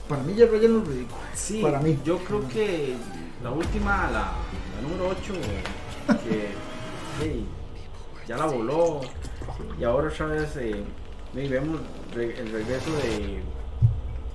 Para 0.10 0.24
mí 0.24 0.34
ya 0.36 0.46
rayan 0.46 0.74
los 0.76 0.88
ridículos. 0.88 1.20
Sí, 1.34 1.62
Para 1.62 1.80
mí. 1.80 1.98
Yo 2.06 2.18
creo 2.20 2.48
que 2.48 2.96
la 3.44 3.52
última, 3.52 4.10
la, 4.12 4.32
la 4.76 4.82
número 4.82 5.10
8, 5.10 5.34
que 6.24 6.48
hey, 7.24 7.46
ya 8.28 8.38
la 8.38 8.46
voló. 8.46 9.02
Y 9.80 9.84
ahora 9.84 10.08
otra 10.10 10.28
vez 10.28 10.56
eh, 10.58 10.84
hey, 11.36 11.48
vemos 11.50 11.80
re- 12.14 12.40
el 12.40 12.52
regreso 12.52 12.92
de 13.04 13.42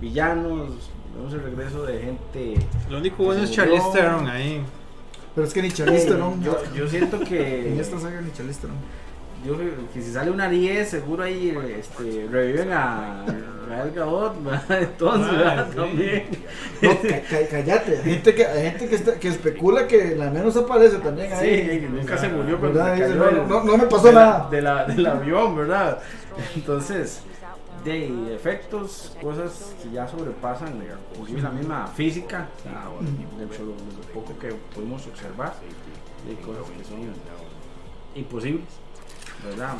villanos, 0.00 0.90
vemos 1.16 1.32
el 1.32 1.42
regreso 1.42 1.84
de 1.86 1.98
gente. 2.00 2.66
Lo 2.90 2.98
único 2.98 3.24
bueno 3.24 3.42
es 3.42 3.50
Charlize. 3.50 3.84
Theron 3.92 4.26
ahí. 4.28 4.62
Pero 5.34 5.46
es 5.46 5.54
que 5.54 5.62
ni 5.62 5.70
Charlize 5.72 6.02
Hey, 6.04 6.08
Theron, 6.10 6.42
yo, 6.42 6.58
yo 6.74 6.86
siento 6.88 7.18
que, 7.20 7.68
en 7.72 7.80
esta 7.80 7.98
saga 7.98 8.20
ni 8.20 8.30
Charlize 8.32 8.60
Theron. 8.60 8.76
yo 9.46 9.54
creo 9.56 9.70
que 9.92 10.02
si 10.02 10.12
sale 10.12 10.30
una 10.30 10.48
10, 10.48 10.88
seguro 10.88 11.22
ahí 11.24 11.56
este, 11.78 12.26
reviven 12.30 12.72
a 12.72 13.24
Gadot, 13.94 14.44
¿verdad? 14.44 14.82
entonces, 14.82 15.34
Ah, 15.44 15.66
sí. 15.70 15.76
También. 15.76 16.28
No, 16.82 16.90
ca- 17.00 17.20
ca- 17.22 17.48
cállate, 17.50 17.96
hay 17.98 18.02
gente 18.10 18.34
que, 18.34 18.46
hay 18.46 18.62
gente 18.70 18.88
que, 18.88 18.94
está- 18.94 19.14
que 19.18 19.28
especula 19.28 19.86
que 19.86 20.16
la 20.16 20.30
menos 20.30 20.56
aparece 20.56 20.98
también 20.98 21.32
ahí. 21.32 21.80
Sí, 21.80 21.86
nunca 21.90 22.16
se 22.18 22.28
murió 22.28 22.58
cuando 22.60 22.84
se 22.84 23.00
cayó 23.00 23.14
no, 23.16 23.28
el- 23.28 23.48
no, 23.48 23.64
no 23.64 23.76
me 23.78 23.86
pasó 23.86 24.06
de 24.08 24.12
la- 24.12 24.20
nada. 24.20 24.48
de 24.50 24.62
la, 24.62 24.84
del 24.86 25.06
avión, 25.06 25.56
¿verdad? 25.56 25.98
Entonces, 26.54 27.22
de 27.84 28.34
efectos, 28.34 29.16
cosas 29.20 29.74
que 29.82 29.90
ya 29.90 30.06
sobrepasan 30.06 30.80
inclusive 31.12 31.42
la 31.42 31.50
misma 31.50 31.86
física, 31.88 32.48
de 32.64 32.70
lo, 33.58 33.66
lo 33.66 33.74
poco 34.14 34.38
que 34.38 34.48
pudimos 34.74 35.04
observar, 35.06 35.54
de 36.28 36.34
cosas 36.36 36.62
que 36.78 36.84
son 36.84 37.00
imposibles, 38.14 38.66
¿verdad? 39.44 39.74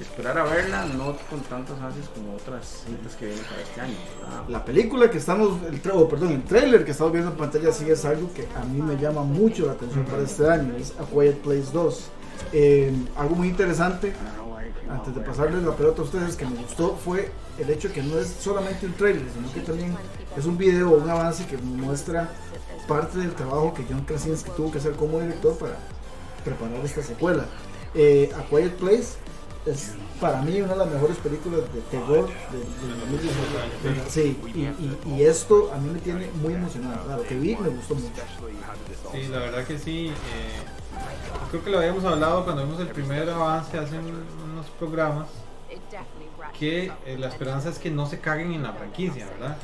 Esperar 0.00 0.38
a 0.38 0.44
verla, 0.44 0.84
no 0.84 1.16
con 1.30 1.40
tantas 1.48 1.80
ansias 1.80 2.06
como 2.10 2.34
otras 2.34 2.84
cintas 2.86 3.14
que 3.14 3.26
vienen 3.26 3.44
para 3.44 3.62
este 3.62 3.80
año. 3.80 3.94
¿verdad? 4.20 4.44
La 4.48 4.64
película 4.64 5.10
que 5.10 5.18
estamos, 5.18 5.58
el, 5.62 5.80
oh, 5.90 6.06
perdón, 6.08 6.32
el 6.32 6.44
trailer 6.44 6.84
que 6.84 6.90
estamos 6.90 7.12
viendo 7.12 7.30
en 7.30 7.36
pantalla 7.38 7.72
sí 7.72 7.88
es 7.90 8.04
algo 8.04 8.30
que 8.34 8.46
a 8.54 8.64
mí 8.64 8.82
me 8.82 8.96
llama 8.96 9.22
mucho 9.22 9.66
la 9.66 9.72
atención 9.72 10.04
para 10.04 10.22
este 10.22 10.48
año, 10.48 10.76
es 10.76 10.92
A 11.00 11.04
Quiet 11.04 11.38
Place 11.38 11.70
2. 11.72 12.04
Eh, 12.52 12.94
algo 13.16 13.36
muy 13.36 13.48
interesante, 13.48 14.12
antes 14.90 15.14
de 15.14 15.20
pasarles 15.22 15.62
la 15.62 15.74
pelota 15.74 16.02
a 16.02 16.04
ustedes, 16.04 16.36
que 16.36 16.44
me 16.44 16.56
gustó 16.56 16.96
fue 16.96 17.30
el 17.58 17.70
hecho 17.70 17.90
que 17.90 18.02
no 18.02 18.18
es 18.18 18.28
solamente 18.28 18.86
un 18.86 18.92
trailer, 18.92 19.24
sino 19.32 19.52
que 19.52 19.60
también 19.60 19.96
es 20.36 20.44
un 20.44 20.58
video, 20.58 20.90
un 20.90 21.08
avance 21.08 21.46
que 21.46 21.56
muestra 21.56 22.28
parte 22.86 23.18
del 23.18 23.34
trabajo 23.34 23.72
que 23.74 23.84
John 23.88 24.04
Krasinski 24.04 24.50
tuvo 24.50 24.70
que 24.70 24.78
hacer 24.78 24.92
como 24.92 25.20
director 25.20 25.56
para 25.56 25.76
preparar 26.44 26.84
esta 26.84 27.02
secuela. 27.02 27.46
Eh, 27.94 28.30
A 28.36 28.42
Quiet 28.42 28.74
Place 28.76 29.16
es 29.66 29.94
para 30.20 30.40
mí 30.42 30.60
una 30.60 30.72
de 30.72 30.78
las 30.78 30.88
mejores 30.90 31.16
películas 31.18 31.60
de 31.74 31.80
terror 31.82 32.26
de, 32.28 32.58
de 32.58 33.00
2019. 33.00 34.02
Sí, 34.08 34.38
y, 34.54 35.10
y- 35.18 35.22
esto 35.24 35.72
a 35.74 35.78
mí 35.78 35.90
me 35.90 35.98
tiene 36.00 36.30
muy 36.40 36.54
emocionado. 36.54 37.02
Claro, 37.04 37.22
lo 37.22 37.28
que 37.28 37.34
vi 37.38 37.56
me 37.56 37.68
gustó 37.68 37.94
mucho. 37.96 38.22
Sí, 39.12 39.28
la 39.28 39.38
verdad 39.38 39.64
que 39.64 39.78
sí. 39.78 40.08
eh, 40.08 40.12
creo 41.50 41.64
que 41.64 41.70
lo 41.70 41.78
habíamos 41.78 42.04
hablado 42.04 42.44
cuando 42.44 42.64
vimos 42.64 42.80
el 42.80 42.88
primer 42.88 43.28
avance 43.28 43.76
hace 43.78 43.98
un- 43.98 44.24
unos 44.52 44.66
programas. 44.78 45.28
Que 46.58 46.92
eh, 47.04 47.18
la 47.18 47.28
esperanza 47.28 47.68
es 47.68 47.78
que 47.78 47.90
no 47.90 48.06
se 48.06 48.20
caguen 48.20 48.52
en 48.52 48.62
la 48.62 48.72
franquicia, 48.72 49.26
¿verdad? 49.26 49.56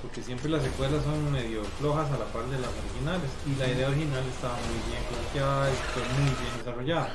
Porque 0.00 0.22
siempre 0.22 0.48
las 0.48 0.62
secuelas 0.62 1.02
son 1.04 1.30
medio 1.32 1.62
flojas 1.78 2.06
a 2.10 2.18
la 2.18 2.24
par 2.26 2.44
de 2.46 2.58
las 2.58 2.70
originales. 2.70 3.30
Y 3.46 3.54
la 3.56 3.68
idea 3.68 3.88
original 3.88 4.22
estaba 4.34 4.54
muy 4.54 4.90
bien 4.90 5.02
planteada 5.10 5.68
y 5.70 5.74
fue 5.92 6.02
muy 6.14 6.30
bien 6.40 6.58
desarrollada. 6.58 7.12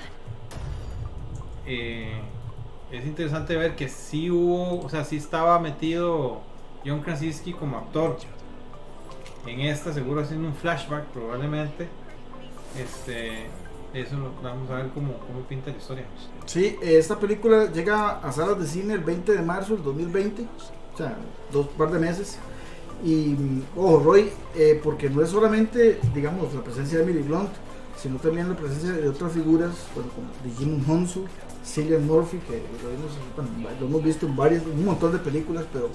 Eh, 1.65 2.19
es 2.91 3.05
interesante 3.05 3.55
ver 3.55 3.75
que 3.75 3.89
sí 3.89 4.29
hubo, 4.29 4.81
o 4.81 4.89
sea, 4.89 5.03
sí 5.03 5.17
estaba 5.17 5.59
metido 5.59 6.41
John 6.85 7.01
Krasinski 7.01 7.53
como 7.53 7.77
actor. 7.77 8.17
En 9.45 9.61
esta 9.61 9.93
seguro 9.93 10.21
haciendo 10.21 10.47
un 10.47 10.55
flashback 10.55 11.05
probablemente. 11.05 11.87
Este 12.77 13.47
eso 13.95 14.17
lo 14.17 14.29
vamos 14.43 14.69
a 14.69 14.75
ver 14.75 14.89
cómo, 14.93 15.13
cómo 15.19 15.39
pinta 15.47 15.71
la 15.71 15.77
historia. 15.77 16.03
Sí, 16.45 16.77
esta 16.81 17.17
película 17.17 17.71
llega 17.71 18.19
a 18.19 18.31
salas 18.31 18.59
de 18.59 18.67
cine 18.67 18.93
el 18.93 18.99
20 18.99 19.31
de 19.31 19.41
marzo 19.41 19.75
del 19.75 19.83
2020, 19.83 20.41
o 20.93 20.97
sea, 20.97 21.17
dos 21.51 21.67
par 21.69 21.91
de 21.91 21.99
meses. 21.99 22.37
Y 23.03 23.35
mm, 23.37 23.63
ojo, 23.77 23.99
Roy, 23.99 24.31
eh, 24.53 24.81
porque 24.83 25.09
no 25.09 25.21
es 25.21 25.29
solamente, 25.29 25.99
digamos, 26.13 26.53
la 26.53 26.61
presencia 26.61 26.97
de 26.97 27.05
Emily 27.05 27.21
Blunt, 27.21 27.51
sino 27.97 28.17
también 28.17 28.49
la 28.49 28.55
presencia 28.55 28.91
de 28.91 29.07
otras 29.07 29.31
figuras, 29.31 29.71
bueno, 29.95 30.09
como 30.11 30.27
de 30.43 30.57
Jim 30.57 30.83
Honsu, 30.89 31.25
Cillian 31.65 32.05
Murphy, 32.05 32.37
que 32.39 32.61
lo 32.83 33.83
hemos, 33.83 34.03
visto 34.03 34.25
en 34.25 34.35
varias, 34.35 34.63
un 34.65 34.85
montón 34.85 35.11
de 35.11 35.19
películas, 35.19 35.65
pero 35.71 35.89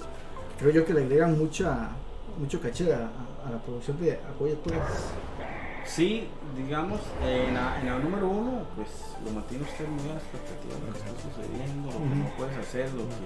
creo 0.59 0.73
yo 0.73 0.85
que 0.85 0.95
le 0.95 1.03
agregan 1.03 1.39
mucha, 1.39 1.91
mucho 2.39 2.61
caché 2.61 2.93
a, 2.93 3.11
la 3.51 3.59
producción 3.65 3.99
de 4.01 4.13
A 4.13 4.39
Quiet 4.39 4.59
Place. 4.59 5.60
Sí, 5.87 6.29
digamos, 6.57 7.01
en, 7.25 7.55
la, 7.55 7.81
en 7.81 7.87
la 7.87 7.99
número 7.99 8.29
uno, 8.29 8.63
pues 8.77 8.89
lo 9.25 9.33
mantiene 9.33 9.65
usted 9.65 9.89
muy 9.89 10.11
a 10.11 10.15
la 10.15 10.21
expectativa 10.21 10.75
de 10.75 10.87
lo 10.87 10.93
que 10.93 10.99
está 10.99 11.13
sucediendo, 11.21 11.91
lo 11.91 11.99
que 11.99 12.17
no 12.17 12.37
puedes 12.37 12.57
hacer, 12.59 12.91
lo 12.95 13.05
que 13.09 13.17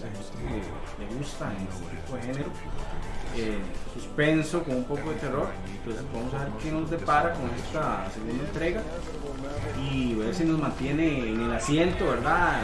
la 0.00 0.10
gente 0.12 0.62
le, 0.98 1.04
le 1.04 1.14
gusta 1.18 1.52
en 1.52 1.66
este 1.66 1.96
tipo 1.96 2.16
de 2.16 2.22
género. 2.22 2.50
Eh, 3.36 3.58
suspenso 3.94 4.62
con 4.62 4.76
un 4.76 4.84
poco 4.84 5.10
de 5.10 5.16
terror. 5.16 5.48
Entonces 5.66 6.04
vamos 6.12 6.34
a 6.34 6.44
ver 6.44 6.52
qué 6.62 6.70
nos 6.70 6.90
depara 6.90 7.32
con 7.32 7.50
esta 7.50 8.10
segunda 8.10 8.44
entrega 8.44 8.82
y 9.90 10.14
ver 10.14 10.34
si 10.34 10.44
nos 10.44 10.58
mantiene 10.58 11.30
en 11.30 11.40
el 11.40 11.52
asiento, 11.52 12.06
¿verdad? 12.06 12.60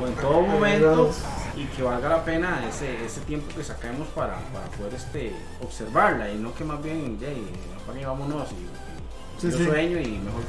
O 0.00 0.06
en 0.06 0.14
todo 0.14 0.40
momento 0.42 1.10
y 1.56 1.64
que 1.66 1.82
valga 1.82 2.08
la 2.08 2.24
pena 2.24 2.66
ese, 2.68 3.04
ese 3.04 3.20
tiempo 3.22 3.54
que 3.56 3.62
saquemos 3.62 4.08
para, 4.08 4.38
para 4.52 4.66
poder 4.76 4.94
este, 4.94 5.32
observarla 5.62 6.30
y 6.32 6.38
no 6.38 6.54
que 6.54 6.64
más 6.64 6.82
bien 6.82 7.18
ya, 7.20 7.28
y, 7.30 7.46
apague 7.82 8.00
y 8.02 8.04
vámonos 8.04 8.48
y, 8.52 8.54
y 8.54 9.40
Sí, 9.40 9.50
yo 9.50 9.58
sí. 9.58 9.64
sueño 9.66 9.98
y 10.00 10.18
mejor 10.18 10.42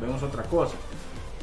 vemos 0.00 0.22
otra 0.22 0.42
cosa. 0.44 0.74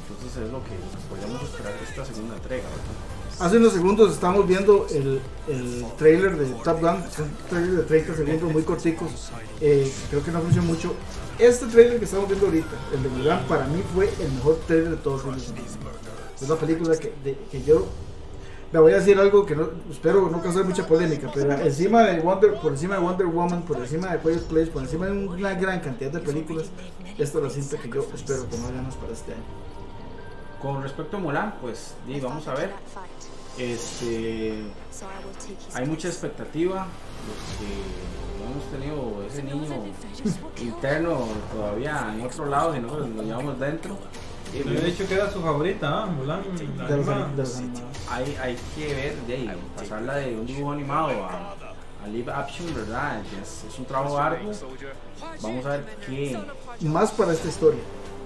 Entonces 0.10 0.44
es 0.44 0.52
lo 0.52 0.64
que, 0.64 0.72
podríamos 1.10 1.42
esperar 1.44 1.74
de 1.78 1.84
esta 1.84 2.06
segunda 2.06 2.36
entrega. 2.36 2.64
¿verdad? 2.64 3.46
Hace 3.46 3.58
unos 3.58 3.74
segundos 3.74 4.14
estamos 4.14 4.48
viendo 4.48 4.88
el, 4.90 5.20
el 5.48 5.86
trailer 5.98 6.38
de 6.38 6.46
Top 6.64 6.80
Gun, 6.82 7.04
son 7.16 7.30
trailers 7.50 7.78
de 7.78 7.84
30 7.84 8.16
segundos 8.16 8.52
muy 8.52 8.64
corticos, 8.64 9.30
eh, 9.62 9.92
creo 10.10 10.24
que 10.24 10.32
no 10.32 10.42
funciona 10.42 10.68
mucho. 10.68 10.94
Este 11.38 11.68
trailer 11.68 12.00
que 12.00 12.06
estamos 12.06 12.28
viendo 12.28 12.48
ahorita, 12.48 12.68
el 12.96 13.04
de 13.04 13.10
Mulan, 13.10 13.46
para 13.48 13.66
mí 13.68 13.84
fue 13.94 14.10
el 14.20 14.32
mejor 14.32 14.60
trailer 14.66 14.90
de 14.92 14.98
todos 14.98 15.24
los 15.24 15.44
tiempos. 15.44 15.74
Es 16.42 16.50
una 16.50 16.60
película 16.60 16.98
que, 16.98 17.14
de- 17.24 17.38
que 17.52 17.64
yo 17.64 17.86
me 18.72 18.80
voy 18.80 18.92
a 18.92 18.96
decir 18.98 19.18
algo 19.18 19.46
que 19.46 19.56
no, 19.56 19.70
espero 19.90 20.30
no 20.30 20.42
causar 20.42 20.66
mucha 20.66 20.86
polémica, 20.86 21.32
pero 21.34 21.52
encima 21.54 22.04
de 22.04 22.20
Wonder, 22.20 22.56
por 22.56 22.74
encima 22.74 22.96
de 22.96 23.02
Wonder 23.02 23.28
Woman, 23.28 23.62
por 23.62 23.78
encima 23.78 24.12
de 24.12 24.20
Quiet 24.20 24.44
Place, 24.44 24.68
por 24.68 24.82
encima 24.82 25.06
de 25.06 25.12
una 25.14 25.54
gran 25.54 25.80
cantidad 25.80 26.12
de 26.12 26.20
películas, 26.20 26.68
esta 27.18 27.38
es 27.38 27.44
la 27.44 27.50
cinta 27.50 27.78
que 27.78 27.90
yo 27.90 28.06
espero 28.14 28.48
que 28.50 28.58
no 28.58 28.68
ganas 28.68 28.96
para 28.96 29.14
este 29.14 29.34
año. 29.34 29.44
Con 30.62 30.84
respecto 30.84 31.18
a 31.18 31.20
Mulan, 31.20 31.56
pues 31.62 31.94
vamos 32.22 32.48
a 32.48 32.54
ver. 32.56 32.72
Este, 33.58 34.64
hay 35.74 35.86
mucha 35.86 36.08
expectativa. 36.08 36.88
Hemos 38.44 38.72
tenido 38.72 39.24
ese 39.28 39.44
niño 39.44 39.84
interno 40.62 41.28
todavía 41.54 42.14
en 42.14 42.26
otro 42.26 42.46
lado, 42.46 42.74
sino 42.74 42.88
que 42.88 43.08
lo 43.08 43.24
llevamos 43.24 43.60
dentro. 43.60 43.98
Le 44.54 44.60
había 44.78 44.82
dicho 44.82 45.08
que 45.08 45.14
era 45.14 45.32
su 45.32 45.42
favorita 45.42 46.04
¿ah? 46.04 46.06
Mulan 46.06 46.42
la 46.78 46.88
De 46.88 46.98
los, 46.98 47.08
animada. 47.08 47.32
de 47.32 47.38
los 47.38 47.58
animados. 47.58 47.82
Hay, 48.10 48.38
hay 48.42 48.58
que 48.76 48.94
ver, 48.94 49.16
de 49.28 49.34
ahí, 49.34 49.52
pasarla 49.76 50.16
de 50.16 50.36
un 50.36 50.46
dibujo 50.46 50.72
animado 50.72 51.24
a, 51.26 51.56
a 52.04 52.08
live 52.08 52.32
action, 52.32 52.74
¿verdad? 52.74 53.22
Es, 53.42 53.64
es 53.72 53.80
un 53.80 53.86
trabajo 53.86 54.18
arduo. 54.18 54.52
Vamos 55.42 55.66
a 55.66 55.70
ver 55.70 55.86
qué 56.06 56.40
Más 56.82 57.12
para 57.12 57.34
esta 57.34 57.48
historia. 57.48 57.82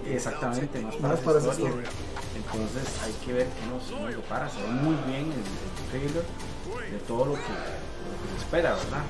exactamente 0.08 0.82
más 0.82 0.96
para, 0.96 1.08
Más 1.10 1.18
esa 1.20 1.26
para 1.26 1.40
esa 1.40 1.50
historia. 1.52 1.70
historia. 1.70 1.90
Entonces 2.36 3.02
hay 3.04 3.14
que 3.26 3.34
ver 3.34 3.48
qué 3.48 3.66
nos, 3.94 4.02
nos 4.02 4.10
depara. 4.16 4.50
Se 4.50 4.62
ve 4.62 4.68
muy 4.68 4.96
bien 5.08 5.26
el, 5.32 5.32
el 5.32 5.90
trailer 5.90 6.24
de 6.92 6.98
todo 7.08 7.26
lo 7.26 7.34
que, 7.34 7.40
lo 7.40 8.16
que 8.22 8.38
se 8.38 8.44
espera, 8.44 8.70
¿verdad? 8.72 9.04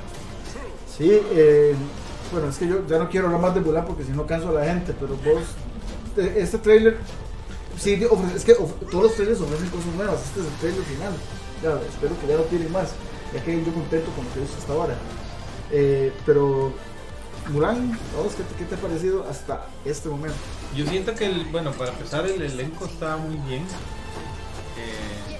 Sí, 0.97 1.09
eh, 1.31 1.75
bueno, 2.31 2.49
es 2.49 2.57
que 2.57 2.67
yo 2.67 2.85
ya 2.87 2.97
no 2.99 3.09
quiero 3.09 3.27
hablar 3.27 3.41
más 3.41 3.55
de 3.55 3.61
Mulan 3.61 3.85
porque 3.85 4.03
si 4.03 4.11
no 4.11 4.25
canso 4.25 4.49
a 4.49 4.53
la 4.53 4.65
gente, 4.65 4.93
pero 4.99 5.15
vos, 5.17 5.43
este 6.17 6.57
trailer, 6.57 6.97
sí, 7.79 8.01
ofrece- 8.09 8.35
es 8.35 8.43
que 8.45 8.53
of- 8.53 8.73
todos 8.89 9.03
los 9.05 9.15
trailers 9.15 9.41
ofrecen 9.41 9.69
cosas 9.69 9.93
nuevas, 9.95 10.21
este 10.25 10.39
es 10.41 10.45
el 10.47 10.53
trailer 10.53 10.83
final, 10.83 11.13
ya, 11.63 11.79
espero 11.89 12.19
que 12.19 12.27
ya 12.27 12.37
no 12.37 12.43
tienen 12.43 12.71
más, 12.71 12.89
ya 13.33 13.43
quedé 13.43 13.63
yo 13.63 13.73
contento 13.73 14.11
con 14.11 14.25
lo 14.25 14.33
que 14.33 14.39
he 14.39 14.41
visto 14.43 14.57
hasta 14.59 14.73
ahora. 14.73 14.95
Eh, 15.71 16.11
pero, 16.25 16.73
Mulan, 17.49 17.97
vamos, 18.15 18.33
¿qué 18.35 18.43
te, 18.43 18.55
¿qué 18.55 18.65
te 18.65 18.75
ha 18.75 18.77
parecido 18.77 19.25
hasta 19.29 19.65
este 19.85 20.09
momento? 20.09 20.37
yo 20.75 20.85
siento 20.85 21.15
que 21.15 21.25
el, 21.25 21.45
bueno 21.45 21.71
para 21.71 21.91
empezar 21.91 22.25
el 22.27 22.41
elenco 22.41 22.85
está 22.85 23.17
muy 23.17 23.35
bien 23.47 23.63
Eh, 24.77 25.39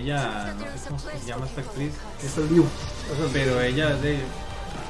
ella 0.00 0.54
no 0.58 0.64
sé 0.64 0.88
cómo 0.88 0.98
se 1.20 1.26
llama 1.26 1.46
esta 1.46 1.60
actriz 1.62 1.92
Este 2.22 2.42
es 2.44 2.50
Liu. 2.50 2.64
pero 3.32 3.60
ella 3.62 3.94
de 3.96 4.18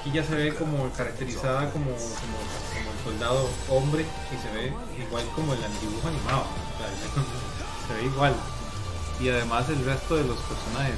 aquí 0.05 0.13
ya 0.13 0.23
se 0.23 0.35
ve 0.35 0.55
como 0.55 0.91
caracterizada 0.91 1.71
como, 1.71 1.87
como, 1.87 1.97
como 1.97 2.93
el 2.93 3.05
soldado 3.05 3.49
hombre 3.71 4.05
y 4.05 4.37
se 4.37 4.55
ve 4.55 4.73
igual 5.03 5.25
como 5.35 5.55
el 5.55 5.61
dibujo 5.81 6.09
animado. 6.09 6.43
O 6.43 6.79
sea, 6.79 7.89
se 7.89 7.95
ve 7.95 8.13
igual. 8.13 8.35
Y 9.19 9.31
además 9.31 9.69
el 9.71 9.83
resto 9.85 10.17
de 10.17 10.25
los 10.25 10.37
personajes. 10.41 10.97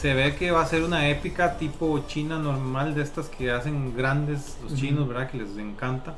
Se 0.00 0.14
ve 0.14 0.36
que 0.36 0.52
va 0.52 0.62
a 0.62 0.66
ser 0.66 0.84
una 0.84 1.08
épica 1.08 1.58
tipo 1.58 1.98
china 2.06 2.38
normal 2.38 2.94
de 2.94 3.02
estas 3.02 3.28
que 3.28 3.50
hacen 3.50 3.96
grandes 3.96 4.58
los 4.62 4.74
chinos 4.74 5.08
verdad 5.08 5.28
que 5.28 5.38
les 5.38 5.56
encanta. 5.56 6.14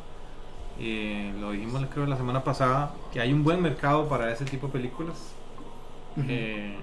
Eh, 0.78 1.32
lo 1.40 1.52
dijimos 1.52 1.82
creo 1.92 2.04
la 2.06 2.16
semana 2.16 2.44
pasada 2.44 2.92
que 3.12 3.20
hay 3.20 3.32
un 3.32 3.42
buen 3.42 3.62
mercado 3.62 4.06
para 4.08 4.30
ese 4.32 4.44
tipo 4.44 4.66
de 4.66 4.72
películas. 4.74 5.16
Eh, 6.28 6.76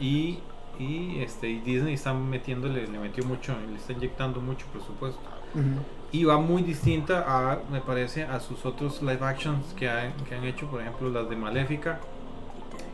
y, 0.00 0.38
y, 0.78 1.20
este, 1.20 1.48
y 1.48 1.60
Disney 1.60 1.94
está 1.94 2.12
metiéndole, 2.14 2.86
le 2.86 2.98
metió 2.98 3.24
mucho, 3.24 3.54
le 3.70 3.76
está 3.76 3.92
inyectando 3.92 4.40
mucho 4.40 4.66
presupuesto. 4.72 5.20
Ujú. 5.54 5.64
Y 6.12 6.24
va 6.24 6.38
muy 6.38 6.62
distinta 6.62 7.24
a, 7.26 7.58
me 7.70 7.80
parece, 7.80 8.24
a 8.24 8.38
sus 8.40 8.64
otros 8.64 9.02
live 9.02 9.24
actions 9.24 9.72
que, 9.74 9.88
han- 9.88 10.12
que 10.28 10.34
han 10.34 10.44
hecho, 10.44 10.66
por 10.68 10.80
ejemplo, 10.80 11.10
las 11.10 11.28
de 11.28 11.36
Maléfica, 11.36 11.98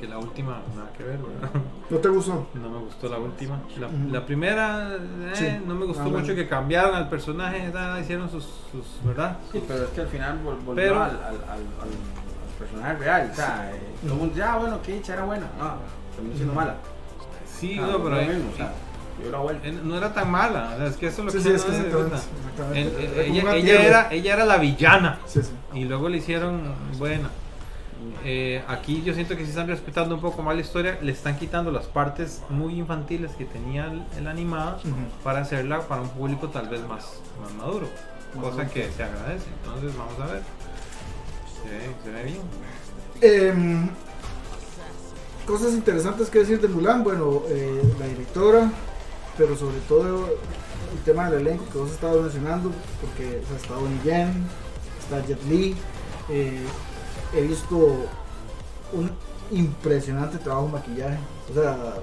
que 0.00 0.08
la 0.08 0.18
última, 0.18 0.60
nada 0.74 0.90
que 0.96 1.04
ver, 1.04 1.18
¿verdad? 1.18 1.50
¿No 1.90 1.98
te 1.98 2.08
gustó? 2.08 2.46
No 2.54 2.70
me 2.70 2.78
gustó 2.78 3.08
la 3.08 3.18
última. 3.18 3.60
La, 3.78 3.86
Ujú. 3.86 3.96
la 4.10 4.26
primera, 4.26 4.96
eh, 4.96 5.30
Sí. 5.34 5.46
no 5.66 5.74
me 5.74 5.86
gustó 5.86 6.02
Ah, 6.02 6.06
bueno. 6.06 6.18
mucho 6.20 6.34
que 6.34 6.48
cambiaron 6.48 6.94
al 6.94 7.08
personaje, 7.08 7.60
¿verdad? 7.66 7.98
hicieron 8.00 8.28
sus, 8.30 8.44
sus 8.72 8.86
¿verdad? 9.04 9.38
Sí, 9.52 9.62
pero 9.68 9.84
es 9.84 9.90
que 9.90 10.00
al 10.00 10.08
final 10.08 10.38
vol- 10.44 10.64
volvió 10.64 10.74
Pero- 10.74 11.02
al, 11.02 11.10
al, 11.10 11.16
al, 11.18 11.60
al- 11.80 12.58
personaje 12.58 12.94
real. 12.94 13.28
O 13.32 13.34
sea, 13.34 13.70
eh, 13.74 13.80
todo 14.02 14.12
el 14.14 14.18
mundo, 14.18 14.34
ya, 14.36 14.56
bueno, 14.56 14.80
que 14.82 14.98
era 15.06 15.24
buena. 15.24 15.46
No, 15.58 15.74
terminó 16.14 16.36
siendo 16.36 16.54
mala. 16.54 16.76
Sí, 17.62 17.78
Ah, 17.80 17.86
no, 17.92 17.98
pero 18.02 18.10
lo 18.10 18.20
eh, 18.20 18.26
mismo, 18.26 18.50
o 18.52 18.56
sea, 18.56 18.72
dio 19.20 19.30
la 19.30 19.38
vuelta. 19.38 19.68
eh, 19.68 19.78
no 19.84 19.96
era 19.96 20.12
tan 20.12 20.30
mala. 20.30 20.72
o 20.74 20.78
sea, 20.78 20.86
es 20.88 20.96
que 20.96 21.06
eso 21.06 21.20
es 21.20 21.24
lo 21.26 21.30
Sí, 21.30 21.36
que 21.38 21.42
sí, 21.44 21.50
es 21.54 21.64
eh, 22.74 23.24
ella, 23.28 23.82
era, 23.82 24.08
ella 24.12 24.34
era 24.34 24.44
la 24.44 24.56
villana 24.58 25.18
Sí, 25.26 25.40
sí. 25.42 25.50
y 25.74 25.84
luego 25.84 26.08
le 26.08 26.18
hicieron 26.18 26.74
buena. 26.98 27.30
Eh, 28.24 28.62
aquí 28.66 29.02
yo 29.04 29.14
siento 29.14 29.36
que 29.36 29.44
sí 29.44 29.50
están 29.50 29.68
respetando 29.68 30.14
un 30.16 30.20
poco 30.20 30.42
más 30.42 30.54
la 30.56 30.60
historia, 30.60 30.98
le 31.00 31.12
están 31.12 31.38
quitando 31.38 31.70
las 31.70 31.86
partes 31.86 32.42
muy 32.50 32.74
infantiles 32.78 33.30
que 33.32 33.44
tenía 33.44 33.86
el, 33.86 34.02
el 34.18 34.26
animado 34.26 34.78
Ujú. 34.78 34.94
para 35.22 35.40
hacerla 35.42 35.80
para 35.82 36.02
un 36.02 36.08
público 36.08 36.48
tal 36.48 36.68
vez 36.68 36.80
más, 36.88 37.20
más 37.40 37.52
maduro, 37.54 37.88
Más 38.34 38.44
cosa 38.44 38.68
que 38.68 38.90
se 38.90 39.02
agradece. 39.04 39.46
Entonces 39.64 39.96
vamos 39.96 40.18
a 40.20 40.26
ver. 40.32 40.42
Se 41.62 41.68
ve, 41.70 41.94
se 42.04 42.10
ve 42.10 42.24
bien. 42.24 42.40
Em, 43.20 43.88
cosas 45.46 45.72
interesantes 45.72 46.30
que 46.30 46.40
decir 46.40 46.60
de 46.60 46.68
Mulan, 46.68 47.02
bueno, 47.02 47.42
eh, 47.48 47.82
la 47.98 48.06
directora, 48.06 48.70
pero 49.36 49.56
sobre 49.56 49.78
todo 49.88 50.26
el 50.26 51.02
tema 51.04 51.30
del 51.30 51.40
elenco 51.46 51.64
que 51.72 51.78
vos 51.78 51.90
estabas 51.90 52.22
mencionando, 52.22 52.70
porque 53.00 53.40
o 53.42 53.48
sea, 53.48 53.56
está 53.56 53.74
Donnie 53.74 54.00
Yen, 54.04 54.46
está 55.00 55.24
Jet 55.26 55.42
Li, 55.44 55.76
eh, 56.28 56.64
he 57.34 57.40
visto 57.42 57.76
un 58.92 59.10
impresionante 59.50 60.38
trabajo 60.38 60.66
de 60.66 60.72
maquillaje, 60.72 61.18
o 61.50 61.54
sea, 61.54 61.94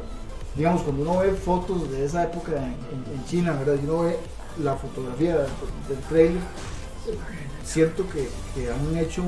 digamos, 0.56 0.82
cuando 0.82 1.04
uno 1.04 1.20
ve 1.20 1.32
fotos 1.34 1.90
de 1.92 2.06
esa 2.06 2.24
época 2.24 2.52
en, 2.56 3.26
China, 3.26 3.54
¿verdad? 3.54 3.82
Y 3.82 3.86
uno 3.86 4.02
ve 4.02 4.18
la 4.64 4.76
fotografía 4.76 5.38
del, 5.38 5.50
del 5.88 6.00
trailer, 6.10 6.42
siento 7.64 8.04
que, 8.10 8.28
que 8.56 8.72
han 8.72 8.98
hecho 8.98 9.24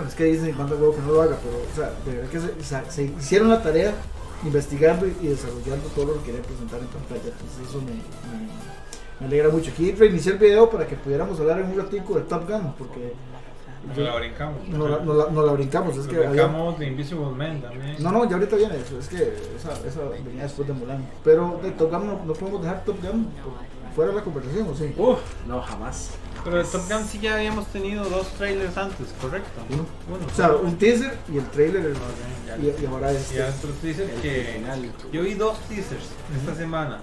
bueno, 0.00 0.08
es 0.08 0.14
que 0.14 0.24
dicen 0.24 0.52
cuánto 0.54 0.74
huevo 0.76 0.94
que 0.94 1.02
no 1.02 1.12
lo 1.12 1.22
haga, 1.22 1.36
pero 1.42 1.56
o 1.58 1.74
sea, 1.76 1.92
de 2.04 2.16
verdad 2.16 2.30
que 2.30 2.40
se, 2.40 2.46
o 2.60 2.64
sea, 2.64 2.90
se 2.90 3.04
hicieron 3.04 3.48
la 3.48 3.62
tarea 3.62 3.94
investigando 4.44 5.06
y, 5.06 5.16
y 5.22 5.26
desarrollando 5.28 5.86
todo 5.94 6.06
lo 6.06 6.14
que 6.20 6.26
querían 6.26 6.42
presentar 6.44 6.80
en 6.80 6.86
pantalla. 6.86 7.20
Entonces 7.32 7.68
eso 7.68 7.78
me, 7.80 7.92
me- 7.92 8.48
me 9.20 9.26
alegra 9.26 9.50
mucho. 9.50 9.70
Aquí 9.70 9.92
reinicié 9.92 10.32
el 10.32 10.38
video 10.38 10.70
para 10.70 10.86
que 10.86 10.96
pudiéramos 10.96 11.38
hablar 11.40 11.60
en 11.60 11.66
un 11.70 11.76
ratico 11.78 12.14
de 12.14 12.22
Top 12.22 12.48
Gun, 12.48 12.72
porque 12.78 13.12
Nos 13.86 13.98
la 13.98 14.16
brincamos. 14.16 14.66
no 14.68 14.88
la, 14.88 14.98
no 15.00 15.12
la- 15.14 15.30
no 15.30 15.42
la 15.44 15.52
brincamos. 15.52 15.90
Es 15.92 15.98
Nos 15.98 16.06
que 16.08 16.16
había- 16.16 16.30
brincamos 16.30 16.78
de 16.78 16.86
Invisible 16.86 17.26
Man 17.36 17.60
también. 17.60 17.96
no, 17.98 18.10
no, 18.12 18.28
ya 18.28 18.36
ahorita 18.36 18.56
viene 18.56 18.76
eso. 18.78 18.98
Es 18.98 19.08
que 19.08 19.16
esa, 19.56 19.72
esa 19.86 20.00
venía 20.24 20.44
después 20.44 20.66
de 20.68 20.74
Mulan. 20.74 21.04
Pero 21.22 21.60
de 21.62 21.70
Top 21.72 21.90
Gun 21.90 22.06
no, 22.06 22.20
no 22.24 22.32
podemos 22.32 22.62
dejar 22.62 22.82
Top 22.84 22.96
Gun 23.02 23.28
fuera 23.94 24.10
de 24.12 24.16
la 24.18 24.24
conversación, 24.24 24.68
¿o 24.68 24.74
sí? 24.74 24.94
Uf, 24.96 25.18
no, 25.46 25.60
jamás. 25.60 26.12
Pero 26.44 26.56
de 26.56 26.64
Top 26.64 26.82
Gun 26.90 27.04
sí 27.06 27.18
ya 27.20 27.34
habíamos 27.36 27.66
tenido 27.66 28.04
dos 28.04 28.28
trailers 28.38 28.76
antes, 28.76 29.08
¿correcto? 29.20 29.60
Uno. 29.70 29.86
Uno. 30.16 30.26
O 30.26 30.34
sea, 30.34 30.52
un 30.52 30.76
teaser 30.78 31.16
y 31.32 31.38
el 31.38 31.44
trailer 31.50 31.84
el- 31.86 31.92
Ok, 31.92 32.00
ya. 32.46 32.56
y, 32.56 32.82
y 32.82 32.86
ahora 32.86 33.12
Y 33.12 33.16
este. 33.16 33.42
otro 33.42 33.70
teaser 33.82 34.10
El 34.10 34.20
que 34.22 34.52
final. 34.58 34.92
yo 35.12 35.22
vi 35.22 35.34
dos 35.34 35.58
teasers 35.68 36.04
esta 36.40 36.54
semana. 36.54 37.00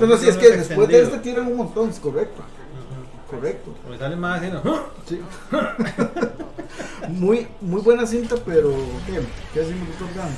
No, 0.00 0.16
sí, 0.16 0.28
es 0.28 0.36
que 0.36 0.50
después 0.56 0.88
de 0.88 1.02
este 1.02 1.18
tiran 1.18 1.46
un 1.48 1.56
montón, 1.56 1.90
es 1.90 1.98
correcto. 1.98 2.42
Ujú. 2.42 3.36
Correcto. 3.36 3.74
Me 3.90 3.98
sale 3.98 4.14
más 4.16 4.36
haciendo. 4.38 4.62
"Ah". 4.64 4.84
Sí. 5.08 5.20
muy, 7.08 7.48
muy 7.60 7.80
buena 7.80 8.06
cinta, 8.06 8.36
pero 8.44 8.70
¿qué? 9.06 9.20
¿Qué 9.52 9.60
decimos 9.60 9.88
de 9.88 9.94
Top 9.94 10.08
Gun? 10.14 10.36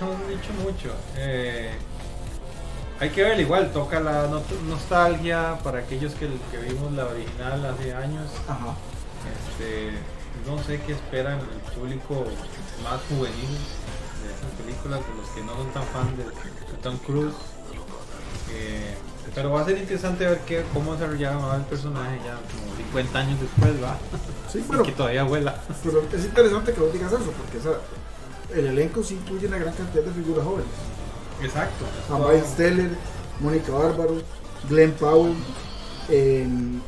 Hemos 0.00 0.28
dicho 0.28 0.52
mucho. 0.62 0.88
Eh, 1.16 1.72
hay 3.00 3.10
que 3.10 3.22
ver, 3.22 3.40
igual 3.40 3.72
toca 3.72 3.98
la 4.00 4.26
no- 4.28 4.42
nostalgia 4.68 5.58
para 5.64 5.78
aquellos 5.80 6.12
que, 6.14 6.28
que 6.50 6.58
vimos 6.68 6.92
la 6.92 7.06
original 7.06 7.64
hace 7.66 7.94
años. 7.94 8.30
Ajá. 8.46 8.74
Este, 9.50 9.92
no 10.46 10.62
sé 10.62 10.80
qué 10.86 10.92
esperan 10.92 11.38
el 11.40 11.72
público 11.72 12.24
más 12.84 13.00
juvenil 13.08 13.50
de 14.22 14.32
esas 14.32 14.50
películas, 14.60 15.00
de 15.00 15.14
los 15.20 15.28
que 15.30 15.42
no 15.42 15.54
son 15.54 15.72
tan 15.72 15.84
fan 15.84 16.16
de, 16.16 16.24
de 16.24 16.78
Tom 16.82 16.96
Cruise. 16.98 17.34
Eh, 18.52 18.94
pero 19.34 19.50
va 19.52 19.60
a 19.62 19.64
ser 19.64 19.78
interesante 19.78 20.26
ver 20.26 20.40
qué, 20.40 20.64
cómo 20.74 20.94
desarrollaron 20.94 21.54
el 21.54 21.62
personaje 21.66 22.18
ya 22.24 22.34
como 22.34 22.76
50 22.76 23.18
años 23.18 23.40
después, 23.40 23.82
va. 23.82 23.96
Sí, 24.50 24.64
pero, 24.70 24.82
que 24.82 24.92
todavía 24.92 25.22
vuela. 25.24 25.54
pero 25.84 26.02
es 26.12 26.24
interesante 26.24 26.72
que 26.72 26.80
vos 26.80 26.92
digas 26.92 27.12
eso, 27.12 27.32
porque 27.32 28.58
el 28.58 28.66
elenco 28.66 29.02
sí 29.02 29.14
incluye 29.14 29.46
una 29.46 29.58
gran 29.58 29.72
cantidad 29.74 30.02
de 30.02 30.12
figuras 30.12 30.44
jóvenes. 30.44 30.66
Exacto. 31.42 31.84
A 32.12 32.18
Miles 32.18 32.54
Teller, 32.56 32.90
Mónica 33.40 33.72
Bárbaro, 33.72 34.22
Glenn 34.68 34.92
Powell, 34.92 35.34
em, 36.08 36.80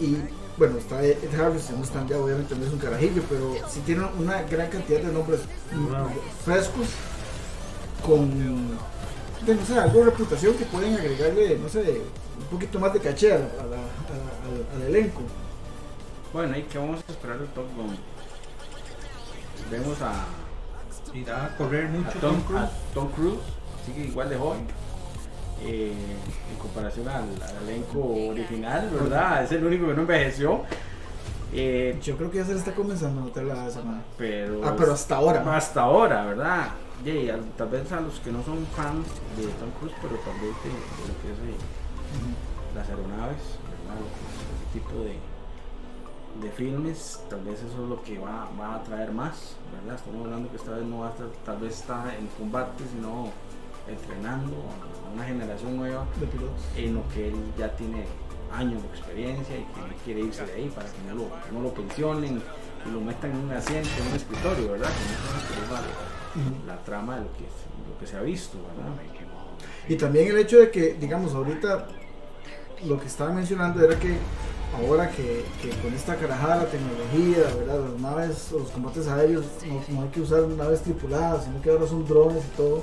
y 0.00 0.16
bueno, 0.56 0.78
está 0.78 1.02
Ed 1.04 1.16
Harris, 1.38 1.70
no 1.70 1.82
están 1.84 2.06
ya, 2.08 2.16
obviamente 2.18 2.54
no 2.54 2.64
es 2.64 2.72
un 2.72 2.78
carajillo, 2.78 3.22
pero 3.28 3.54
sí 3.68 3.80
tienen 3.84 4.06
una 4.18 4.42
gran 4.42 4.70
cantidad 4.70 5.00
de 5.00 5.12
nombres 5.12 5.40
Wow. 5.72 6.08
frescos 6.44 6.86
con, 8.06 8.30
de, 9.44 9.54
no 9.54 9.66
sé, 9.66 9.78
algo 9.78 9.98
de 10.00 10.04
reputación 10.06 10.54
que 10.54 10.64
pueden 10.66 10.94
agregarle, 10.94 11.58
no 11.58 11.68
sé, 11.68 12.02
un 12.40 12.46
poquito 12.50 12.78
más 12.78 12.92
de 12.94 13.00
caché 13.00 13.32
a 13.32 13.38
la- 13.38 13.44
a 13.44 13.66
la- 13.66 13.76
a 13.76 14.14
la- 14.16 14.76
al, 14.76 14.82
al 14.82 14.88
elenco. 14.88 15.20
Bueno, 16.32 16.56
¿y 16.56 16.62
qué 16.62 16.78
vamos 16.78 17.00
a 17.08 17.12
esperar 17.12 17.38
de 17.38 17.46
Top 17.48 17.66
Gun? 17.76 17.96
Vemos 19.70 20.00
a, 20.02 20.24
Irá 21.12 21.46
a 21.46 21.56
correr 21.56 21.86
a 21.86 21.88
mucho 21.90 22.18
Tom, 22.20 22.20
Tom 22.36 22.42
Cruise. 22.42 22.62
a 22.62 22.70
Tom 22.94 23.08
Cruise, 23.12 23.40
sigue 23.86 24.04
igual 24.08 24.28
de 24.28 24.36
joven. 24.36 24.66
eh, 25.62 25.92
en 26.52 26.58
comparación 26.58 27.08
al, 27.08 27.24
al 27.42 27.68
elenco 27.68 28.00
original, 28.30 28.90
¿verdad? 28.92 29.44
Es 29.44 29.52
el 29.52 29.64
único 29.64 29.86
que 29.86 29.94
no 29.94 30.00
envejeció. 30.02 30.62
Eh, 31.52 31.98
Yo 32.02 32.16
creo 32.16 32.30
que 32.30 32.38
ya 32.38 32.44
se 32.44 32.52
le 32.52 32.58
está 32.58 32.74
comenzando 32.74 33.20
a 33.20 33.24
notar 33.24 33.44
la 33.44 33.70
semana. 33.70 34.02
pero, 34.18 34.60
Ah, 34.64 34.74
pero 34.76 34.92
hasta 34.92 35.16
ahora. 35.16 35.56
hasta 35.56 35.82
ahora, 35.82 36.26
¿verdad? 36.26 36.68
Y 37.04 37.28
al- 37.28 37.44
tal 37.56 37.68
vez 37.68 37.90
a 37.92 38.00
los 38.00 38.18
que 38.20 38.32
no 38.32 38.42
son 38.42 38.66
fans 38.74 39.06
de 39.36 39.44
Tom 39.60 39.70
Cruise, 39.78 39.94
pero 40.02 40.16
tal 40.16 40.34
vez 40.34 40.54
de, 40.64 40.70
de 40.70 41.08
lo 41.08 41.22
que 41.22 41.32
es 41.32 41.38
eh, 41.38 41.56
las 42.74 42.88
aeronaves, 42.88 43.42
¿verdad? 43.62 44.00
Lo 44.00 44.08
que 44.10 44.24
es 44.26 44.34
ese 44.50 44.66
tipo 44.72 45.04
de, 45.04 45.18
de 46.40 46.50
filmes, 46.50 47.20
tal 47.30 47.42
vez 47.42 47.62
eso 47.62 47.82
es 47.82 47.88
lo 47.88 48.02
que 48.02 48.18
va, 48.18 48.50
va 48.58 48.74
a 48.74 48.76
atraer 48.76 49.12
más, 49.12 49.56
¿verdad? 49.72 49.96
Estamos 49.96 50.24
hablando 50.24 50.50
que 50.50 50.56
esta 50.56 50.72
vez 50.72 50.84
no 50.84 51.00
va 51.00 51.08
a 51.08 51.10
estar, 51.10 51.26
tal 51.44 51.58
vez 51.58 51.78
está 51.80 52.14
en 52.16 52.26
combate, 52.38 52.84
sino 52.92 53.30
entrenando 53.88 54.56
a 55.06 55.14
una 55.14 55.24
generación 55.24 55.76
nueva 55.76 56.06
de 56.18 56.26
pilotos. 56.26 56.60
en 56.76 56.94
lo 56.94 57.08
que 57.08 57.28
él 57.28 57.34
ya 57.58 57.74
tiene 57.76 58.04
años 58.52 58.82
de 58.82 58.88
experiencia 58.88 59.56
y 59.56 59.60
que 59.60 59.96
quiere 60.04 60.20
irse 60.20 60.46
de 60.46 60.52
ahí 60.52 60.72
para 60.74 60.86
que 60.86 60.98
no 61.08 61.14
lo, 61.14 61.28
no 61.52 61.60
lo 61.62 61.74
pensionen 61.74 62.42
y 62.86 62.90
lo 62.90 63.00
metan 63.00 63.30
en 63.30 63.36
un 63.38 63.52
asiento, 63.52 63.88
en 64.00 64.08
un 64.08 64.14
escritorio, 64.14 64.72
¿verdad? 64.72 64.88
Que 64.88 66.40
no 66.40 66.66
la, 66.66 66.74
la 66.74 66.84
trama 66.84 67.16
de 67.16 67.22
lo 67.22 67.32
que, 67.32 67.42
lo 67.42 67.98
que 67.98 68.06
se 68.06 68.16
ha 68.16 68.22
visto, 68.22 68.58
¿verdad? 68.58 68.92
Y 69.88 69.96
también 69.96 70.28
el 70.28 70.38
hecho 70.38 70.58
de 70.58 70.70
que, 70.70 70.94
digamos, 70.94 71.34
ahorita 71.34 71.86
lo 72.86 72.98
que 72.98 73.06
estaba 73.06 73.32
mencionando 73.32 73.84
era 73.84 73.98
que 73.98 74.16
ahora 74.76 75.10
que, 75.10 75.44
que 75.62 75.70
con 75.80 75.92
esta 75.94 76.16
carajada 76.16 76.56
la 76.56 76.66
tecnología, 76.66 77.44
¿verdad? 77.58 77.80
Las 77.90 78.00
naves 78.00 78.48
los 78.52 78.68
combates 78.70 79.06
aéreos 79.08 79.44
no, 79.66 79.94
no 79.94 80.02
hay 80.02 80.08
que 80.08 80.20
usar 80.20 80.42
naves 80.42 80.82
tripuladas, 80.82 81.44
sino 81.44 81.60
que 81.62 81.70
ahora 81.70 81.86
son 81.86 82.06
drones 82.06 82.42
y 82.44 82.56
todo. 82.56 82.82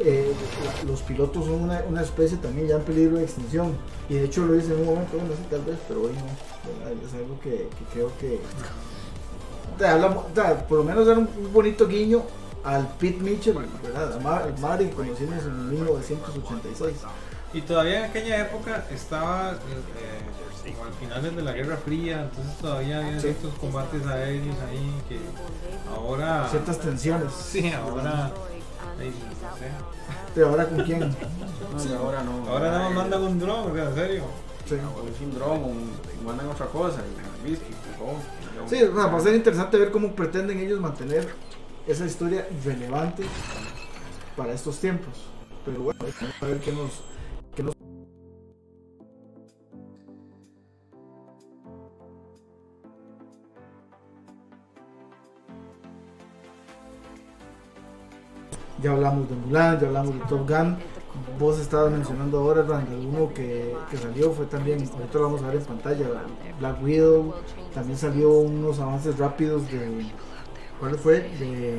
eh, 0.00 0.32
la- 0.64 0.90
los 0.90 1.00
pilotos 1.02 1.46
son 1.46 1.54
una, 1.62 1.82
una 1.88 2.02
especie 2.02 2.36
también 2.38 2.66
ya 2.68 2.76
en 2.76 2.82
peligro 2.82 3.16
de 3.16 3.24
extinción. 3.24 3.72
Y 4.08 4.14
de 4.14 4.24
hecho 4.24 4.44
lo 4.44 4.54
hice 4.54 4.72
en 4.74 4.80
un 4.80 4.86
momento, 4.86 5.16
bueno, 5.16 5.30
sí, 5.34 5.42
tal 5.50 5.62
vez, 5.62 5.78
pero 5.88 6.02
hoy 6.02 6.12
no. 6.12 6.78
¿verdad? 6.84 7.02
Es 7.06 7.14
algo 7.14 7.40
que, 7.40 7.50
que 7.50 7.84
creo 7.92 8.10
que. 8.20 8.38
te 9.78 9.86
habla- 9.86 10.22
te- 10.34 10.64
por 10.68 10.78
lo 10.78 10.84
menos 10.84 11.06
era 11.06 11.18
un, 11.18 11.28
un 11.38 11.52
bonito 11.52 11.86
guiño 11.86 12.22
al 12.64 12.86
Pete 12.98 13.22
Mitchell, 13.22 13.56
¿verdad? 13.82 14.12
Al 14.14 14.22
Ma- 14.22 14.38
al 14.38 14.58
Mari 14.58 14.86
que 14.86 14.92
conocimos 14.92 15.42
en 15.44 15.70
1986. 15.70 16.96
Y 17.54 17.62
todavía 17.62 17.98
en 18.04 18.10
aquella 18.10 18.40
época 18.42 18.84
estaba 18.92 19.52
eh, 19.52 20.47
como 20.72 20.84
al 20.84 20.92
final 20.94 21.36
de 21.36 21.42
la 21.42 21.52
Guerra 21.52 21.76
Fría, 21.76 22.22
entonces 22.22 22.56
todavía 22.58 22.98
había 22.98 23.20
Sí. 23.20 23.28
estos 23.28 23.54
combates 23.54 24.06
aéreos 24.06 24.56
ahí 24.68 25.02
que 25.08 25.18
ahora... 25.94 26.46
Ciertas 26.50 26.78
tensiones. 26.80 27.32
Sí, 27.32 27.70
ahora... 27.72 28.32
no 28.32 29.04
sé. 29.56 29.68
Pero 30.34 30.48
ahora 30.48 30.66
con 30.68 30.82
quién? 30.84 31.00
No, 31.90 31.98
ahora 31.98 32.22
no. 32.22 32.48
Ahora 32.48 32.70
nada 32.70 32.84
más 32.88 32.94
mandan 32.94 33.22
un 33.22 33.38
dron, 33.38 33.70
o 33.70 33.74
sea, 33.74 33.84
en 33.90 33.94
serio. 33.94 34.22
Sí. 34.66 34.74
O 34.74 35.08
es 35.08 35.20
un 35.20 35.34
dron, 35.34 35.62
o 35.62 35.66
un- 35.66 35.92
mandan 36.24 36.48
otra 36.48 36.66
cosa, 36.66 36.98
y 37.46 37.56
Sí, 38.68 38.82
o 38.82 38.94
va 38.94 39.16
a 39.16 39.20
ser 39.20 39.34
interesante 39.34 39.76
ver 39.78 39.90
cómo 39.90 40.12
pretenden 40.12 40.58
ellos 40.58 40.80
mantener 40.80 41.28
esa 41.86 42.04
historia 42.06 42.46
relevante 42.64 43.24
para 44.36 44.52
estos 44.52 44.78
tiempos. 44.78 45.14
Pero 45.64 45.80
bueno, 45.82 46.00
vamos 46.00 46.34
a 46.42 46.46
ver 46.46 46.58
qué 46.60 46.72
nos... 46.72 46.90
Ya 58.82 58.92
hablamos 58.92 59.28
de 59.28 59.34
Mulan, 59.34 59.80
ya 59.80 59.88
hablamos 59.88 60.14
de 60.14 60.20
Top 60.28 60.48
Gun. 60.48 60.76
Vos 61.38 61.58
estabas 61.58 61.90
mencionando 61.90 62.38
ahora, 62.38 62.62
Rand, 62.62 62.88
uno 62.92 63.32
que, 63.34 63.74
que 63.90 63.96
salió 63.96 64.30
fue 64.32 64.46
también, 64.46 64.78
ahorita 64.78 65.18
lo 65.18 65.24
vamos 65.24 65.42
a 65.42 65.48
ver 65.48 65.56
en 65.56 65.64
pantalla, 65.64 66.06
Black 66.60 66.82
Widow. 66.82 67.34
También 67.74 67.98
salió 67.98 68.30
unos 68.30 68.78
avances 68.78 69.18
rápidos 69.18 69.68
de. 69.70 70.06
¿Cuál 70.78 70.96
fue? 70.96 71.20
De. 71.40 71.78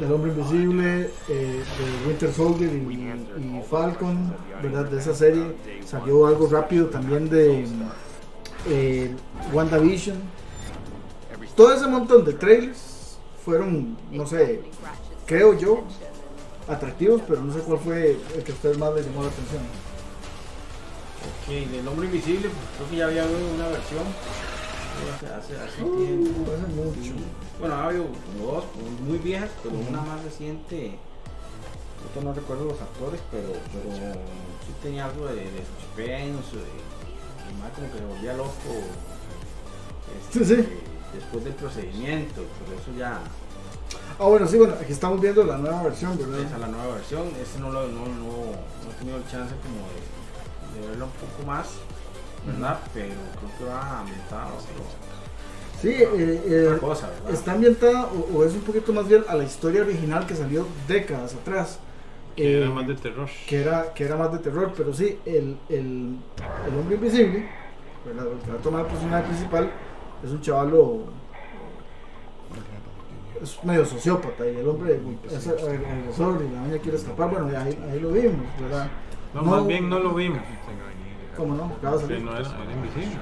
El 0.00 0.12
Hombre 0.12 0.32
Invisible, 0.32 1.10
eh, 1.28 1.62
de 1.62 2.08
Winter 2.08 2.32
Soldier 2.32 2.72
y, 2.72 2.92
y 2.92 3.62
Falcon, 3.68 4.34
¿verdad? 4.62 4.86
De 4.86 4.98
esa 4.98 5.14
serie 5.14 5.54
salió 5.84 6.26
algo 6.26 6.48
rápido 6.48 6.86
también 6.86 7.28
de 7.28 7.66
eh, 8.68 9.14
WandaVision. 9.52 10.16
Todo 11.54 11.74
ese 11.74 11.86
montón 11.86 12.24
de 12.24 12.32
trailers 12.32 12.89
fueron, 13.44 13.96
no 14.10 14.26
sé, 14.26 14.60
creo 15.26 15.56
yo, 15.58 15.82
atractivos, 16.68 17.22
pero 17.26 17.42
no 17.42 17.52
sé 17.52 17.60
cuál 17.60 17.78
fue 17.78 18.18
el 18.34 18.42
que 18.44 18.52
a 18.52 18.54
ustedes 18.54 18.78
más 18.78 18.94
les 18.94 19.06
llamó 19.06 19.22
la 19.22 19.28
atención. 19.28 19.62
Ok, 21.20 21.70
del 21.72 21.86
hombre 21.88 22.06
invisible, 22.06 22.48
pues 22.48 22.64
creo 22.76 22.90
que 22.90 22.96
ya 22.96 23.06
había 23.06 23.22
habido 23.24 23.54
una 23.54 23.68
versión. 23.68 24.04
Hace, 25.14 25.26
hace, 25.26 25.56
hace 25.56 25.82
Uh, 25.82 25.96
tiempo. 25.96 26.52
hace 26.52 26.66
mucho. 26.74 27.12
Bueno, 27.58 27.74
ha 27.74 27.84
habido 27.86 28.04
como 28.06 28.52
dos, 28.52 28.64
como 28.72 28.90
muy 29.08 29.18
viejas, 29.18 29.50
pero 29.62 29.74
una 29.76 30.00
más 30.02 30.22
reciente. 30.24 30.98
Ahorita 32.02 32.20
no 32.22 32.32
recuerdo 32.34 32.64
los 32.64 32.80
actores, 32.80 33.20
pero, 33.30 33.48
pero 33.72 34.12
sí 34.66 34.72
tenía 34.82 35.06
algo 35.06 35.26
de, 35.26 35.36
de 35.36 35.62
suspenso, 35.78 36.56
de, 36.56 36.70
y 37.50 37.60
más 37.60 37.70
como 37.72 37.90
que 37.92 37.98
se 37.98 38.04
volvía 38.04 38.32
loco. 38.34 38.52
este, 40.32 40.44
Sí, 40.44 40.54
sí. 40.56 40.68
Después 41.14 41.44
del 41.44 41.54
procedimiento, 41.54 42.42
por 42.42 42.74
eso 42.74 42.92
ya 42.96 43.20
Ah, 44.18 44.24
bueno, 44.26 44.46
sí, 44.46 44.56
bueno, 44.58 44.74
aquí 44.80 44.92
estamos 44.92 45.20
viendo 45.20 45.42
la 45.44 45.56
nueva 45.58 45.82
versión, 45.82 46.12
esa 46.12 46.26
¿verdad? 46.26 46.40
es 46.54 46.58
la 46.60 46.68
nueva 46.68 46.94
versión. 46.94 47.28
Este 47.40 47.58
no 47.58 47.70
lo 47.70 47.88
no, 47.88 48.06
no, 48.06 48.62
no 48.84 48.90
he 48.90 48.94
tenido 48.98 49.16
el 49.16 49.26
chance 49.26 49.54
como 49.62 49.88
de, 49.88 50.80
de 50.80 50.88
verlo 50.88 51.06
un 51.06 51.12
poco 51.12 51.46
más, 51.46 51.68
¿verdad? 52.46 52.80
Pero 52.92 53.14
creo 53.38 53.50
que 53.58 53.64
va 53.64 54.00
ambientado 54.00 54.52
Sí, 55.80 55.88
eh, 55.88 56.42
eh, 56.46 56.66
otra 56.68 56.78
cosa, 56.78 57.08
¿verdad? 57.08 57.30
está 57.32 57.52
ambientada 57.52 58.06
o, 58.06 58.38
o 58.38 58.44
es 58.44 58.52
un 58.54 58.60
poquito 58.62 58.92
más 58.92 59.08
bien 59.08 59.24
a 59.28 59.34
la 59.34 59.44
historia 59.44 59.82
original 59.82 60.26
que 60.26 60.36
salió 60.36 60.66
décadas 60.86 61.34
atrás. 61.34 61.78
Que 62.36 62.56
Eh, 62.56 62.58
era 62.58 62.70
más 62.70 62.86
de 62.86 62.94
terror. 62.96 63.28
que 63.46 63.60
era, 63.62 63.92
que 63.94 64.04
era 64.04 64.16
más 64.16 64.32
de 64.32 64.38
terror, 64.38 64.72
pero 64.76 64.92
sí, 64.94 65.18
el, 65.24 65.58
el, 65.68 66.16
el 66.66 66.76
hombre 66.78 66.96
invisible, 66.96 67.48
¿verdad? 68.04 68.26
el 68.32 68.38
que 68.40 68.50
va 68.50 68.58
a 68.58 68.62
tomar 68.62 68.80
el 68.82 68.86
personaje 68.88 69.24
principal, 69.28 69.72
es 70.24 70.30
un 70.30 70.40
chavalo, 70.40 71.04
es 73.42 73.64
medio 73.64 73.86
sociópata, 73.86 74.46
y 74.46 74.56
el 74.56 74.68
hombre 74.68 75.00
es 75.30 75.46
ag- 75.48 75.58
agresor 75.62 76.42
y 76.42 76.54
la 76.54 76.60
niña 76.62 76.78
quiere 76.78 76.98
escapar, 76.98 77.30
bueno, 77.30 77.50
y 77.50 77.54
ahí, 77.54 77.78
ahí 77.90 78.00
lo 78.00 78.10
vimos, 78.10 78.46
¿verdad? 78.60 78.88
No, 79.34 79.42
no- 79.42 79.50
más 79.52 79.66
bien 79.66 79.88
no 79.88 79.98
lo 79.98 80.12
vimos. 80.14 80.40
¿Cómo 81.36 81.54
no? 81.54 81.64
Acaba 81.78 81.96
de 81.96 82.02
salir 82.02 82.22
no 82.22 82.32
era, 82.36 82.40
era 82.40 82.72
invisible. 82.72 83.16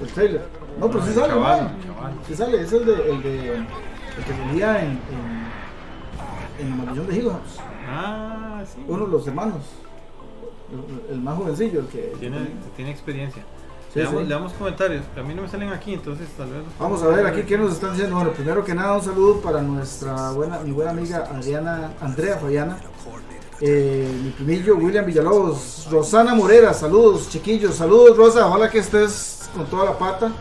el 0.00 0.06
trailer. 0.08 0.46
No, 0.78 0.86
pero 0.88 1.02
sí 1.02 1.08
el 1.08 1.14
sale, 1.16 1.28
chaval, 1.32 1.58
el. 1.60 2.26
Sí 2.26 2.34
sale, 2.36 2.60
es 2.62 2.72
el 2.72 2.86
de, 2.86 2.92
el 3.10 3.22
de, 3.22 3.54
el 3.56 4.24
que 4.24 4.32
salía 4.46 4.82
en, 4.84 4.90
en, 4.90 6.60
en 6.60 6.70
la 6.70 6.76
maldición 6.76 7.06
de 7.08 7.22
House, 7.30 7.58
Ah, 7.92 8.62
sí. 8.72 8.84
uno 8.86 9.06
de 9.06 9.10
los 9.12 9.26
hermanos, 9.26 9.62
el, 11.08 11.14
el 11.16 11.20
más 11.22 11.36
jovencillo, 11.36 11.80
el 11.80 11.86
que... 11.86 12.12
Tiene, 12.20 12.38
tiene 12.76 12.92
experiencia. 12.92 13.42
Sí, 13.92 13.98
le, 13.98 14.04
damos, 14.04 14.20
sí. 14.20 14.28
le 14.28 14.34
damos 14.34 14.52
comentarios. 14.52 15.02
A 15.16 15.22
mí 15.22 15.34
no 15.34 15.42
me 15.42 15.48
salen 15.48 15.70
aquí, 15.70 15.94
entonces 15.94 16.28
tal 16.36 16.48
vez. 16.50 16.62
Vamos 16.78 17.02
a 17.02 17.08
ver 17.08 17.26
aquí 17.26 17.42
qué 17.42 17.58
nos 17.58 17.72
están 17.72 17.92
diciendo. 17.92 18.16
Bueno, 18.16 18.30
primero 18.32 18.64
que 18.64 18.74
nada 18.74 18.96
un 18.96 19.02
saludo 19.02 19.40
para 19.40 19.60
nuestra 19.62 20.30
buena, 20.30 20.60
mi 20.60 20.70
buena 20.70 20.92
amiga 20.92 21.28
Adriana, 21.34 21.92
Andrea 22.00 22.36
Fayana, 22.36 22.78
eh, 23.60 24.08
mi 24.22 24.30
primillo 24.30 24.76
William 24.76 25.04
Villalobos, 25.04 25.88
Rosana 25.90 26.34
Morera, 26.34 26.72
saludos 26.72 27.28
chiquillos, 27.28 27.74
saludos 27.74 28.16
Rosa, 28.16 28.46
ojalá 28.46 28.70
que 28.70 28.78
estés 28.78 29.50
con 29.54 29.66
toda 29.66 29.86
la 29.86 29.98
pata. 29.98 30.32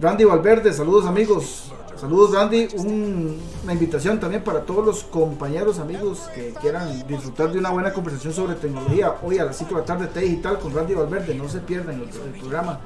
Randy 0.00 0.24
Valverde, 0.24 0.72
saludos 0.72 1.06
amigos, 1.06 1.72
saludos 2.00 2.32
Randy, 2.32 2.68
Un- 2.76 3.38
una 3.64 3.72
invitación 3.72 4.20
también 4.20 4.42
para 4.44 4.62
todos 4.64 4.84
los 4.84 5.04
compañeros 5.04 5.78
amigos 5.78 6.20
que 6.34 6.54
quieran 6.60 7.06
disfrutar 7.06 7.52
de 7.52 7.58
una 7.58 7.70
buena 7.70 7.92
conversación 7.92 8.32
sobre 8.32 8.54
tecnología 8.54 9.14
hoy 9.22 9.38
a 9.38 9.44
las 9.44 9.56
5 9.56 9.74
de 9.74 9.80
la 9.80 9.84
tarde, 9.86 10.06
T 10.08 10.20
Digital 10.20 10.58
con 10.58 10.74
Randy 10.74 10.94
Valverde, 10.94 11.34
no 11.34 11.48
se 11.48 11.58
pierdan 11.60 11.96
el, 11.96 12.02
el 12.02 12.40
programa. 12.40 12.80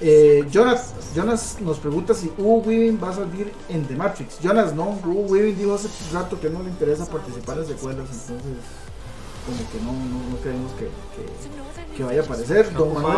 Eh, 0.00 0.46
Jonas, 0.50 0.94
Jonas 1.14 1.58
nos 1.60 1.78
pregunta 1.78 2.12
si 2.14 2.32
Hugo 2.36 2.56
Weaving 2.66 2.98
va 3.02 3.10
a 3.10 3.14
salir 3.14 3.52
en 3.68 3.84
The 3.86 3.94
Matrix. 3.94 4.40
Jonas, 4.40 4.74
no, 4.74 4.98
Hugo 5.04 5.20
Weaving 5.32 5.56
dijo 5.56 5.74
hace 5.74 5.88
rato 6.12 6.40
que 6.40 6.50
no 6.50 6.60
le 6.62 6.70
interesa 6.70 7.06
participar 7.06 7.58
en 7.58 7.66
secuelas, 7.66 8.08
entonces 8.10 8.56
como 9.46 9.58
que 9.70 9.78
no, 9.84 9.92
no, 9.92 10.30
no 10.30 10.36
creemos 10.42 10.72
que, 10.72 10.84
que- 10.86 11.96
que 11.96 12.04
vaya 12.04 12.22
a 12.22 12.24
aparecer. 12.24 12.66
Está 12.66 12.78
Don 12.78 12.94
Manuel, 12.94 13.12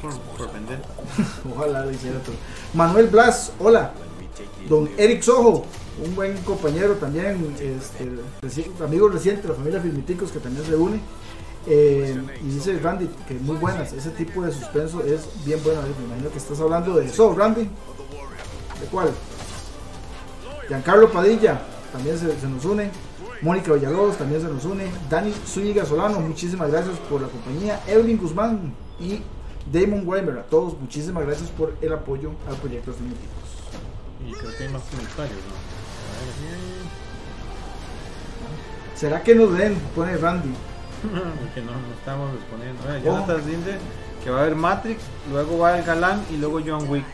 por, 0.00 0.12
por 0.36 0.52
vender. 0.52 0.78
ojalá 1.56 1.84
lo 1.84 1.90
hiciera 1.90 2.18
todo. 2.20 2.34
Manuel 2.74 3.08
Blas, 3.08 3.52
hola. 3.58 3.92
Don 4.68 4.88
Eric 4.96 5.22
Sojo, 5.22 5.64
un 6.04 6.14
buen 6.14 6.36
compañero 6.38 6.94
también, 6.94 7.54
este, 7.60 8.82
amigo 8.82 9.08
reciente 9.08 9.42
de 9.42 9.48
la 9.48 9.54
familia 9.54 9.80
Filmiticos 9.80 10.30
que 10.30 10.40
también 10.40 10.64
se 10.66 10.74
une. 10.74 11.00
Eh, 11.66 12.14
y 12.42 12.48
dice 12.48 12.78
Randy 12.78 13.08
que 13.26 13.34
muy 13.34 13.56
buenas, 13.56 13.92
ese 13.94 14.10
tipo 14.10 14.42
de 14.42 14.52
suspenso 14.52 15.02
es 15.02 15.22
bien 15.44 15.60
bueno. 15.64 15.80
Me 15.98 16.04
imagino 16.06 16.30
que 16.30 16.38
estás 16.38 16.60
hablando 16.60 16.96
de 16.96 17.06
eso, 17.06 17.34
Randy. 17.34 17.62
¿De 17.62 18.86
cuál? 18.90 19.10
Giancarlo 20.68 21.10
Padilla 21.10 21.62
también 21.92 22.18
se, 22.18 22.38
se 22.38 22.48
nos 22.48 22.64
une. 22.64 22.90
Mónica 23.40 23.72
Villalobos 23.72 24.16
también 24.16 24.40
se 24.40 24.48
nos 24.48 24.64
une. 24.64 24.84
Dani 25.10 25.32
Zúñiga 25.46 25.84
Solano, 25.84 26.20
muchísimas 26.20 26.70
gracias 26.70 26.96
por 27.10 27.20
la 27.20 27.28
compañía. 27.28 27.80
Evelyn 27.86 28.18
Guzmán 28.18 28.74
y 28.98 29.20
Damon 29.70 30.06
Weimer, 30.06 30.38
a 30.38 30.42
todos, 30.42 30.78
muchísimas 30.78 31.24
gracias 31.26 31.50
por 31.50 31.74
el 31.80 31.92
apoyo 31.92 32.30
al 32.48 32.56
proyecto 32.56 32.92
Filmiticos. 32.92 33.43
Y 34.26 34.32
creo 34.32 34.56
que 34.56 34.64
hay 34.64 34.68
más 34.70 34.82
comentarios, 34.82 35.36
¿no? 35.38 35.54
¿Será 38.98 39.22
que 39.22 39.34
nos 39.34 39.56
den? 39.56 39.74
Pone 39.94 40.16
Randy. 40.16 40.48
A 40.48 41.12
ver, 41.14 41.22
Porque 41.40 41.60
no, 41.60 41.72
no 41.72 41.94
estamos 41.98 42.32
respondiendo. 42.34 42.82
Eh, 42.88 43.00
Oh. 43.00 43.04
Jonathan 43.04 43.46
dice 43.46 43.78
que 44.22 44.30
va 44.30 44.38
a 44.38 44.42
haber 44.42 44.54
Matrix, 44.54 45.02
luego 45.30 45.58
va 45.58 45.78
el 45.78 45.84
Galán 45.84 46.22
y 46.30 46.36
luego 46.36 46.60
John 46.64 46.88
Wick. 46.88 47.04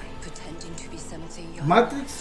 Matrix, 1.65 2.13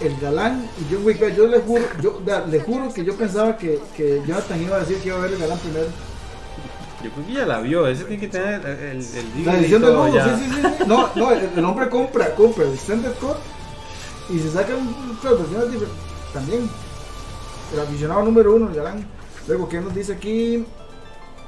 el 0.00 0.16
galán 0.20 0.68
y 0.80 0.92
John 0.94 1.04
Wick. 1.04 1.34
Yo 1.34 1.46
le 1.48 1.58
juro, 1.60 1.84
yo 2.00 2.22
le 2.48 2.60
juro 2.60 2.92
que 2.92 3.04
yo 3.04 3.16
pensaba 3.16 3.56
que, 3.56 3.80
que 3.96 4.22
Jonathan 4.26 4.62
iba 4.62 4.76
a 4.76 4.80
decir 4.80 4.98
que 4.98 5.08
iba 5.08 5.16
a 5.18 5.20
ver 5.22 5.32
el 5.32 5.38
galán 5.38 5.58
primero. 5.58 5.86
Yo 7.02 7.10
creo 7.10 7.26
que 7.26 7.32
ya 7.32 7.46
la 7.46 7.60
vio, 7.60 7.86
ese 7.86 8.04
tiene 8.04 8.20
que 8.20 8.28
tener 8.28 8.64
el, 8.64 8.76
el, 8.98 9.04
el 9.38 9.44
La 9.44 9.58
edición 9.58 9.82
del 9.82 9.92
mundo, 9.94 10.18
sí, 10.22 10.30
sí, 10.44 10.50
sí, 10.50 10.60
sí. 10.62 10.84
No, 10.86 11.10
no, 11.14 11.30
el, 11.32 11.50
el 11.56 11.64
hombre 11.64 11.88
compra, 11.90 12.34
compra 12.34 12.64
el 12.64 12.72
Standard 12.74 13.14
Cut 13.14 13.36
y 14.28 14.38
se 14.38 14.50
saca 14.50 14.74
un 14.74 15.16
otras 15.16 15.38
versiones 15.38 15.72
diferentes. 15.72 16.04
También. 16.32 16.68
El 17.72 17.80
aficionado 17.80 18.22
número 18.22 18.54
uno, 18.54 18.68
el 18.68 18.74
galán. 18.74 19.06
Luego, 19.48 19.68
¿qué 19.68 19.80
nos 19.80 19.94
dice 19.94 20.12
aquí? 20.14 20.64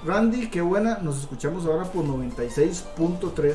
Randy, 0.05 0.49
qué 0.49 0.61
buena. 0.61 0.99
Nos 0.99 1.20
escuchamos 1.20 1.66
ahora 1.66 1.85
por 1.85 2.05
96.3. 2.05 3.55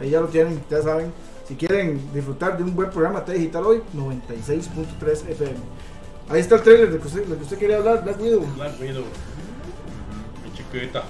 Ahí 0.00 0.10
ya 0.10 0.20
lo 0.20 0.28
tienen, 0.28 0.62
ya 0.70 0.82
saben. 0.82 1.12
Si 1.46 1.56
quieren 1.56 2.12
disfrutar 2.12 2.56
de 2.58 2.62
un 2.62 2.74
buen 2.74 2.90
programa 2.90 3.24
T 3.24 3.32
digital 3.32 3.64
hoy, 3.64 3.82
96.3 3.96 5.28
FM. 5.30 5.56
Ahí 6.28 6.40
está 6.40 6.56
el 6.56 6.62
trailer 6.62 6.92
de 6.92 6.98
que 6.98 7.06
usted, 7.06 7.26
lo 7.26 7.36
que 7.36 7.42
usted 7.42 7.58
quería 7.58 7.78
hablar, 7.78 8.04
Black 8.04 8.20
Widow. 8.20 8.44
Black 8.54 8.80
Widow. 8.80 9.04
Mi 10.44 10.52
chiquita. 10.52 11.04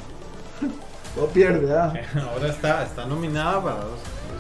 No 1.17 1.27
pierde, 1.27 1.77
¿ah? 1.77 1.93
Ahora 2.33 2.49
está, 2.49 2.85
está 2.85 3.05
nominada 3.05 3.63
para 3.63 3.85
dos 3.85 3.99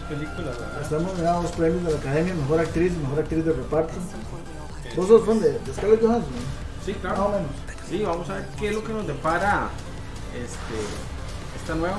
películas, 0.08 0.58
¿verdad? 0.58 0.82
Estamos 0.82 1.12
nominados 1.12 1.42
dos 1.44 1.52
premios 1.52 1.84
de 1.84 1.92
la 1.92 1.98
Academia, 1.98 2.34
Mejor 2.34 2.60
Actriz 2.60 2.92
y 2.92 2.96
Mejor 2.98 3.18
Actriz 3.20 3.44
de 3.44 3.52
Reparto. 3.52 3.92
¿Vos 4.96 5.06
sos 5.08 5.24
fan 5.26 5.40
de, 5.40 5.52
de 5.58 5.72
Scarlett 5.74 6.00
Johansson? 6.02 6.32
Sí, 6.84 6.92
Más 6.92 7.00
claro. 7.00 7.24
o 7.26 7.28
menos. 7.30 7.50
Sí, 7.88 8.02
vamos 8.04 8.28
a 8.30 8.34
ver 8.34 8.46
qué 8.58 8.68
es 8.68 8.74
lo 8.74 8.84
que 8.84 8.92
nos 8.92 9.06
depara 9.06 9.68
este, 10.34 11.60
esta 11.60 11.74
nueva. 11.74 11.96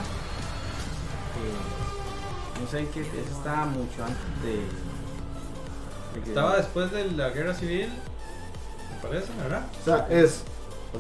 Eh, 1.40 2.62
no 2.64 2.70
sé 2.70 2.84
esa 3.02 3.02
está 3.32 3.66
mucho 3.66 4.04
antes 4.04 4.18
de. 4.44 4.52
de 6.16 6.24
que- 6.24 6.30
Estaba 6.30 6.58
después 6.58 6.92
de 6.92 7.12
la 7.12 7.30
guerra 7.30 7.54
civil, 7.54 7.88
me 7.90 9.08
parece, 9.10 9.28
¿verdad? 9.42 9.64
O 9.82 9.86
sea, 9.86 10.08
es 10.10 10.44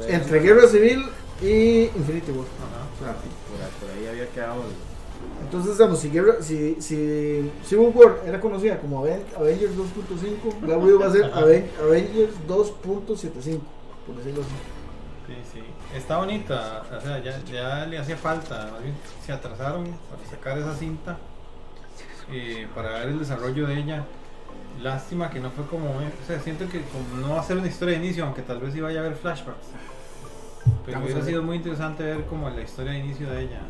entre 0.08 0.40
Guerra 0.40 0.68
Civil 0.68 1.06
y 1.42 1.86
Infinity 1.96 2.32
War. 2.32 2.46
Ajá. 2.46 2.86
O 2.96 3.04
sea, 3.04 3.14
Por 3.16 3.60
ahí, 3.62 3.72
por 3.82 3.90
ahí 3.92 4.08
había 4.08 4.30
quedado. 4.30 4.62
el- 4.64 4.89
entonces, 5.44 5.78
digamos, 5.78 6.00
si, 6.00 6.10
Guerra, 6.10 6.36
si, 6.42 6.76
si 6.82 7.52
Civil 7.64 7.92
War 7.96 8.18
era 8.26 8.40
conocida 8.40 8.80
como 8.80 9.04
Aven- 9.06 9.24
Avengers 9.38 9.72
2.5, 9.76 10.60
Black 10.62 10.84
Widow 10.84 11.00
va 11.00 11.08
a 11.08 11.12
ser 11.12 11.32
Aven- 11.34 11.68
Avengers 11.82 12.34
2.75, 12.48 13.60
por 14.06 14.16
decirlo 14.18 14.42
así. 14.42 14.52
Sí, 15.28 15.36
sí. 15.54 15.64
Está 15.96 16.18
bonita, 16.18 16.84
o 16.96 17.02
sea, 17.02 17.20
ya, 17.24 17.40
ya 17.46 17.86
le 17.86 17.98
hacía 18.00 18.18
falta, 18.18 18.70
más 18.72 18.82
bien 18.84 18.96
se 19.26 19.32
atrasaron 19.32 19.86
para 20.10 20.30
sacar 20.30 20.58
esa 20.58 20.76
cinta, 20.76 21.18
eh, 22.32 22.68
para 22.76 22.92
ver 23.00 23.10
el 23.10 23.20
desarrollo 23.20 23.68
de 23.68 23.80
ella. 23.80 24.06
Lástima 24.82 25.30
que 25.30 25.40
no 25.40 25.52
fue 25.52 25.66
como, 25.66 25.88
eh, 26.02 26.12
o 26.24 26.26
sea, 26.28 26.40
siento 26.40 26.68
que 26.70 26.82
como 26.84 27.28
no 27.28 27.34
va 27.36 27.42
a 27.42 27.44
ser 27.44 27.58
una 27.58 27.68
historia 27.68 27.98
de 28.00 28.06
inicio, 28.06 28.24
aunque 28.26 28.42
tal 28.44 28.60
vez 28.60 28.74
sí 28.74 28.80
vaya 28.82 29.02
a 29.02 29.04
haber 29.06 29.18
flashbacks. 29.18 29.68
Pero 30.86 30.98
Vamos 31.00 31.12
hubiera 31.12 31.26
sido 31.28 31.44
muy 31.44 31.58
interesante 31.58 32.04
ver 32.04 32.26
como 32.26 32.50
la 32.50 32.62
historia 32.62 32.94
de 32.94 33.00
inicio 33.00 33.30
de 33.30 33.42
ella. 33.44 33.62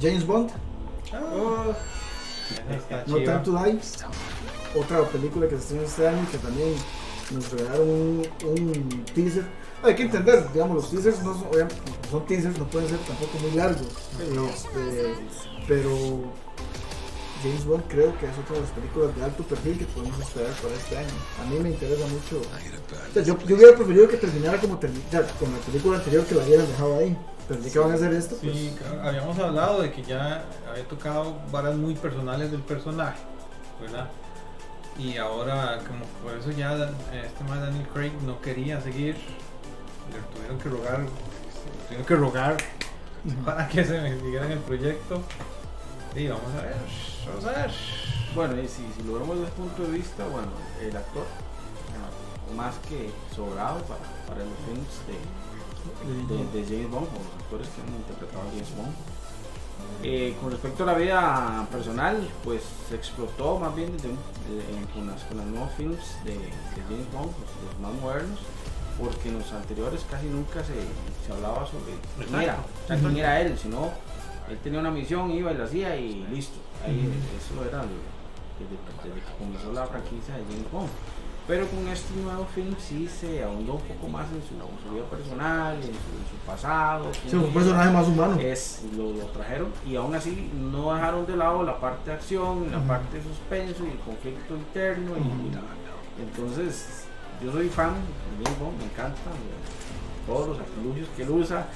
James 0.00 0.26
Bond, 0.26 0.50
Ah, 1.12 1.72
está 2.70 3.04
No. 3.06 3.16
Time 3.16 3.38
to 3.44 3.52
Die, 3.64 3.78
otra 4.78 5.02
película 5.08 5.48
que 5.48 5.58
se 5.58 5.62
estrena 5.62 5.82
este 5.84 6.08
año 6.08 6.26
que 6.30 6.38
también 6.38 6.74
nos 7.32 7.50
regalaron 7.50 7.88
un, 7.90 8.22
un 8.44 9.04
teaser. 9.14 9.44
Hay 9.82 9.94
que 9.96 10.02
entender, 10.04 10.46
digamos, 10.52 10.76
los 10.76 10.90
teasers 10.90 11.22
no 11.22 11.34
son, 11.34 11.48
son 12.10 12.26
teasers, 12.26 12.56
no 12.58 12.66
pueden 12.68 12.88
ser 12.88 12.98
tampoco 13.00 13.38
muy 13.40 13.50
largos. 13.52 13.88
Este, 14.48 15.14
pero 15.66 15.90
James 17.42 17.64
Bond 17.64 17.82
creo 17.88 18.16
que 18.18 18.26
es 18.26 18.38
otra 18.38 18.54
de 18.54 18.60
las 18.62 18.70
películas 18.70 19.16
de 19.16 19.24
alto 19.24 19.42
perfil 19.42 19.78
que 19.78 19.84
podemos 19.86 20.20
esperar 20.20 20.52
para 20.62 20.74
este 20.74 20.96
año. 20.98 21.08
A 21.44 21.50
mí 21.50 21.58
me 21.58 21.70
interesa 21.70 22.06
mucho. 22.06 22.40
O 23.10 23.12
sea, 23.12 23.22
yo, 23.24 23.36
yo 23.46 23.56
hubiera 23.56 23.76
preferido 23.76 24.08
que 24.08 24.16
terminara 24.18 24.60
como 24.60 24.78
termi- 24.78 25.02
ya, 25.10 25.22
con 25.38 25.52
la 25.52 25.58
película 25.58 25.96
anterior 25.98 26.24
que 26.26 26.34
la 26.36 26.44
hubieran 26.44 26.66
dejado 26.68 26.98
ahí. 26.98 27.16
Pero 27.48 27.60
ya 27.60 27.72
que 27.72 27.78
van 27.78 27.90
a 27.90 27.94
hacer 27.94 28.12
esto, 28.12 28.36
pues. 28.40 28.52
Sí, 28.54 28.76
habíamos 29.02 29.38
hablado 29.38 29.82
de 29.82 29.92
que 29.92 30.02
ya 30.02 30.44
había 30.70 30.84
tocado 30.88 31.36
varas 31.50 31.74
muy 31.74 31.94
personales 31.94 32.50
del 32.50 32.62
personaje, 32.62 33.18
¿verdad? 33.80 34.08
Y 34.98 35.16
ahora, 35.16 35.78
como 35.86 36.04
por 36.22 36.38
eso 36.38 36.50
ya 36.50 36.74
este 37.12 37.44
más 37.44 37.60
Daniel 37.60 37.86
Craig 37.92 38.12
no 38.26 38.40
quería 38.40 38.80
seguir, 38.80 39.16
le 40.12 40.36
tuvieron 40.36 40.58
que 40.58 40.68
rogar, 40.68 41.06
tuvieron 41.86 42.06
que 42.06 42.16
rogar 42.16 42.56
para 43.44 43.68
que 43.68 43.84
se 43.84 44.20
siguiera 44.20 44.46
en 44.46 44.52
el 44.52 44.58
proyecto. 44.58 45.22
Y 46.14 46.28
vamos 46.28 46.52
a 46.58 46.62
ver, 46.62 46.76
vamos 47.26 47.44
a 47.46 47.52
ver. 47.52 47.70
Bueno, 48.34 48.60
y 48.60 48.68
si, 48.68 48.86
si 48.96 49.02
lo 49.06 49.14
vemos 49.14 49.36
desde 49.36 49.48
el 49.48 49.52
punto 49.52 49.82
de 49.82 49.92
vista, 49.92 50.26
bueno, 50.26 50.48
el 50.80 50.96
actor, 50.96 51.24
más 52.56 52.74
que 52.88 53.10
sobrado 53.34 53.78
para, 53.84 54.02
para 54.28 54.44
los 54.44 54.54
films 54.66 55.06
de, 55.06 55.16
de, 56.28 56.60
de 56.60 56.64
James 56.66 56.90
Bond, 56.90 57.06
o 57.06 57.18
los 57.18 57.42
actores 57.42 57.68
que 57.68 57.80
han 57.82 57.88
interpretado 57.96 58.42
a 58.42 58.50
James 58.50 58.76
Bond. 58.76 58.94
Eh, 60.04 60.36
con 60.40 60.50
respecto 60.50 60.82
a 60.82 60.86
la 60.86 60.94
vida 60.94 61.66
personal, 61.70 62.28
pues 62.44 62.62
se 62.88 62.96
explotó 62.96 63.58
más 63.58 63.74
bien 63.74 63.92
desde 63.92 64.08
en- 64.10 64.86
con, 64.94 65.06
las, 65.06 65.22
con 65.24 65.36
los 65.38 65.46
nuevos 65.46 65.70
films 65.76 66.16
de, 66.24 66.32
de 66.34 66.80
James 66.88 67.06
Bond, 67.12 67.30
los, 67.30 67.50
los 67.72 67.80
más 67.80 68.00
modernos, 68.00 68.38
porque 68.98 69.28
en 69.28 69.38
los 69.38 69.52
anteriores 69.52 70.04
casi 70.10 70.26
nunca 70.26 70.62
se, 70.64 70.74
se 70.74 71.32
hablaba 71.32 71.66
sobre 71.66 71.94
quién 72.26 72.40
era, 72.42 72.56
o 72.84 72.86
sea, 72.88 72.98
quién 72.98 73.16
era 73.16 73.40
él, 73.40 73.58
sino 73.58 73.90
él 74.50 74.58
tenía 74.62 74.80
una 74.80 74.90
misión, 74.90 75.30
iba 75.30 75.52
y 75.52 75.56
la 75.56 75.64
hacía 75.64 75.96
y 75.96 76.26
listo. 76.30 76.58
Ahí, 76.84 77.08
Eso 77.38 77.62
era 77.64 77.78
desde, 77.78 78.66
desde 79.06 79.20
que 79.20 79.32
comenzó 79.38 79.72
la 79.72 79.86
franquicia 79.86 80.34
de 80.34 80.42
James 80.44 80.70
Bond. 80.72 80.88
Pero 81.46 81.66
con 81.66 81.88
este 81.88 82.14
nuevo 82.22 82.46
film 82.54 82.74
sí 82.78 83.08
se 83.08 83.42
ahondó 83.42 83.74
un 83.74 83.80
poco 83.82 84.08
más 84.08 84.26
en 84.30 84.40
su, 84.42 84.54
en 84.54 84.88
su 84.88 84.94
vida 84.94 85.04
personal, 85.10 85.74
en 85.76 85.82
su, 85.82 85.88
en 85.88 86.26
su 86.30 86.36
pasado. 86.46 87.10
Sí, 87.28 87.34
un 87.36 87.52
personaje 87.52 87.90
más 87.90 88.06
humano. 88.06 88.36
Es, 88.40 88.82
lo, 88.96 89.10
lo 89.12 89.26
trajeron 89.26 89.72
y 89.84 89.96
aún 89.96 90.14
así 90.14 90.50
no 90.54 90.94
dejaron 90.94 91.26
de 91.26 91.36
lado 91.36 91.64
la 91.64 91.80
parte 91.80 92.10
de 92.10 92.16
acción, 92.16 92.70
la 92.70 92.80
parte 92.86 93.16
de 93.16 93.24
suspenso 93.24 93.84
y 93.84 93.90
el 93.90 93.98
conflicto 93.98 94.54
interno. 94.54 95.12
y- 95.16 96.22
entonces, 96.22 97.04
yo 97.42 97.50
soy 97.52 97.68
fan 97.68 97.94
Bond, 98.60 98.78
me 98.78 98.84
encanta 98.84 99.18
todos 100.26 100.48
los 100.50 100.58
artilugios 100.60 101.08
que 101.16 101.22
él 101.24 101.30
usa 101.30 101.66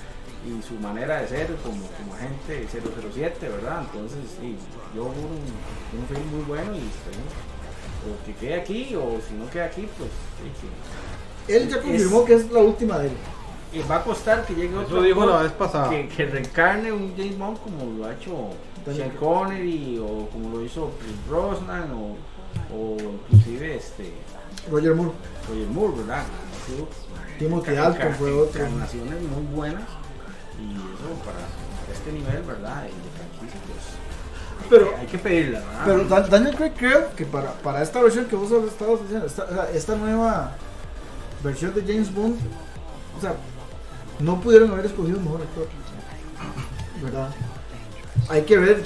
y 0.46 0.62
su 0.62 0.74
manera 0.74 1.20
de 1.22 1.26
ser 1.28 1.56
como, 1.56 1.82
como 1.98 2.14
agente 2.14 2.68
007, 2.70 3.48
¿verdad? 3.48 3.82
Entonces, 3.90 4.20
sí, 4.40 4.56
yo 4.94 5.04
un, 5.06 5.10
un 5.10 6.06
film 6.06 6.30
muy 6.30 6.44
bueno 6.44 6.72
y 6.76 6.86
esperemos 6.86 7.32
o 8.06 8.24
que 8.26 8.34
quede 8.34 8.54
aquí 8.60 8.94
o 8.94 9.18
si 9.26 9.34
no 9.34 9.48
queda 9.50 9.66
aquí, 9.66 9.88
pues 9.98 10.10
sí, 10.60 11.52
Él 11.52 11.68
ya 11.68 11.80
confirmó 11.80 12.24
que 12.24 12.34
es 12.34 12.50
la 12.50 12.60
última 12.60 12.98
de 12.98 13.08
él. 13.08 13.12
y 13.72 13.80
va 13.82 13.96
a 13.96 14.04
costar 14.04 14.44
que 14.46 14.54
llegue 14.54 14.76
otro 14.76 14.98
Eso 14.98 15.02
dijo 15.06 15.26
la 15.26 15.42
vez 15.42 15.52
pasada. 15.52 15.90
que, 15.90 16.08
que 16.08 16.26
reencarne 16.26 16.92
un 16.92 17.14
James 17.16 17.38
Bond 17.38 17.58
como 17.60 17.98
lo 17.98 18.06
ha 18.06 18.12
hecho 18.14 18.50
Sean 18.86 19.10
Connery 19.10 19.98
o 19.98 20.28
como 20.30 20.50
lo 20.56 20.62
hizo 20.64 20.90
Pierce 21.00 21.18
Brosnan 21.28 21.90
o, 21.92 22.16
o 22.74 22.96
inclusive 23.30 23.76
este 23.76 24.12
Roger 24.70 24.94
Moore. 24.94 25.12
Roger 25.48 25.66
Moore, 25.68 25.92
¿verdad? 25.98 26.24
Sido 26.66 26.88
Timothy 27.38 27.70
enca- 27.72 28.12
fue 28.14 28.32
otro. 28.32 28.60
encarnaciones 28.64 29.20
muy 29.22 29.42
buenas 29.54 29.82
y 30.58 30.72
eso 30.74 31.14
para 31.24 31.38
este 31.92 32.12
nivel, 32.12 32.42
¿verdad? 32.42 32.82
De 32.84 32.88
de 32.88 33.10
franquicia, 33.14 33.60
pues 33.66 33.95
Pero, 34.70 34.94
hay 34.98 35.06
que 35.06 35.18
pedirla, 35.18 35.60
¿verdad? 35.60 35.82
pero 35.84 36.04
Dan- 36.04 36.30
Daniel 36.30 36.56
Craig 36.56 36.72
creo 36.76 37.14
que 37.16 37.24
para, 37.26 37.52
para 37.54 37.82
esta 37.82 38.02
versión 38.02 38.24
que 38.26 38.36
vos 38.36 38.50
estabas 38.66 39.00
diciendo, 39.02 39.26
esta, 39.26 39.44
o 39.44 39.48
sea, 39.54 39.70
esta 39.72 39.96
nueva 39.96 40.52
versión 41.44 41.74
de 41.74 41.82
James 41.82 42.12
Bond, 42.14 42.36
o 43.16 43.20
sea, 43.20 43.34
no 44.20 44.40
pudieron 44.40 44.70
haber 44.70 44.86
escogido 44.86 45.18
un 45.18 45.24
mejor 45.24 45.42
actor. 45.42 45.66
¿Verdad? 47.02 47.28
Hay 48.28 48.42
que 48.42 48.56
ver 48.56 48.82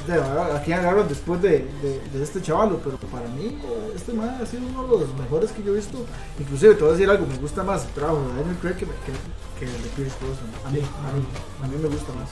a 0.54 0.60
quién 0.62 0.78
agarran 0.80 1.06
después 1.08 1.40
de, 1.40 1.66
de, 1.82 2.00
de 2.12 2.22
este 2.22 2.42
chavalo, 2.42 2.78
pero 2.84 2.96
para 2.98 3.26
mí 3.28 3.58
este 3.94 4.12
man 4.12 4.36
ha 4.42 4.44
sido 4.44 4.66
uno 4.66 4.82
de 4.82 5.06
los 5.06 5.14
mejores 5.14 5.52
que 5.52 5.62
yo 5.62 5.72
he 5.72 5.76
visto. 5.76 6.04
Inclusive 6.38 6.74
te 6.74 6.80
voy 6.80 6.90
a 6.90 6.92
decir 6.92 7.08
algo, 7.08 7.26
me 7.26 7.36
gusta 7.36 7.62
más 7.62 7.84
el 7.84 7.90
trabajo 7.92 8.20
de 8.22 8.34
Daniel 8.40 8.56
Craig 8.60 8.74
que, 8.74 8.86
que, 8.86 9.12
que 9.60 9.64
el 9.64 9.82
de 9.82 9.88
Pierce 9.90 10.16
Brosnan. 10.20 10.50
A 10.66 10.70
mí, 10.70 10.80
a 10.80 11.12
mí, 11.16 11.24
a 11.62 11.66
mí 11.68 11.76
me 11.80 11.88
gusta 11.88 12.12
más. 12.12 12.28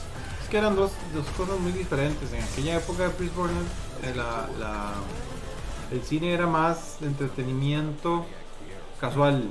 Que 0.49 0.57
eran 0.57 0.75
dos, 0.75 0.91
dos 1.13 1.25
cosas 1.37 1.59
muy 1.59 1.71
diferentes. 1.71 2.31
En 2.33 2.43
aquella 2.43 2.77
época 2.77 3.03
de 3.03 3.09
Pierce 3.11 3.35
Brosnan, 3.35 3.63
eh, 4.03 4.13
la, 4.15 4.47
la- 4.59 4.93
el 5.91 6.01
cine 6.03 6.33
era 6.33 6.47
más 6.47 6.97
de 6.99 7.07
entretenimiento 7.07 8.25
casual. 8.99 9.49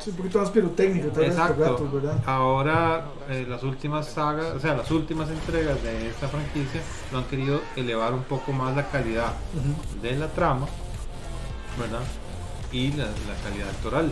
Sí, 0.00 0.10
un 0.10 0.16
poquito 0.16 0.40
más 0.40 0.50
pirotécnico, 0.50 1.08
tal 1.08 1.20
vez 1.22 1.30
Exacto. 1.32 1.76
Ahora 2.26 3.04
eh, 3.28 3.46
las 3.48 3.62
últimas 3.62 4.08
sagas, 4.08 4.46
o 4.56 4.58
sea, 4.60 4.74
las 4.74 4.90
últimas 4.90 5.30
entregas 5.30 5.80
de 5.84 6.08
esta 6.08 6.26
franquicia 6.28 6.80
lo 7.12 7.18
han 7.18 7.24
querido 7.24 7.60
elevar 7.76 8.12
un 8.12 8.24
poco 8.24 8.52
más 8.52 8.74
la 8.74 8.88
calidad 8.88 9.32
de 10.02 10.16
la 10.16 10.26
trama, 10.28 10.66
¿verdad? 11.78 12.00
Y 12.72 12.90
la, 12.92 13.04
la 13.04 13.34
calidad 13.44 13.68
actoral. 13.68 14.10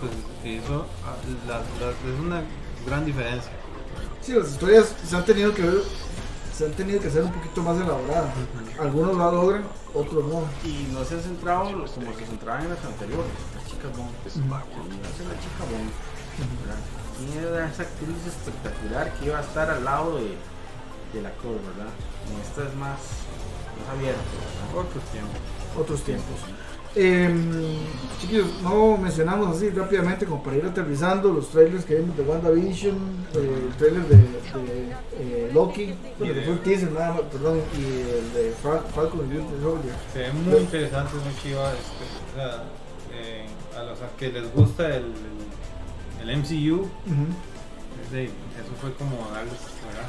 Pues 0.00 0.12
eso 0.44 0.86
ah, 1.06 1.14
la- 1.46 1.58
la- 1.86 1.92
es 1.92 2.20
una 2.20 2.42
gran 2.86 3.04
diferencia. 3.04 3.52
Sí, 4.22 4.32
las 4.32 4.50
historias 4.50 4.94
se 5.08 5.16
han 5.16 5.24
tenido 5.24 5.54
que 5.54 5.62
ver, 5.62 5.82
se 6.56 6.66
han 6.66 6.72
tenido 6.72 7.00
que 7.00 7.08
hacer 7.08 7.22
un 7.22 7.32
poquito 7.32 7.62
más 7.62 7.76
elaboradas. 7.76 8.30
Algunos 8.80 9.16
lo 9.16 9.32
logran, 9.32 9.64
otros 9.94 10.24
no. 10.26 10.42
y 10.64 10.88
no 10.92 11.04
se 11.04 11.14
han 11.14 11.22
centrado 11.22 11.70
como 11.70 11.86
se 11.86 12.26
centraban 12.26 12.64
en 12.64 12.70
las 12.70 12.84
anteriores, 12.84 13.26
las 13.54 13.66
chicas 13.66 13.96
Bond. 13.96 14.10
Hace 14.26 14.38
la 14.40 15.38
chica 15.40 15.64
Bond. 15.70 15.90
esa 17.72 17.82
actriz 17.82 18.26
espectacular 18.26 19.12
que 19.14 19.26
iba 19.26 19.38
a 19.38 19.42
estar 19.42 19.70
al 19.70 19.84
lado 19.84 20.16
de, 20.16 20.36
del 21.14 21.26
actor, 21.26 21.52
¿verdad? 21.52 21.92
Y 22.26 22.40
esta 22.40 22.68
es 22.68 22.74
más, 22.74 22.98
más 23.78 23.88
abierta. 23.96 24.20
Otros 24.74 25.04
tiempos. 25.12 25.38
Otros 25.78 26.02
tiempos. 26.02 26.40
Em, 26.96 27.76
chiquillos, 28.20 28.46
no 28.62 28.96
mencionamos 28.96 29.54
así 29.54 29.68
rápidamente 29.68 30.24
como 30.24 30.42
para 30.42 30.56
ir 30.56 30.64
aterrizando 30.64 31.30
los 31.30 31.50
trailers 31.50 31.84
que 31.84 31.96
vimos 31.96 32.16
de 32.16 32.22
WandaVision, 32.22 32.96
eh, 33.34 33.62
el 33.68 33.74
trailer 33.76 34.02
de, 34.08 34.16
de, 34.16 34.92
eh, 35.18 35.50
Loki, 35.52 35.94
que 36.18 36.34
fue 36.42 36.52
un 36.54 36.58
teaser 36.60 36.90
nada 36.92 37.12
más, 37.12 37.22
perdón, 37.30 37.60
y 37.78 37.82
el 37.84 38.32
de 38.32 38.54
Fal- 38.62 38.82
Falcon 38.94 39.28
y 39.30 39.36
Winter 39.36 39.60
Soldier. 39.62 39.94
Se 40.12 40.18
ve 40.20 40.32
muy 40.32 40.56
interesante, 40.60 41.12
muy 41.16 41.34
chiva. 41.42 41.70
este, 41.72 42.04
o 42.32 42.34
sea, 42.34 42.64
eh, 43.12 43.46
a 43.78 43.82
los 43.82 43.98
que 44.18 44.32
les 44.32 44.50
gusta 44.54 44.86
el, 44.96 45.04
el, 46.22 46.28
el 46.30 46.36
MCU, 46.38 46.88
de- 48.10 48.24
eso 48.24 48.72
fue 48.80 48.92
como 48.94 49.16
darles 49.34 49.52
¿verdad? 49.86 50.08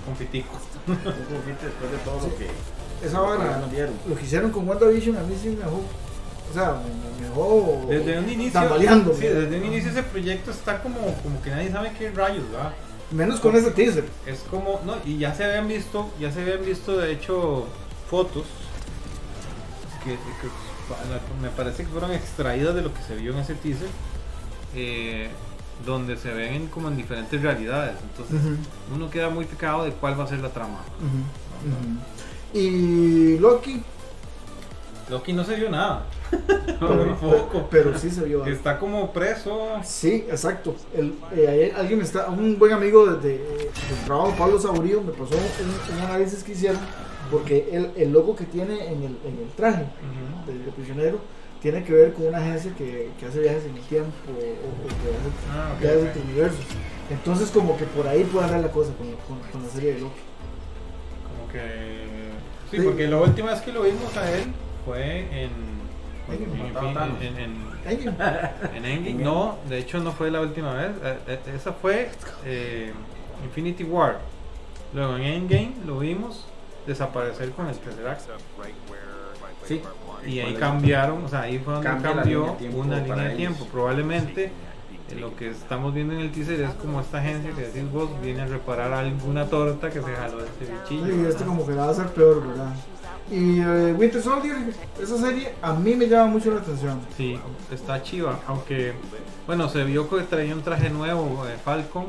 un 0.00 0.04
confitico. 0.04 0.50
Un 0.86 0.96
poquito 0.96 1.64
después 1.64 1.90
de 1.92 1.98
todo 2.04 2.20
lo 2.28 2.36
que 2.36 2.48
Esa 3.04 3.20
vara, 3.20 3.60
lo 4.08 4.16
que 4.16 4.24
hicieron 4.24 4.50
con 4.50 4.68
WandaVision 4.68 5.16
a 5.16 5.22
mí 5.22 5.34
sí 5.40 5.48
me 5.50 5.56
dejó, 5.56 5.82
o 6.50 6.54
sea, 6.54 6.82
me, 6.82 7.20
me 7.20 7.28
dejó 7.28 7.86
Desde 7.88 8.18
un 8.18 8.30
inicio, 8.30 8.60
tambaleando. 8.60 9.14
sí, 9.14 9.26
desde 9.26 9.58
un 9.58 9.64
inicio 9.64 9.90
ese 9.90 10.02
proyecto 10.02 10.50
está 10.50 10.82
como, 10.82 10.98
como 11.22 11.42
que 11.42 11.50
nadie 11.50 11.70
sabe 11.70 11.92
qué 11.98 12.10
rayos, 12.10 12.44
¿verdad? 12.50 12.72
Menos 13.10 13.40
con 13.40 13.56
ese 13.56 13.70
teaser. 13.70 14.04
Es 14.26 14.40
como, 14.50 14.80
no, 14.86 14.96
y 15.04 15.18
ya 15.18 15.34
se 15.34 15.44
habían 15.44 15.68
visto, 15.68 16.10
ya 16.20 16.30
se 16.32 16.42
habían 16.42 16.64
visto 16.64 16.96
de 16.96 17.12
hecho 17.12 17.66
fotos 18.08 18.44
que, 20.04 20.18
me 21.40 21.48
parece 21.50 21.84
que 21.84 21.90
fueron 21.90 22.12
extraídas 22.12 22.74
de 22.74 22.82
lo 22.82 22.92
que 22.92 23.02
se 23.02 23.14
vio 23.16 23.32
en 23.32 23.38
ese 23.38 23.54
teaser, 23.54 23.88
eh, 24.74 25.28
donde 25.86 26.16
se 26.16 26.32
ven 26.32 26.68
como 26.68 26.88
en 26.88 26.96
diferentes 26.96 27.40
realidades. 27.40 27.96
Entonces 28.02 28.58
uno 28.94 29.10
queda 29.10 29.28
muy 29.30 29.44
picado 29.44 29.84
de 29.84 29.92
cuál 29.92 30.18
va 30.18 30.24
a 30.24 30.28
ser 30.28 30.40
la 30.40 30.50
trama. 30.50 30.80
Ujú. 31.00 31.98
Y 32.54 33.38
Loki, 33.38 33.82
Loki 35.08 35.32
no 35.32 35.44
se 35.44 35.56
vio 35.56 35.70
nada, 35.70 36.06
pero, 36.80 37.16
poco. 37.16 37.68
pero 37.70 37.98
sí 37.98 38.10
se 38.10 38.22
vio 38.24 38.42
algo. 38.44 38.54
Está 38.54 38.78
como 38.78 39.12
preso. 39.12 39.78
Sí, 39.84 40.24
exacto. 40.30 40.74
El, 40.94 41.14
eh, 41.34 41.72
alguien 41.76 41.98
me 41.98 42.04
está, 42.04 42.28
un 42.28 42.58
buen 42.58 42.72
amigo 42.72 43.06
de, 43.06 43.16
de- 43.28 43.38
del 43.38 44.04
trabajo, 44.06 44.34
Pablo 44.38 44.58
Saborío, 44.60 45.00
me 45.02 45.12
pasó 45.12 45.34
un, 45.34 45.96
un 45.96 46.00
análisis 46.02 46.42
que 46.44 46.52
hicieron 46.52 46.80
porque 47.30 47.68
el, 47.72 47.90
el 47.96 48.12
logo 48.12 48.36
que 48.36 48.44
tiene 48.44 48.74
en 48.92 49.02
el, 49.04 49.16
en 49.24 49.38
el 49.42 49.48
traje 49.56 49.86
del 50.46 50.58
prisionero 50.74 51.18
tiene 51.62 51.82
que 51.84 51.92
ver 51.94 52.12
con 52.12 52.26
una 52.26 52.38
agencia 52.38 52.74
que, 52.76 53.08
que 53.18 53.26
hace 53.26 53.40
viajes 53.40 53.64
en 53.64 53.76
el 53.76 53.82
tiempo 53.84 54.10
o, 54.28 54.32
o 54.32 54.88
que 54.88 55.08
hace 55.08 55.30
Ah, 55.50 55.72
ok, 55.74 55.80
viajes 55.80 56.00
ok. 56.00 56.06
entre 56.08 56.22
universos. 56.22 56.64
Entonces 57.10 57.50
como 57.50 57.76
que 57.78 57.84
por 57.84 58.06
ahí 58.08 58.24
puede 58.24 58.44
andar 58.46 58.60
la 58.60 58.70
cosa 58.70 58.92
con, 58.98 59.06
con- 59.26 59.48
con 59.50 59.62
la 59.62 59.68
serie 59.68 59.94
de 59.94 60.00
Loki. 60.00 60.20
Como 61.28 61.48
que. 61.52 62.31
Sí, 62.72 62.78
Sí. 62.78 62.82
porque 62.84 63.06
la 63.06 63.18
última 63.18 63.52
vez 63.52 63.60
que 63.60 63.70
lo 63.72 63.82
vimos 63.82 64.16
a 64.16 64.28
él 64.32 64.44
fue 64.84 65.20
en. 65.44 65.50
En, 66.28 66.42
en, 66.42 67.72
Endgame. 67.86 68.50
en 68.76 68.84
Endgame, 68.84 69.22
no, 69.24 69.58
de 69.68 69.78
hecho 69.78 69.98
no 70.00 70.10
fue 70.12 70.30
la 70.30 70.40
última 70.40 70.72
vez. 70.74 70.90
eh, 71.04 71.18
eh, 71.28 71.38
esa 71.54 71.72
fue 71.72 72.10
eh, 72.44 72.92
Infinity 73.44 73.84
War. 73.84 74.18
Luego 74.94 75.16
en 75.16 75.22
Endgame 75.24 75.72
lo 75.86 75.98
vimos 75.98 76.46
desaparecer 76.86 77.50
con 77.50 77.68
el 77.68 77.76
tercer 77.76 78.06
acto. 78.08 78.32
Sí. 79.66 79.80
Y 80.26 80.40
ahí 80.40 80.54
cambiaron, 80.54 81.24
o 81.24 81.28
sea, 81.28 81.42
ahí 81.42 81.58
fue 81.58 81.74
donde 81.74 81.88
Cambia 81.88 82.12
cambió 82.14 82.56
línea 82.60 82.76
una 82.80 82.98
línea 83.00 83.24
de 83.28 83.36
tiempo. 83.36 83.66
Probablemente 83.70 84.50
lo 85.18 85.34
que 85.36 85.50
estamos 85.50 85.94
viendo 85.94 86.14
en 86.14 86.20
el 86.20 86.32
teaser 86.32 86.60
es 86.60 86.70
como 86.74 87.00
esta 87.00 87.18
agencia 87.18 87.52
que 87.52 87.62
decís 87.62 87.90
vos 87.92 88.10
viene 88.22 88.42
a 88.42 88.46
reparar 88.46 88.92
alguna 88.92 89.46
torta 89.46 89.90
que 89.90 90.00
se 90.00 90.12
jaló 90.12 90.38
de 90.38 90.46
este 90.46 90.66
bichillo. 90.66 91.06
Sí, 91.06 91.26
este 91.28 91.44
como 91.44 91.66
que 91.66 91.72
la 91.72 91.82
va 91.82 91.88
a 91.88 91.90
hacer 91.90 92.06
peor, 92.08 92.46
¿verdad? 92.46 92.74
Y 93.30 93.60
eh, 93.60 93.94
Winter 93.98 94.22
Soldier, 94.22 94.56
esa 95.00 95.16
serie 95.16 95.54
a 95.62 95.72
mí 95.72 95.94
me 95.94 96.06
llama 96.06 96.32
mucho 96.32 96.50
la 96.50 96.60
atención. 96.60 97.00
Sí, 97.16 97.38
está 97.70 98.02
chiva, 98.02 98.40
aunque 98.46 98.92
bueno, 99.46 99.68
se 99.68 99.84
vio 99.84 100.08
que 100.08 100.22
traía 100.22 100.54
un 100.54 100.62
traje 100.62 100.90
nuevo, 100.90 101.44
eh, 101.46 101.56
Falcon, 101.64 102.06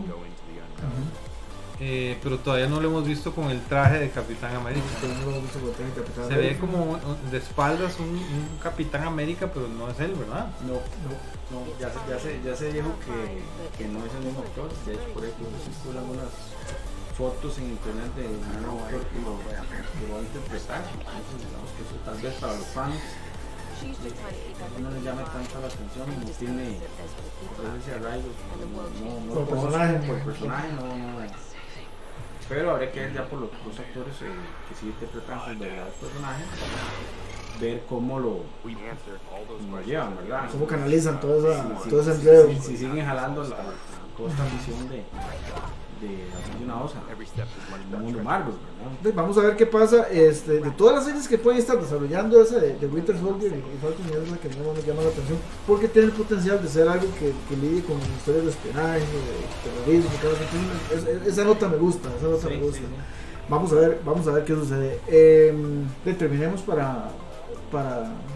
eh, 1.79 2.17
pero 2.21 2.39
todavía 2.39 2.67
no 2.67 2.79
lo 2.79 2.89
hemos 2.89 3.05
visto 3.05 3.33
con 3.33 3.49
el 3.49 3.61
traje 3.61 3.99
de 3.99 4.09
Capitán 4.09 4.55
América. 4.55 4.85
No 5.01 5.25
lo 5.25 5.37
hemos 5.37 5.43
visto 5.43 5.59
con 5.59 5.69
el 5.69 5.75
traje 5.75 5.91
de 5.91 6.01
Capitán 6.01 6.29
Se 6.29 6.35
ve 6.35 6.57
como 6.57 6.99
de 7.31 7.37
espaldas 7.37 7.99
un, 7.99 8.09
un 8.09 8.57
Capitán 8.61 9.03
América, 9.03 9.49
pero 9.53 9.67
no 9.67 9.89
es 9.89 9.99
él, 9.99 10.13
¿verdad? 10.13 10.47
No, 10.61 10.73
no, 10.73 11.13
no, 11.51 11.79
ya 11.79 11.89
se, 11.89 11.99
ya 12.09 12.19
se, 12.19 12.41
ya 12.43 12.55
se 12.55 12.71
dijo 12.73 12.89
que, 13.05 13.77
que 13.77 13.89
no 13.89 14.05
es 14.05 14.13
el 14.13 14.25
mismo 14.25 14.41
actor. 14.41 14.69
De 14.85 14.93
hecho, 14.93 15.13
por 15.13 15.23
ejemplo, 15.23 15.47
circulan 15.65 16.03
algunas 16.03 16.29
fotos 17.17 17.57
en 17.57 17.65
internet 17.65 18.09
de 18.15 18.25
un 18.27 18.65
actor 18.79 19.01
que 19.09 19.19
lo, 19.21 19.37
que 19.41 20.13
va 20.13 20.19
a 20.19 20.21
interpretar. 20.21 20.81
Entonces, 20.93 21.41
digamos 21.41 21.69
que 21.73 21.81
eso 21.83 21.95
tal 22.05 22.17
vez 22.21 22.33
para 22.35 22.53
los 22.53 22.67
fans 22.67 23.01
no 24.79 24.91
les 24.91 25.03
llame 25.03 25.23
tanto 25.23 25.59
la 25.59 25.67
atención, 25.67 26.07
no 26.07 26.31
tiene 26.39 26.79
presencia 27.57 27.95
arraigo, 27.95 28.29
no, 28.71 28.81
no, 29.03 29.25
no 29.25 29.33
Por 29.33 29.49
personaje. 29.49 30.07
por 30.07 30.19
personaje, 30.23 30.73
no, 30.73 30.97
no. 30.97 31.52
Pero 32.49 32.71
habría 32.71 32.91
que 32.91 32.99
ver 32.99 33.13
ya 33.13 33.25
por 33.25 33.39
los 33.39 33.49
dos 33.51 33.79
actores 33.79 34.15
eh, 34.21 34.25
que 34.69 34.75
sí 34.75 34.87
interpretan 34.87 35.39
sus 35.45 35.59
verdaderos 35.59 35.93
personajes, 35.95 36.45
ver 37.59 37.83
cómo 37.87 38.19
lo, 38.19 38.43
cómo 38.61 39.77
lo 39.77 39.83
llevan, 39.83 40.15
¿verdad? 40.17 40.49
¿Cómo 40.51 40.67
canalizan 40.67 41.19
todo, 41.19 41.51
esa, 41.51 41.63
Sí, 41.63 41.69
sí, 41.83 41.89
todo 41.89 42.01
ese 42.01 42.11
sí, 42.11 42.17
empleo? 42.17 42.47
sí, 42.49 42.59
sí, 42.61 42.77
siguen 42.77 43.05
jalando 43.05 43.43
la, 43.43 43.57
toda 44.17 44.29
esta 44.29 44.43
visión 44.45 44.89
de, 44.89 45.03
de 46.03 46.27
aficionados 46.37 46.91
al 47.93 48.01
mundo 48.01 48.23
Marvel, 48.23 48.53
¿verdad? 49.01 49.15
Vamos 49.15 49.37
a 49.37 49.41
ver 49.41 49.55
qué 49.55 49.65
pasa. 49.65 50.07
Este, 50.11 50.59
de 50.59 50.71
todas 50.71 50.95
las 50.95 51.05
series 51.05 51.27
que 51.27 51.37
pueden 51.37 51.59
estar 51.59 51.79
desarrollando 51.79 52.41
esa 52.41 52.59
de, 52.59 52.75
de 52.75 52.87
Winter 52.87 53.17
Soldier 53.17 53.51
y 53.53 53.81
Falcon 53.81 54.05
es 54.23 54.29
la 54.31 54.37
que 54.37 54.49
más 54.49 54.57
me 54.77 54.81
llama 54.87 55.01
la 55.03 55.09
atención 55.09 55.37
porque 55.65 55.87
tiene 55.87 56.07
el 56.07 56.13
potencial 56.13 56.61
de 56.61 56.67
ser 56.69 56.87
algo 56.87 57.07
que, 57.19 57.31
que 57.49 57.55
lidie 57.61 57.83
con 57.83 57.97
historias 58.17 58.45
de 58.45 58.51
espionaje, 58.51 58.99
de 58.99 59.63
terrorismo, 59.63 60.11
todo 60.21 60.31
eso. 60.33 60.41
Entonces, 60.43 61.15
es- 61.15 61.21
es- 61.21 61.27
esa 61.33 61.43
nota 61.45 61.67
me 61.69 61.77
gusta, 61.77 62.09
esa 62.17 62.27
nota 62.27 62.41
Sí, 62.47 62.47
me 62.49 62.55
sí, 62.55 62.61
gusta. 62.61 62.77
sí. 62.79 62.85
Vamos 63.49 63.71
a 63.73 63.75
ver, 63.75 64.01
vamos 64.05 64.27
a 64.27 64.31
ver 64.31 64.45
qué 64.45 64.53
sucede. 64.55 64.99
Eh, 65.07 65.53
terminemos 66.17 66.61
para 66.61 67.09
para 67.71 68.03
¿Con 68.03 68.32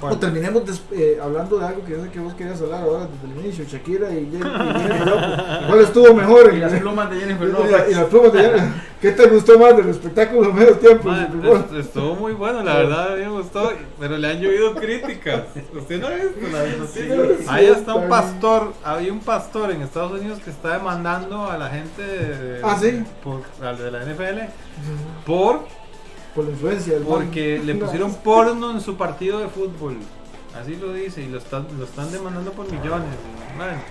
o 0.00 0.16
terminemos 0.18 0.64
des- 0.66 0.82
eh, 0.92 1.18
hablando 1.22 1.58
de 1.58 1.66
algo 1.66 1.84
que 1.84 1.92
yo 1.92 2.02
sé 2.02 2.10
que 2.10 2.20
vos 2.20 2.34
querías 2.34 2.60
hablar 2.62 2.82
ahora 2.82 3.06
desde 3.06 3.34
el 3.38 3.44
inicio, 3.44 3.64
Shakira 3.64 4.10
y 4.10 4.30
Jennifer 4.30 4.52
y 4.52 4.78
Jennifer 4.80 5.06
Lopez. 5.06 5.66
¿Cuál 5.66 5.80
estuvo 5.80 6.14
mejor? 6.14 6.54
Y 6.54 6.58
las 6.58 6.72
plumas 6.74 7.10
de 7.10 7.16
Jennifer 7.20 7.48
y, 7.48 7.52
la- 7.52 7.58
Lopez. 7.58 7.86
y 7.90 7.94
las 7.94 8.04
plumas 8.06 8.32
de 8.32 8.38
Jennifer. 8.40 8.68
¿Qué 9.00 9.12
te 9.12 9.26
gustó 9.26 9.58
más 9.58 9.76
del 9.76 9.88
espectáculo 9.90 10.52
medio 10.52 10.74
tiempo? 10.78 11.08
Man, 11.08 11.66
estuvo 11.78 12.14
muy 12.14 12.32
bueno, 12.32 12.62
la 12.62 12.76
verdad, 12.78 13.12
a 13.12 13.16
mí 13.16 13.22
me 13.22 13.28
gustó, 13.30 13.70
pero 14.00 14.16
le 14.16 14.26
han 14.28 14.40
llovido 14.40 14.74
críticas. 14.74 15.42
¿Usted 15.74 16.00
no 16.00 16.06
ha 16.06 16.10
visto? 16.14 16.86
Sí, 16.92 17.00
Ahí 17.48 17.66
está 17.66 17.94
un 17.94 18.08
pastor, 18.08 18.72
había 18.82 19.12
un 19.12 19.20
pastor 19.20 19.70
en 19.70 19.82
Estados 19.82 20.12
Unidos 20.18 20.38
que 20.42 20.50
está 20.50 20.72
demandando 20.78 21.44
a 21.50 21.58
la 21.58 21.68
gente 21.68 22.02
de, 22.02 22.60
Ah, 22.64 22.76
¿sí? 22.80 23.04
por, 23.22 23.42
al 23.64 23.76
de 23.78 23.90
la 23.90 24.00
NFL 24.04 24.48
por 25.26 25.60
Por 26.36 26.44
la 26.44 26.50
influencia 26.52 26.92
del 26.94 27.02
man. 27.02 27.12
porque 27.12 27.58
le 27.64 27.74
pusieron 27.82 28.14
porno 28.14 28.70
en 28.70 28.80
su 28.80 28.96
partido 28.96 29.40
de 29.40 29.48
fútbol. 29.48 29.96
Así 30.54 30.76
lo 30.76 30.92
dice 30.92 31.22
y 31.22 31.28
lo 31.28 31.38
están, 31.38 31.66
lo 31.78 31.84
están 31.84 32.12
demandando 32.12 32.52
por 32.52 32.70
millones. 32.70 33.08
man, 33.58 33.82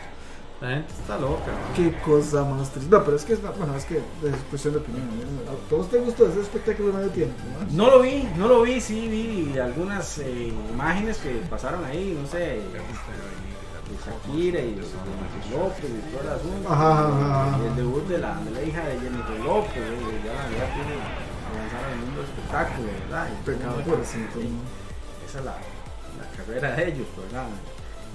la 0.62 0.70
gente 0.70 0.94
está 1.02 1.18
loca. 1.18 1.52
Qué 1.76 1.94
cosa 2.00 2.44
más 2.46 2.72
triste. 2.72 2.90
No, 2.90 3.04
pero 3.04 3.18
es 3.18 3.26
que 3.26 3.34
es, 3.34 3.42
bueno, 3.42 3.76
es 3.76 3.86
que 3.86 3.98
es 3.98 4.36
cuestión 4.50 4.76
de 4.76 4.80
opinión. 4.80 5.04
¿A 5.50 5.70
todos 5.70 5.90
te 5.90 5.98
gustó 5.98 6.28
ese 6.28 6.42
espectáculo 6.42 6.90
de 6.90 6.94
medio 6.94 7.10
tiempo? 7.10 7.36
¿no? 7.72 7.86
No 7.86 7.92
lo 7.92 8.02
vi, 8.02 8.28
no 8.38 8.48
lo 8.48 8.62
vi, 8.62 8.80
sí 8.80 9.08
vi 9.08 9.60
algunas 9.60 10.18
eh, 10.20 10.54
imágenes 10.72 11.18
que 11.18 11.32
pasaron 11.50 11.84
ahí, 11.84 12.18
no 12.20 12.28
sé, 12.28 12.38
de 12.38 12.62
Shakira 14.06 14.60
y 14.62 14.76
de 14.76 14.84
Jennifer 14.84 15.52
López 15.52 15.86
y 15.86 16.12
todo 16.16 16.22
el 16.22 16.30
asunto. 16.30 16.70
Ajá, 16.70 17.08
ajá, 17.08 17.48
ajá. 17.48 17.60
Y 17.62 17.68
el 17.68 17.76
debut 17.76 18.08
de 18.08 18.18
la, 18.18 18.36
de 18.40 18.52
la 18.52 18.64
hija 18.64 18.82
de 18.86 19.00
Jennifer 19.00 19.40
López, 19.44 19.78
eh, 19.78 20.22
ya 20.26 20.34
la 20.34 20.50
verdad 20.50 20.74
tiene 20.74 21.25
el 21.92 22.00
mundo 22.00 22.22
del 22.22 22.30
espectáculo, 22.30 22.88
¿verdad? 22.88 23.28
Y 23.32 23.46
Pecado 23.46 23.80
el 23.80 23.86
por. 23.86 24.00
Esa 24.02 25.40
es 25.40 25.46
la, 25.46 25.56
la 25.56 26.28
carrera 26.36 26.76
de 26.76 26.90
ellos, 26.90 27.08
¿verdad? 27.18 27.48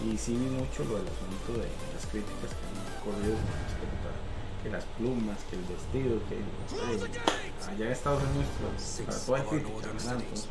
Y 0.04 0.16
sí 0.16 0.32
vi 0.32 0.48
mucho 0.48 0.84
lo 0.84 0.96
del 0.96 1.08
asunto 1.08 1.52
de 1.61 1.68
las 1.68 2.06
críticas 2.11 2.50
que 2.56 2.64
han 2.64 2.80
corrido 3.04 3.36
con 3.36 3.52
respecto 3.68 4.06
a 4.08 4.30
que 4.62 4.68
las 4.70 4.84
plumas, 4.96 5.38
que 5.48 5.56
el 5.56 5.64
vestido, 5.64 6.20
que 6.28 6.36
eh, 6.36 7.11
allá 7.68 7.86
en 7.86 7.92
Estados 7.92 8.22
Unidos 8.22 8.48
pues, 8.61 9.02
para 9.06 9.18
todo 9.18 9.36
hay 9.36 9.42
crítica, 9.42 9.92
¿verdad? 9.92 10.16
Entonces, 10.20 10.48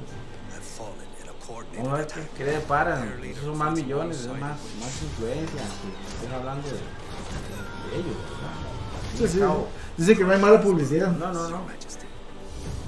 vamos 1.77 1.93
a 1.93 1.97
ver 1.97 2.07
qué, 2.37 2.43
le 2.45 2.51
deparan. 2.51 3.23
Esos 3.23 3.45
son 3.45 3.57
más 3.57 3.73
millones, 3.73 4.19
es 4.19 4.27
más, 4.27 4.39
más 4.39 5.01
influencia 5.01 5.61
que 5.61 6.15
estén 6.15 6.33
hablando 6.33 6.67
de, 6.67 6.73
de 6.73 7.95
ellos, 7.97 8.17
¿verdad? 8.29 8.69
Sí, 9.17 9.27
sí. 9.27 9.39
Dice 9.97 10.15
que 10.15 10.23
no 10.23 10.31
hay 10.31 10.39
mala 10.39 10.61
publicidad. 10.61 11.11
No, 11.11 11.33
no, 11.33 11.49
no. 11.49 11.61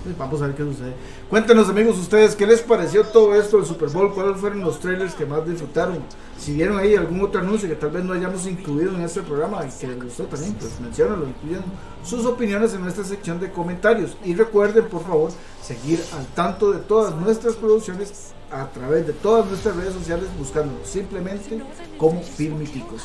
Pues 0.03 0.17
Vamos 0.17 0.41
a 0.41 0.47
ver 0.47 0.55
qué 0.55 0.63
sucede. 0.63 0.93
Cuéntenos 1.29 1.69
amigos 1.69 1.97
ustedes, 1.97 2.35
¿qué 2.35 2.47
les 2.47 2.61
pareció 2.61 3.03
todo 3.03 3.35
esto 3.35 3.57
del 3.57 3.65
Super 3.65 3.89
Bowl? 3.89 4.13
¿Cuáles 4.13 4.37
fueron 4.37 4.61
los 4.61 4.79
trailers 4.79 5.13
que 5.13 5.25
más 5.25 5.47
disfrutaron? 5.47 5.99
Si 6.39 6.53
vieron 6.53 6.79
ahí 6.79 6.95
algún 6.95 7.21
otro 7.21 7.39
anuncio 7.39 7.69
que 7.69 7.75
tal 7.75 7.91
vez 7.91 8.03
no 8.03 8.13
hayamos 8.13 8.47
incluido 8.47 8.95
en 8.95 9.01
este 9.01 9.21
programa 9.21 9.63
y 9.63 9.79
que 9.79 9.87
les 9.87 10.03
gustó 10.03 10.23
también, 10.23 10.55
pues 10.55 10.79
menciónalo, 10.79 11.27
incluyan 11.27 11.63
sus 12.03 12.25
opiniones 12.25 12.73
en 12.73 12.81
nuestra 12.81 13.03
sección 13.03 13.39
de 13.39 13.51
comentarios. 13.51 14.17
Y 14.25 14.33
recuerden, 14.33 14.85
por 14.85 15.03
favor, 15.03 15.31
seguir 15.61 16.03
al 16.17 16.25
tanto 16.27 16.71
de 16.71 16.79
todas 16.79 17.15
nuestras 17.15 17.55
producciones 17.55 18.33
a 18.51 18.65
través 18.71 19.05
de 19.05 19.13
todas 19.13 19.45
nuestras 19.45 19.75
redes 19.75 19.93
sociales, 19.93 20.25
buscándonos 20.37 20.87
simplemente 20.87 21.61
como 21.97 22.21
Filmiticos. 22.21 23.03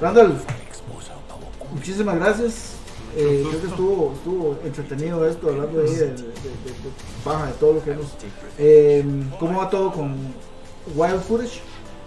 Randall, 0.00 0.36
muchísimas 1.72 2.16
gracias. 2.16 2.83
Eh, 3.16 3.44
creo 3.48 3.60
que 3.60 3.66
estuvo, 3.68 4.12
estuvo 4.14 4.58
entretenido 4.64 5.28
esto, 5.28 5.48
hablando 5.48 5.78
de, 5.78 5.88
de, 5.88 6.06
de- 6.08 6.24
baja, 7.24 7.46
de 7.46 7.52
todo 7.54 7.74
lo 7.74 7.84
que 7.84 7.92
hemos. 7.92 8.06
Eh, 8.58 9.04
¿Cómo 9.38 9.58
va 9.60 9.70
todo 9.70 9.92
con 9.92 10.16
Wild 10.94 11.22
Footage? 11.22 11.60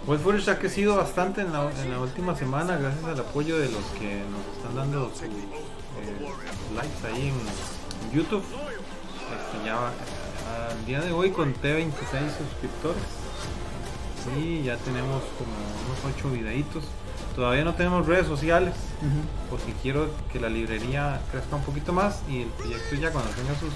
Wild 0.06 0.22
Footage 0.22 0.50
ha 0.50 0.58
crecido 0.58 0.96
bastante 0.96 1.40
en 1.40 1.52
la, 1.52 1.70
última 2.00 2.36
semana 2.36 2.76
gracias 2.76 3.04
al 3.04 3.20
apoyo 3.20 3.58
de 3.58 3.70
los 3.70 3.84
que 3.98 4.20
nos 4.30 4.56
están 4.56 4.74
dando 4.76 5.10
sus, 5.10 5.22
eh, 5.24 5.28
likes 6.74 7.06
ahí 7.06 7.28
en 7.28 8.16
YouTube. 8.18 8.42
Este, 8.42 9.66
ya 9.66 9.88
al 10.70 10.86
día 10.86 11.00
de 11.00 11.12
hoy 11.12 11.30
conté 11.30 11.74
26 11.74 12.22
suscriptores 12.38 13.02
y 14.38 14.62
ya 14.64 14.76
tenemos 14.78 15.22
como 15.38 15.52
unos 15.86 16.16
8 16.16 16.30
videitos. 16.30 16.84
Todavía 17.38 17.62
no 17.62 17.76
tenemos 17.76 18.04
redes 18.04 18.26
sociales 18.26 18.74
porque 19.48 19.72
quiero 19.80 20.10
que 20.32 20.40
la 20.40 20.48
librería 20.48 21.20
crezca 21.30 21.54
un 21.54 21.62
poquito 21.62 21.92
más 21.92 22.18
y 22.28 22.42
el 22.42 22.48
proyecto 22.48 22.96
ya 22.96 23.12
cuando 23.12 23.30
tenga 23.30 23.54
sus 23.54 23.70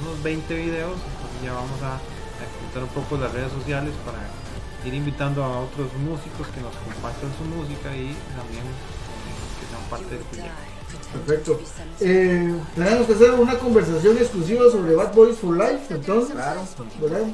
unos 0.00 0.22
20 0.22 0.54
videos, 0.54 0.96
entonces 0.96 1.44
ya 1.44 1.52
vamos 1.52 1.76
a, 1.82 2.00
a 2.00 2.40
explotar 2.40 2.84
un 2.84 2.88
poco 2.88 3.18
las 3.18 3.34
redes 3.34 3.52
sociales 3.52 3.92
para 4.06 4.16
ir 4.88 4.94
invitando 4.94 5.44
a 5.44 5.60
otros 5.60 5.92
músicos 6.08 6.48
que 6.56 6.62
nos 6.62 6.72
compartan 6.88 7.28
su 7.36 7.44
música 7.44 7.92
y 7.92 8.16
también 8.32 8.64
eh, 8.64 9.60
que 9.60 9.66
sean 9.68 9.84
parte 9.90 10.08
del 10.08 10.24
proyecto. 10.24 10.74
Perfecto. 11.12 11.60
Eh, 12.00 12.54
tenemos 12.74 13.06
que 13.06 13.12
hacer 13.12 13.30
una 13.32 13.58
conversación 13.58 14.16
exclusiva 14.16 14.70
sobre 14.70 14.94
Bad 14.94 15.12
Boys 15.12 15.36
for 15.36 15.54
Life, 15.54 15.92
entonces. 15.92 16.32
Claro. 16.32 16.62
¿Verdad? 16.98 17.26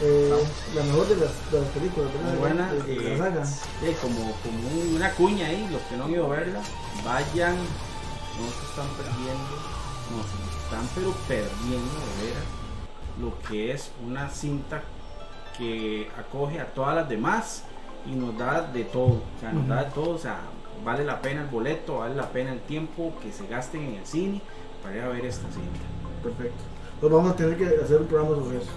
Eh, 0.00 0.32
la 0.76 0.82
mejor 0.84 1.08
de 1.08 1.16
las, 1.16 1.50
de 1.50 1.60
las 1.60 1.68
películas, 1.70 2.12
¿verdad? 2.12 2.28
Muy 2.30 2.38
buena. 2.38 2.72
De- 2.72 2.82
de 2.82 3.02
la 3.02 3.10
eh, 3.14 3.18
saga. 3.18 3.42
eh, 3.82 3.96
como 4.00 4.16
como 4.42 4.68
un- 4.68 4.94
una 4.96 5.10
cuña 5.12 5.46
ahí, 5.46 5.68
los 5.72 5.80
que 5.82 5.96
no 5.96 6.04
han 6.04 6.10
ido 6.12 6.26
a 6.26 6.28
verla, 6.36 6.60
vayan, 7.04 7.56
no 7.56 8.46
se 8.48 8.66
están 8.70 8.86
perdiendo, 8.96 9.54
no 10.14 10.22
se 10.22 10.64
están 10.64 10.88
pero 10.94 11.10
perdiendo 11.26 11.92
de 11.94 12.26
veras 12.26 12.44
lo 13.20 13.36
que 13.48 13.72
es 13.72 13.90
una 14.06 14.30
cinta 14.30 14.82
que 15.56 16.08
acoge 16.16 16.60
a 16.60 16.66
todas 16.66 16.94
las 16.94 17.08
demás 17.08 17.64
y 18.06 18.12
nos 18.14 18.38
da 18.38 18.62
de 18.62 18.84
todo, 18.84 19.06
o 19.36 19.40
sea, 19.40 19.52
nos 19.52 19.66
da 19.66 19.82
de 19.84 19.90
todo, 19.90 20.10
o 20.14 20.18
sea, 20.18 20.38
vale 20.84 21.04
la 21.04 21.20
pena 21.20 21.40
el 21.42 21.48
boleto, 21.48 21.98
vale 21.98 22.14
la 22.14 22.28
pena 22.30 22.52
el 22.52 22.60
tiempo 22.60 23.12
que 23.20 23.32
se 23.32 23.48
gasten 23.48 23.82
en 23.82 23.94
el 23.96 24.06
cine 24.06 24.40
para 24.80 24.94
ir 24.94 25.02
a 25.02 25.08
ver 25.08 25.24
esta 25.26 25.50
cinta. 25.50 25.80
Perfecto. 26.22 26.62
Pues 27.00 27.12
vamos 27.12 27.32
a 27.32 27.36
tener 27.36 27.56
que 27.56 27.64
hacer 27.82 28.00
un 28.00 28.06
programa 28.06 28.36
sobre 28.36 28.58
eso. 28.58 28.70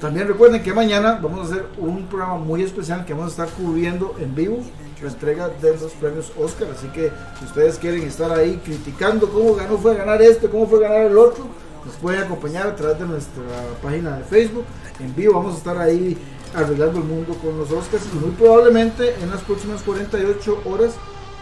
También 0.00 0.26
recuerden 0.28 0.62
que 0.62 0.72
mañana 0.72 1.18
vamos 1.22 1.40
a 1.40 1.52
hacer 1.52 1.66
un 1.76 2.06
programa 2.06 2.36
muy 2.36 2.62
especial 2.62 3.04
que 3.04 3.12
vamos 3.12 3.38
a 3.38 3.44
estar 3.44 3.56
cubriendo 3.56 4.14
en 4.18 4.34
vivo 4.34 4.60
la 5.02 5.08
entrega 5.08 5.48
de 5.48 5.76
los 5.76 5.92
premios 5.92 6.32
Oscar. 6.38 6.68
Así 6.76 6.88
que 6.88 7.10
si 7.38 7.44
ustedes 7.44 7.78
quieren 7.78 8.02
estar 8.02 8.32
ahí 8.32 8.60
criticando 8.64 9.28
cómo 9.28 9.54
ganó, 9.54 9.76
fue 9.78 9.94
ganar 9.94 10.20
este, 10.22 10.48
cómo 10.48 10.66
fue 10.66 10.80
ganar 10.80 11.02
el 11.06 11.18
otro, 11.18 11.46
nos 11.84 11.94
pueden 11.96 12.22
acompañar 12.22 12.66
a 12.66 12.76
través 12.76 12.98
de 12.98 13.06
nuestra 13.06 13.42
página 13.82 14.16
de 14.16 14.24
Facebook. 14.24 14.64
En 15.00 15.14
vivo 15.14 15.34
vamos 15.34 15.54
a 15.54 15.58
estar 15.58 15.78
ahí 15.78 16.16
arreglando 16.54 16.98
el 16.98 17.04
mundo 17.04 17.34
con 17.34 17.56
los 17.58 17.70
Oscars 17.70 18.04
y 18.12 18.16
muy 18.16 18.30
probablemente 18.32 19.14
en 19.22 19.30
las 19.30 19.40
próximas 19.42 19.82
48 19.82 20.62
horas 20.64 20.94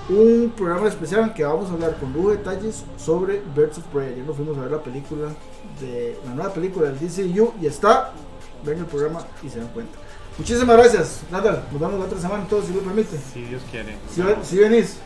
un 0.09 0.53
programa 0.57 0.89
especial 0.89 1.25
en 1.25 1.35
que 1.35 1.45
vamos 1.45 1.71
a 1.71 1.75
hablar 1.75 1.97
con 1.99 2.13
lujo 2.13 2.31
detalles 2.31 2.85
sobre 2.97 3.43
Birds 3.55 3.79
of 3.79 3.85
Prey. 3.93 4.13
Ayer 4.13 4.25
nos 4.25 4.37
fuimos 4.37 4.57
a 4.57 4.63
ver 4.63 4.71
la 4.71 4.83
película 4.83 5.29
de 5.81 6.19
la 6.25 6.35
nueva 6.35 6.53
película 6.53 6.91
del 6.91 6.99
DCU 6.99 7.53
y 7.61 7.67
está, 7.67 8.13
ven 8.65 8.79
el 8.79 8.87
programa 8.87 9.21
y 9.43 9.49
se 9.49 9.59
dan 9.59 9.69
cuenta. 9.69 9.99
Muchísimas 10.37 10.77
gracias, 10.77 11.21
Natal. 11.31 11.65
Nos 11.73 11.81
vemos 11.81 11.99
la 11.99 12.07
otra 12.07 12.21
semana, 12.21 12.47
todos 12.49 12.67
si 12.67 12.73
lo 12.73 12.81
permite. 12.81 13.19
Si 13.33 13.43
Dios 13.43 13.63
quiere. 13.71 13.97
Si, 14.09 14.23
si 14.45 14.57
venís. 14.59 14.99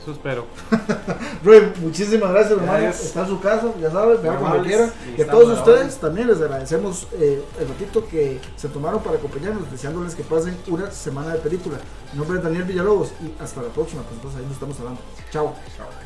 Eso 0.00 0.12
espero. 0.12 0.46
Roy, 1.44 1.72
muchísimas 1.82 2.30
gracias, 2.30 2.52
hermano. 2.52 2.72
Gracias. 2.72 3.06
Está 3.06 3.20
en 3.20 3.26
su 3.28 3.40
casa, 3.40 3.66
ya 3.80 3.90
sabes, 3.90 4.22
vea 4.22 4.36
cuando 4.36 4.62
quiera. 4.62 4.90
y 5.16 5.20
a 5.20 5.30
todos 5.30 5.58
ustedes 5.58 5.96
también 5.98 6.26
les 6.28 6.40
agradecemos 6.40 7.06
eh, 7.12 7.44
el 7.58 7.68
ratito 7.68 8.06
que 8.08 8.40
se 8.56 8.68
tomaron 8.68 9.02
para 9.02 9.16
acompañarnos, 9.16 9.70
deseándoles 9.70 10.14
que 10.14 10.22
pasen 10.22 10.56
una 10.68 10.90
semana 10.90 11.34
de 11.34 11.40
película. 11.40 11.76
Mi 12.12 12.18
nombre 12.18 12.38
es 12.38 12.44
Daniel 12.44 12.64
Villalobos 12.64 13.12
y 13.22 13.42
hasta 13.42 13.60
la 13.60 13.68
próxima, 13.68 14.02
pues 14.02 14.14
entonces 14.14 14.40
ahí 14.40 14.44
nos 14.44 14.54
estamos 14.54 14.78
hablando. 14.78 15.00
Chao. 15.30 15.54
Chao. 15.76 15.99